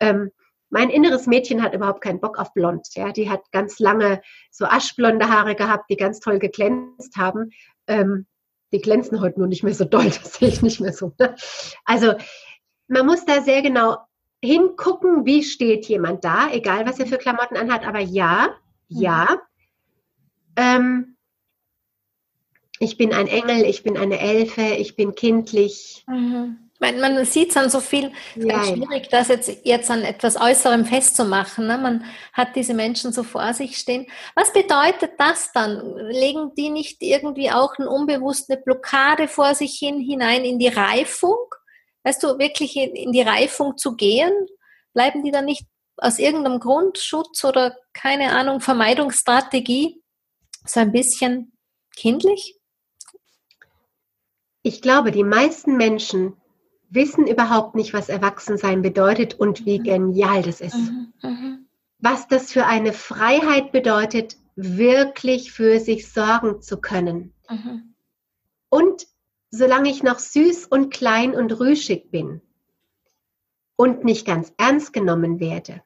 Ähm, 0.00 0.32
mein 0.70 0.90
inneres 0.90 1.28
Mädchen 1.28 1.62
hat 1.62 1.72
überhaupt 1.72 2.00
keinen 2.00 2.20
Bock 2.20 2.40
auf 2.40 2.52
Blond. 2.52 2.88
Ja, 2.94 3.12
die 3.12 3.30
hat 3.30 3.40
ganz 3.52 3.78
lange 3.78 4.20
so 4.50 4.64
aschblonde 4.64 5.28
Haare 5.28 5.54
gehabt, 5.54 5.88
die 5.88 5.96
ganz 5.96 6.18
toll 6.18 6.40
geglänzt 6.40 7.16
haben. 7.16 7.50
Ähm, 7.86 8.26
die 8.72 8.80
glänzen 8.80 9.20
heute 9.20 9.38
nur 9.38 9.46
nicht 9.46 9.62
mehr 9.62 9.74
so 9.74 9.84
doll, 9.84 10.04
das 10.22 10.34
sehe 10.34 10.48
ich 10.48 10.62
nicht 10.62 10.80
mehr 10.80 10.92
so. 10.92 11.12
Ne? 11.20 11.36
Also 11.84 12.14
man 12.88 13.06
muss 13.06 13.24
da 13.24 13.40
sehr 13.40 13.62
genau 13.62 13.98
hingucken, 14.42 15.24
wie 15.24 15.44
steht 15.44 15.86
jemand 15.86 16.24
da, 16.24 16.50
egal 16.50 16.86
was 16.86 16.98
er 16.98 17.06
für 17.06 17.18
Klamotten 17.18 17.56
anhat. 17.56 17.86
Aber 17.86 18.00
ja, 18.00 18.48
ja, 18.88 19.40
ähm, 20.56 21.15
ich 22.78 22.96
bin 22.96 23.12
ein 23.12 23.26
Engel, 23.26 23.64
ich 23.64 23.82
bin 23.82 23.96
eine 23.96 24.18
Elfe, 24.18 24.62
ich 24.62 24.96
bin 24.96 25.14
kindlich. 25.14 26.04
Mhm. 26.06 26.58
Man, 26.78 27.00
man 27.00 27.24
sieht 27.24 27.50
es 27.50 27.56
an 27.56 27.70
so 27.70 27.80
viel, 27.80 28.12
es 28.34 28.44
ist 28.44 28.50
ja, 28.50 28.64
schwierig, 28.64 29.08
das 29.08 29.28
jetzt, 29.28 29.50
jetzt 29.64 29.90
an 29.90 30.02
etwas 30.02 30.38
Äußerem 30.38 30.84
festzumachen. 30.84 31.66
Ne? 31.66 31.78
Man 31.78 32.04
hat 32.34 32.54
diese 32.54 32.74
Menschen 32.74 33.12
so 33.12 33.22
vor 33.22 33.54
sich 33.54 33.78
stehen. 33.78 34.06
Was 34.34 34.52
bedeutet 34.52 35.12
das 35.16 35.52
dann? 35.52 35.96
Legen 36.10 36.52
die 36.54 36.68
nicht 36.68 37.02
irgendwie 37.02 37.50
auch 37.50 37.78
eine 37.78 37.88
unbewusste 37.88 38.58
Blockade 38.58 39.26
vor 39.26 39.54
sich 39.54 39.78
hin, 39.78 40.00
hinein 40.00 40.44
in 40.44 40.58
die 40.58 40.68
Reifung? 40.68 41.38
Weißt 42.04 42.22
du, 42.22 42.38
wirklich 42.38 42.76
in, 42.76 42.94
in 42.94 43.12
die 43.12 43.22
Reifung 43.22 43.78
zu 43.78 43.96
gehen? 43.96 44.32
Bleiben 44.92 45.24
die 45.24 45.30
dann 45.30 45.46
nicht 45.46 45.64
aus 45.96 46.18
irgendeinem 46.18 46.60
Grundschutz 46.60 47.42
oder 47.44 47.74
keine 47.94 48.32
Ahnung, 48.32 48.60
Vermeidungsstrategie 48.60 50.02
so 50.66 50.80
ein 50.80 50.92
bisschen 50.92 51.56
kindlich? 51.96 52.55
Ich 54.66 54.82
glaube, 54.82 55.12
die 55.12 55.22
meisten 55.22 55.76
Menschen 55.76 56.32
wissen 56.90 57.28
überhaupt 57.28 57.76
nicht, 57.76 57.94
was 57.94 58.08
Erwachsensein 58.08 58.82
bedeutet 58.82 59.34
und 59.34 59.64
wie 59.64 59.78
mhm. 59.78 59.84
genial 59.84 60.42
das 60.42 60.60
ist. 60.60 60.74
Mhm, 60.74 61.12
mhm. 61.22 61.66
Was 62.00 62.26
das 62.26 62.50
für 62.50 62.66
eine 62.66 62.92
Freiheit 62.92 63.70
bedeutet, 63.70 64.36
wirklich 64.56 65.52
für 65.52 65.78
sich 65.78 66.10
sorgen 66.10 66.62
zu 66.62 66.80
können. 66.80 67.32
Und 68.68 69.06
solange 69.50 69.88
ich 69.88 70.02
noch 70.02 70.18
süß 70.18 70.66
und 70.66 70.92
klein 70.92 71.36
und 71.36 71.60
rüschig 71.60 72.10
bin 72.10 72.40
und 73.76 74.02
nicht 74.02 74.26
ganz 74.26 74.52
ernst 74.56 74.92
genommen 74.92 75.38
werde, 75.38 75.80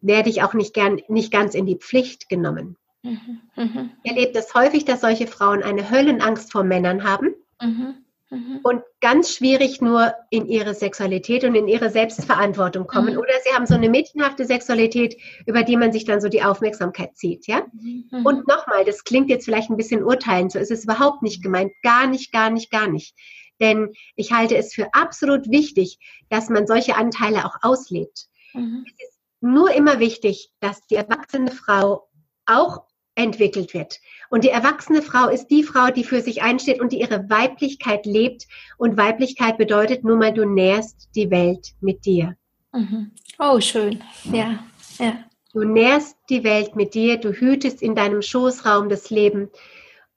werde 0.00 0.30
ich 0.30 0.42
auch 0.42 0.54
nicht, 0.54 0.72
gern, 0.72 1.02
nicht 1.08 1.30
ganz 1.30 1.54
in 1.54 1.66
die 1.66 1.76
Pflicht 1.76 2.30
genommen. 2.30 2.78
Mhm. 3.02 3.90
Ich 4.04 4.10
erlebe 4.10 4.38
es 4.38 4.54
häufig, 4.54 4.86
dass 4.86 5.02
solche 5.02 5.26
Frauen 5.26 5.62
eine 5.62 5.90
Höllenangst 5.90 6.50
vor 6.50 6.64
Männern 6.64 7.04
haben. 7.04 7.34
Mhm. 7.60 8.05
Mhm. 8.30 8.60
Und 8.62 8.82
ganz 9.00 9.32
schwierig 9.32 9.80
nur 9.80 10.12
in 10.30 10.46
ihre 10.46 10.74
Sexualität 10.74 11.44
und 11.44 11.54
in 11.54 11.68
ihre 11.68 11.90
Selbstverantwortung 11.90 12.86
kommen. 12.86 13.14
Mhm. 13.14 13.20
Oder 13.20 13.32
sie 13.44 13.54
haben 13.54 13.66
so 13.66 13.74
eine 13.74 13.88
mädchenhafte 13.88 14.44
Sexualität, 14.44 15.16
über 15.46 15.62
die 15.62 15.76
man 15.76 15.92
sich 15.92 16.04
dann 16.04 16.20
so 16.20 16.28
die 16.28 16.42
Aufmerksamkeit 16.42 17.16
zieht, 17.16 17.46
ja? 17.46 17.62
Mhm. 17.72 18.24
Und 18.24 18.48
nochmal, 18.48 18.84
das 18.84 19.04
klingt 19.04 19.30
jetzt 19.30 19.44
vielleicht 19.44 19.70
ein 19.70 19.76
bisschen 19.76 20.02
urteilend, 20.02 20.52
so 20.52 20.58
ist 20.58 20.72
es 20.72 20.84
überhaupt 20.84 21.22
nicht 21.22 21.42
gemeint. 21.42 21.72
Gar 21.82 22.08
nicht, 22.08 22.32
gar 22.32 22.50
nicht, 22.50 22.70
gar 22.70 22.88
nicht. 22.88 23.14
Denn 23.60 23.92
ich 24.16 24.32
halte 24.32 24.56
es 24.56 24.74
für 24.74 24.92
absolut 24.92 25.48
wichtig, 25.50 25.98
dass 26.28 26.50
man 26.50 26.66
solche 26.66 26.96
Anteile 26.96 27.44
auch 27.44 27.56
auslebt. 27.62 28.26
Mhm. 28.54 28.84
Es 28.86 29.08
ist 29.08 29.20
nur 29.40 29.72
immer 29.72 30.00
wichtig, 30.00 30.50
dass 30.60 30.84
die 30.88 30.96
erwachsene 30.96 31.50
Frau 31.50 32.08
auch 32.46 32.85
entwickelt 33.16 33.74
wird. 33.74 34.00
Und 34.30 34.44
die 34.44 34.50
erwachsene 34.50 35.02
Frau 35.02 35.28
ist 35.28 35.48
die 35.48 35.64
Frau, 35.64 35.90
die 35.90 36.04
für 36.04 36.20
sich 36.20 36.42
einsteht 36.42 36.80
und 36.80 36.92
die 36.92 37.00
ihre 37.00 37.28
Weiblichkeit 37.28 38.06
lebt. 38.06 38.46
Und 38.76 38.96
Weiblichkeit 38.96 39.58
bedeutet 39.58 40.04
nur 40.04 40.16
mal, 40.16 40.32
du 40.32 40.44
nährst 40.44 41.08
die 41.16 41.30
Welt 41.30 41.72
mit 41.80 42.04
dir. 42.04 42.36
Mhm. 42.72 43.10
Oh, 43.38 43.60
schön. 43.60 44.04
Ja, 44.24 44.58
ja. 44.98 45.16
Du 45.52 45.64
nährst 45.64 46.16
die 46.28 46.44
Welt 46.44 46.76
mit 46.76 46.94
dir, 46.94 47.16
du 47.16 47.32
hütest 47.32 47.80
in 47.80 47.94
deinem 47.94 48.20
Schoßraum 48.20 48.90
das 48.90 49.08
Leben. 49.08 49.48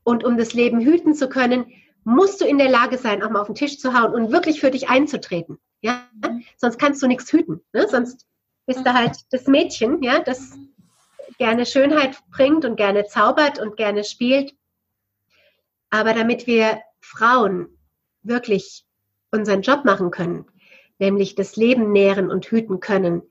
Und 0.04 0.26
um 0.26 0.38
das 0.38 0.54
Leben 0.54 0.82
hüten 0.82 1.16
zu 1.16 1.30
können, 1.30 1.66
musst 2.04 2.42
du 2.42 2.46
in 2.46 2.58
der 2.58 2.70
Lage 2.70 2.98
sein, 2.98 3.24
auch 3.24 3.30
mal 3.30 3.42
auf 3.42 3.48
den 3.48 3.56
Tisch 3.56 3.80
zu 3.80 3.94
hauen 3.94 4.14
und 4.14 4.32
wirklich 4.32 4.60
für 4.60 4.72
dich 4.72 4.90
einzutreten. 4.90 5.58
Ja? 5.82 6.10
Mhm. 6.22 6.44
Sonst 6.58 6.78
kannst 6.78 7.02
du 7.02 7.08
nichts 7.08 7.32
hüten. 7.32 7.62
Ne? 7.72 7.88
Sonst 7.88 8.26
bist 8.66 8.86
du 8.86 8.94
halt 8.94 9.18
das 9.32 9.48
Mädchen, 9.48 10.04
ja, 10.04 10.20
das 10.20 10.58
gerne 11.38 11.66
Schönheit 11.66 12.18
bringt 12.32 12.66
und 12.66 12.76
gerne 12.76 13.06
zaubert 13.06 13.60
und 13.60 13.78
gerne 13.78 14.04
spielt. 14.04 14.54
Aber 15.90 16.14
damit 16.14 16.48
wir 16.48 16.82
Frauen 17.00 17.68
wirklich 18.22 18.86
unseren 19.32 19.62
Job 19.62 19.86
machen 19.86 20.12
können, 20.12 20.46
nämlich 21.00 21.36
das 21.36 21.56
Leben 21.56 21.92
nähren 21.92 22.30
und 22.30 22.46
hüten 22.46 22.80
können, 22.80 23.24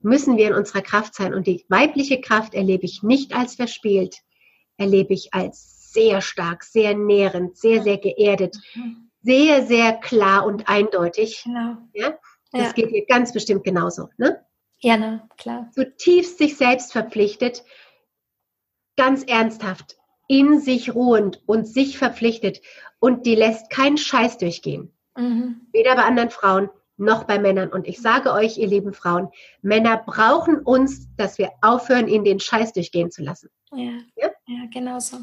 müssen 0.00 0.36
wir 0.36 0.48
in 0.48 0.54
unserer 0.54 0.82
Kraft 0.82 1.14
sein. 1.14 1.34
Und 1.34 1.46
die 1.46 1.64
weibliche 1.68 2.20
Kraft 2.20 2.54
erlebe 2.54 2.84
ich 2.84 3.02
nicht 3.02 3.34
als 3.34 3.54
verspielt, 3.54 4.18
erlebe 4.76 5.14
ich 5.14 5.32
als 5.34 5.92
sehr 5.92 6.20
stark, 6.20 6.62
sehr 6.62 6.94
nährend, 6.94 7.56
sehr, 7.56 7.82
sehr 7.82 7.98
geerdet, 7.98 8.56
sehr, 9.22 9.66
sehr 9.66 9.94
klar 9.94 10.44
und 10.44 10.68
eindeutig. 10.68 11.42
Genau. 11.44 11.78
Ja? 11.94 12.18
Das 12.52 12.68
ja. 12.68 12.72
geht 12.72 12.92
ihr 12.92 13.06
ganz 13.06 13.32
bestimmt 13.32 13.64
genauso. 13.64 14.10
Ne? 14.18 14.44
Gerne, 14.86 15.28
klar. 15.36 15.68
Zutiefst 15.72 16.38
sich 16.38 16.56
selbst 16.56 16.92
verpflichtet, 16.92 17.64
ganz 18.96 19.24
ernsthaft, 19.24 19.96
in 20.28 20.60
sich 20.60 20.94
ruhend 20.94 21.42
und 21.44 21.66
sich 21.66 21.98
verpflichtet 21.98 22.60
und 23.00 23.26
die 23.26 23.34
lässt 23.34 23.68
keinen 23.68 23.98
Scheiß 23.98 24.38
durchgehen. 24.38 24.92
Mhm. 25.16 25.66
Weder 25.72 25.96
bei 25.96 26.04
anderen 26.04 26.30
Frauen 26.30 26.70
noch 26.96 27.24
bei 27.24 27.40
Männern. 27.40 27.72
Und 27.72 27.88
ich 27.88 28.00
sage 28.00 28.32
euch, 28.32 28.58
ihr 28.58 28.68
lieben 28.68 28.92
Frauen, 28.92 29.28
Männer 29.60 29.96
brauchen 30.06 30.60
uns, 30.60 31.08
dass 31.16 31.36
wir 31.38 31.50
aufhören, 31.62 32.06
ihnen 32.06 32.22
den 32.22 32.38
Scheiß 32.38 32.72
durchgehen 32.72 33.10
zu 33.10 33.24
lassen. 33.24 33.50
Ja, 33.72 33.90
ja? 34.14 34.30
ja 34.46 34.66
genau 34.72 35.00
so. 35.00 35.16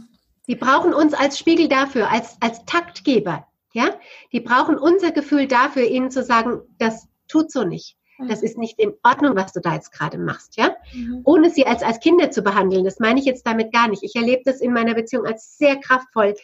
Die 0.46 0.56
brauchen 0.56 0.94
uns 0.94 1.14
als 1.14 1.40
Spiegel 1.40 1.70
dafür, 1.70 2.12
als, 2.12 2.36
als 2.42 2.66
Taktgeber. 2.66 3.48
Ja? 3.72 3.98
Die 4.34 4.42
brauchen 4.42 4.78
unser 4.78 5.12
Gefühl 5.12 5.48
dafür, 5.48 5.84
ihnen 5.84 6.12
zu 6.12 6.22
sagen, 6.22 6.64
das 6.80 7.08
tut 7.30 7.50
so 7.50 7.64
nicht. 7.64 7.96
Das 8.28 8.42
mhm. 8.42 8.46
ist 8.46 8.58
nicht 8.58 8.80
in 8.80 8.94
Ordnung, 9.04 9.36
was 9.36 9.54
du 9.54 9.60
da 9.60 9.74
jetzt 9.74 9.92
gerade 9.92 10.18
machst, 10.18 10.58
ja? 10.58 10.76
Mhm. 10.94 11.22
Ohne 11.24 11.50
sie 11.50 11.66
als, 11.66 11.84
als 11.84 12.00
Kinder 12.00 12.32
zu 12.32 12.42
behandeln. 12.42 12.84
Das 12.84 13.00
meine 13.00 13.20
ich 13.20 13.26
jetzt 13.26 13.46
damit 13.46 13.72
gar 13.72 13.88
nicht. 13.88 14.04
Ich 14.04 14.16
erlebe 14.16 14.42
das 14.46 14.62
in 14.62 14.74
meiner 14.74 14.94
Beziehung 14.94 15.26
als 15.26 15.58
sehr 15.58 15.78
kraftvoll. 15.78 16.36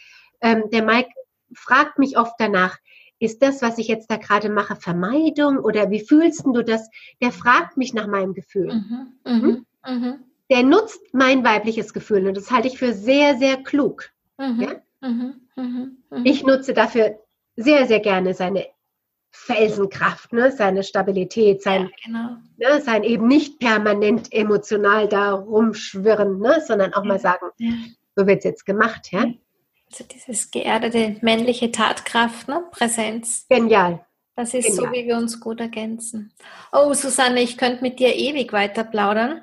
Ähm, 0.41 0.63
der 0.71 0.83
Mike 0.83 1.09
fragt 1.53 1.99
mich 1.99 2.17
oft 2.17 2.33
danach, 2.37 2.77
ist 3.19 3.41
das, 3.41 3.61
was 3.61 3.77
ich 3.77 3.87
jetzt 3.87 4.09
da 4.09 4.15
gerade 4.15 4.49
mache, 4.49 4.75
Vermeidung 4.75 5.57
oder 5.57 5.91
wie 5.91 5.99
fühlst 5.99 6.45
du 6.45 6.61
das? 6.61 6.89
Der 7.21 7.31
fragt 7.31 7.75
mich 7.75 7.93
nach 7.93 8.07
meinem 8.07 8.33
Gefühl. 8.33 8.73
Mhm. 8.73 9.13
Mhm. 9.25 9.65
Hm? 9.83 10.01
mhm. 10.01 10.23
Der 10.49 10.63
nutzt 10.63 11.01
mein 11.13 11.43
weibliches 11.43 11.93
Gefühl 11.93 12.27
und 12.27 12.35
das 12.35 12.49
halte 12.49 12.67
ich 12.67 12.77
für 12.77 12.93
sehr, 12.93 13.37
sehr 13.37 13.57
klug. 13.57 14.09
Mhm. 14.37 14.61
Ja? 14.61 14.81
Ich 16.23 16.43
nutze 16.43 16.73
dafür 16.73 17.19
sehr, 17.55 17.85
sehr 17.87 17.99
gerne 17.99 18.33
seine 18.33 18.65
Felsenkraft, 19.31 20.33
ne? 20.33 20.51
seine 20.51 20.83
Stabilität, 20.83 21.61
sein, 21.63 21.83
ja, 21.83 21.89
genau. 22.05 22.37
ne? 22.57 22.81
sein 22.81 23.03
eben 23.03 23.27
nicht 23.27 23.59
permanent 23.59 24.31
emotional 24.33 25.07
da 25.07 25.31
rumschwirren, 25.31 26.39
ne? 26.39 26.63
sondern 26.65 26.93
auch 26.93 27.03
ja. 27.03 27.07
mal 27.07 27.19
sagen, 27.19 27.47
ja. 27.57 27.73
so 28.15 28.27
wird 28.27 28.39
es 28.39 28.43
jetzt 28.45 28.65
gemacht. 28.65 29.11
Ja? 29.11 29.25
Also 29.91 30.03
dieses 30.03 30.51
geerdete 30.51 31.17
männliche 31.21 31.71
Tatkraft, 31.71 32.47
ne? 32.47 32.63
Präsenz. 32.71 33.47
Genial. 33.49 34.05
Das 34.35 34.53
ist 34.53 34.67
Genial. 34.67 34.85
so, 34.85 34.93
wie 34.93 35.07
wir 35.07 35.17
uns 35.17 35.39
gut 35.39 35.59
ergänzen. 35.59 36.31
Oh, 36.71 36.93
Susanne, 36.93 37.41
ich 37.41 37.57
könnte 37.57 37.81
mit 37.81 37.99
dir 37.99 38.15
ewig 38.15 38.53
weiter 38.53 38.83
plaudern. 38.83 39.41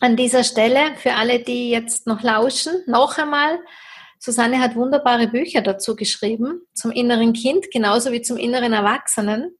An 0.00 0.16
dieser 0.16 0.44
Stelle, 0.44 0.96
für 0.96 1.12
alle, 1.12 1.40
die 1.40 1.70
jetzt 1.70 2.06
noch 2.06 2.22
lauschen, 2.22 2.72
noch 2.86 3.18
einmal, 3.18 3.58
Susanne 4.22 4.60
hat 4.60 4.76
wunderbare 4.76 5.28
Bücher 5.28 5.62
dazu 5.62 5.96
geschrieben, 5.96 6.60
zum 6.74 6.90
inneren 6.90 7.32
Kind 7.32 7.70
genauso 7.70 8.12
wie 8.12 8.20
zum 8.20 8.36
inneren 8.36 8.74
Erwachsenen. 8.74 9.56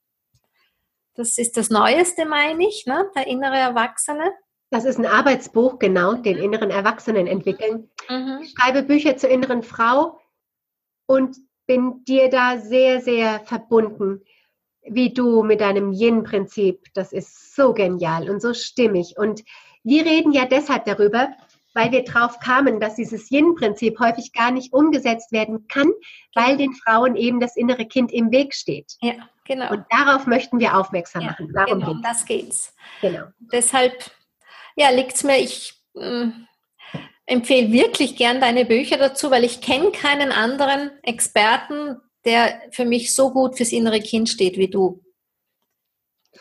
Das 1.15 1.39
ist 1.39 1.57
das 1.57 1.71
Neueste, 1.71 2.27
meine 2.27 2.69
ich, 2.69 2.85
ne? 2.85 3.11
der 3.17 3.27
innere 3.27 3.57
Erwachsene. 3.57 4.23
Das 4.69 4.85
ist 4.85 4.99
ein 4.99 5.07
Arbeitsbuch, 5.07 5.79
genau, 5.79 6.13
den 6.13 6.37
inneren 6.37 6.71
Erwachsenen 6.71 7.27
entwickeln. 7.27 7.91
Mhm. 8.09 8.41
Ich 8.43 8.51
schreibe 8.51 8.83
Bücher 8.83 9.17
zur 9.17 9.31
inneren 9.31 9.63
Frau 9.63 10.21
und 11.07 11.39
bin 11.67 12.05
dir 12.05 12.29
da 12.29 12.59
sehr, 12.59 13.01
sehr 13.01 13.41
verbunden. 13.41 14.23
wie 14.83 15.13
du 15.13 15.43
mit 15.43 15.61
deinem 15.61 15.93
Yin-Prinzip. 15.93 16.87
Das 16.95 17.13
ist 17.13 17.55
so 17.55 17.73
genial 17.75 18.29
und 18.31 18.41
so 18.41 18.55
stimmig. 18.55 19.15
Und 19.17 19.43
wir 19.85 20.05
reden 20.05 20.33
ja 20.33 20.47
deshalb 20.47 20.85
darüber, 20.85 21.31
weil 21.75 21.93
wir 21.93 22.05
drauf 22.05 22.39
kamen, 22.41 22.81
dass 22.81 22.97
dieses 22.97 23.31
Yin-Prinzip 23.31 23.99
häufig 24.01 24.33
gar 24.33 24.51
nicht 24.51 24.73
umgesetzt 24.73 25.33
werden 25.33 25.67
kann, 25.69 25.91
weil 26.35 26.57
den 26.57 26.73
Frauen 26.75 27.17
eben 27.17 27.41
das 27.41 27.57
innere 27.57 27.87
Kind 27.87 28.13
im 28.13 28.31
Weg 28.31 28.55
steht. 28.55 28.97
Ja, 29.01 29.15
genau. 29.45 29.71
Und 29.71 29.85
darauf 29.91 30.27
möchten 30.27 30.59
wir 30.61 30.77
aufmerksam 30.77 31.23
Ja, 31.23 31.29
machen. 31.29 31.53
Darum 31.53 31.81
genau, 31.81 31.95
geht's. 31.95 32.03
das 32.03 32.25
geht's. 32.25 32.75
Genau. 33.01 33.25
Deshalb, 33.53 34.11
ja, 34.77 34.91
liegt 34.91 35.15
es 35.15 35.25
mir, 35.25 35.39
ich 35.39 35.75
äh, 35.95 36.27
empfehle 37.27 37.73
wirklich 37.73 38.17
gern 38.17 38.41
deine 38.41 38.65
Bücher 38.65 38.97
dazu, 38.99 39.31
weil 39.31 39.45
ich 39.45 39.61
kenne 39.61 39.93
keinen 39.93 40.33
anderen 40.33 40.91
Experten, 41.03 41.97
der 42.25 42.61
für 42.73 42.85
mich 42.85 43.15
so 43.15 43.31
gut 43.31 43.57
fürs 43.57 43.73
innere 43.73 44.01
Kind 44.01 44.29
steht 44.29 44.57
wie 44.59 44.69
du. 44.69 45.03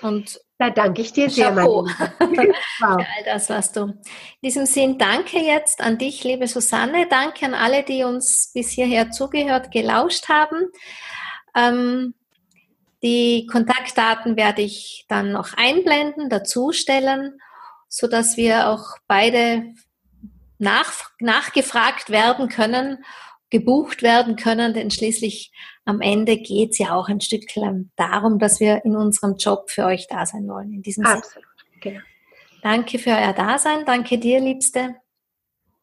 Und 0.02 0.40
Da 0.58 0.70
danke 0.70 1.02
ich 1.02 1.14
dir 1.14 1.30
sehr, 1.30 1.54
Chapeau. 1.54 1.86
wow. 2.20 2.58
für 2.78 2.88
all 2.88 3.24
das, 3.26 3.50
was 3.50 3.72
du. 3.72 3.84
In 3.84 3.96
diesem 4.44 4.66
Sinn, 4.66 4.98
danke 4.98 5.40
jetzt 5.40 5.82
an 5.82 5.98
dich, 5.98 6.24
liebe 6.24 6.48
Susanne. 6.48 7.08
Danke 7.10 7.46
an 7.46 7.54
alle, 7.54 7.84
die 7.84 8.04
uns 8.04 8.52
bis 8.54 8.72
hierher 8.72 9.10
zugehört, 9.12 9.72
gelauscht 9.72 10.28
haben. 10.30 10.68
Ähm, 11.56 12.14
die 13.02 13.48
Kontaktdaten 13.50 14.36
werde 14.36 14.62
ich 14.62 15.06
dann 15.08 15.32
noch 15.32 15.54
einblenden, 15.56 16.30
dazustellen, 16.30 17.40
so 17.88 18.08
dass 18.08 18.36
wir 18.36 18.68
auch 18.70 18.98
beide 19.08 19.74
nach, 20.58 20.94
nachgefragt 21.20 22.10
werden 22.10 22.50
können, 22.50 23.04
gebucht 23.50 24.04
werden 24.04 24.36
können, 24.36 24.74
denn 24.74 24.92
schließlich 24.92 25.52
am 25.90 26.02
Ende 26.02 26.38
geht 26.38 26.72
es 26.72 26.78
ja 26.78 26.94
auch 26.94 27.10
ein 27.10 27.20
Stück 27.20 27.44
darum, 27.96 28.38
dass 28.40 28.60
wir 28.60 28.86
in 28.86 28.96
unserem 28.96 29.36
Job 29.38 29.70
für 29.70 29.86
euch 29.86 30.08
da 30.08 30.26
sein 30.26 30.48
wollen. 30.48 30.72
In 30.72 30.82
diesem 30.84 31.04
Sinne, 31.04 31.18
Absolut. 31.18 31.48
Genau. 31.82 32.00
danke 32.62 33.00
für 33.00 33.10
euer 33.12 33.34
Dasein, 33.34 33.86
danke 33.86 34.18
dir, 34.20 34.40
Liebste. 34.40 34.96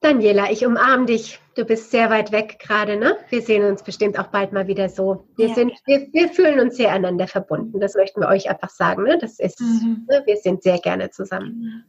Daniela, 0.01 0.51
ich 0.53 0.65
umarme 0.65 1.07
dich. 1.07 1.41
Du 1.57 1.65
bist 1.65 1.91
sehr 1.91 2.11
weit 2.11 2.31
weg 2.31 2.59
gerade, 2.61 2.97
ne? 2.99 3.17
Wir 3.31 3.41
sehen 3.43 3.65
uns 3.65 3.83
bestimmt 3.83 4.19
auch 4.19 4.27
bald 4.29 4.53
mal 4.53 4.67
wieder 4.69 4.89
so. 4.89 5.27
Wir, 5.37 5.49
Ja. 5.49 5.55
sind, 5.55 5.73
wir, 5.87 6.07
wir 6.13 6.29
fühlen 6.29 6.61
uns 6.61 6.77
sehr 6.77 6.91
aneinander 6.91 7.27
verbunden. 7.27 7.81
Das 7.81 7.95
möchten 7.95 8.21
wir 8.21 8.29
euch 8.29 8.49
einfach 8.49 8.71
sagen, 8.71 9.03
ne? 9.05 9.19
Das 9.19 9.41
ist, 9.41 9.59
Mhm. 9.61 10.07
ne? 10.09 10.23
wir 10.27 10.37
sind 10.37 10.63
sehr 10.63 10.79
gerne 10.79 11.11
zusammen. 11.11 11.85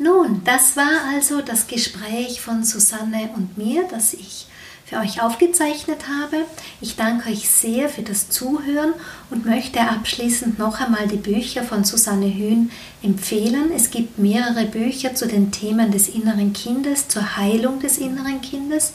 Nun, 0.00 0.42
das 0.44 0.76
war 0.76 1.12
also 1.14 1.42
das 1.42 1.66
Gespräch 1.66 2.40
von 2.40 2.64
Susanne 2.64 3.30
und 3.36 3.58
mir, 3.58 3.86
das 3.90 4.14
ich 4.14 4.47
für 4.88 4.96
euch 4.96 5.20
aufgezeichnet 5.22 6.04
habe. 6.08 6.46
Ich 6.80 6.96
danke 6.96 7.28
euch 7.30 7.50
sehr 7.50 7.88
für 7.88 8.02
das 8.02 8.30
Zuhören 8.30 8.94
und 9.28 9.44
möchte 9.44 9.80
abschließend 9.80 10.58
noch 10.58 10.80
einmal 10.80 11.06
die 11.06 11.16
Bücher 11.16 11.62
von 11.62 11.84
Susanne 11.84 12.32
Hühn 12.32 12.70
empfehlen. 13.02 13.70
Es 13.74 13.90
gibt 13.90 14.18
mehrere 14.18 14.64
Bücher 14.64 15.14
zu 15.14 15.28
den 15.28 15.52
Themen 15.52 15.90
des 15.90 16.08
inneren 16.08 16.54
Kindes, 16.54 17.08
zur 17.08 17.36
Heilung 17.36 17.80
des 17.80 17.98
inneren 17.98 18.40
Kindes. 18.40 18.94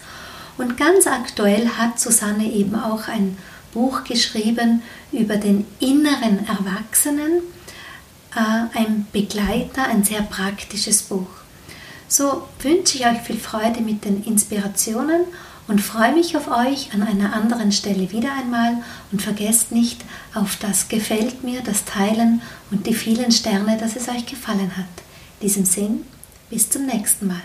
Und 0.58 0.78
ganz 0.78 1.06
aktuell 1.06 1.68
hat 1.70 2.00
Susanne 2.00 2.52
eben 2.52 2.76
auch 2.76 3.08
ein 3.08 3.38
Buch 3.74 4.04
geschrieben 4.04 4.82
über 5.12 5.38
den 5.38 5.66
inneren 5.80 6.48
Erwachsenen 6.48 7.42
äh, 8.36 8.80
ein 8.80 9.06
Begleiter, 9.12 9.84
ein 9.84 10.04
sehr 10.04 10.22
praktisches 10.22 11.04
Buch. 11.04 11.28
So 12.08 12.48
wünsche 12.62 12.98
ich 12.98 13.06
euch 13.06 13.20
viel 13.20 13.40
Freude 13.40 13.82
mit 13.82 14.06
den 14.06 14.24
Inspirationen 14.24 15.22
und 15.68 15.82
freue 15.82 16.14
mich 16.14 16.36
auf 16.36 16.48
euch 16.48 16.94
an 16.94 17.04
einer 17.04 17.34
anderen 17.34 17.72
Stelle 17.72 18.12
wieder 18.12 18.34
einmal 18.34 18.78
und 19.12 19.22
vergesst 19.22 19.72
nicht 19.72 20.04
auf 20.34 20.58
das 20.58 20.90
Gefällt 20.90 21.44
mir, 21.44 21.62
das 21.62 21.86
Teilen 21.86 22.42
und 22.72 22.86
die 22.88 22.94
vielen 22.94 23.32
Sterne, 23.32 23.78
dass 23.78 23.96
es 23.96 24.10
euch 24.10 24.26
gefallen 24.26 24.76
hat. 24.76 24.86
In 25.40 25.48
diesem 25.48 25.66
Sinn, 25.66 26.06
bis 26.50 26.70
zum 26.70 26.86
nächsten 26.86 27.28
Mal. 27.28 27.42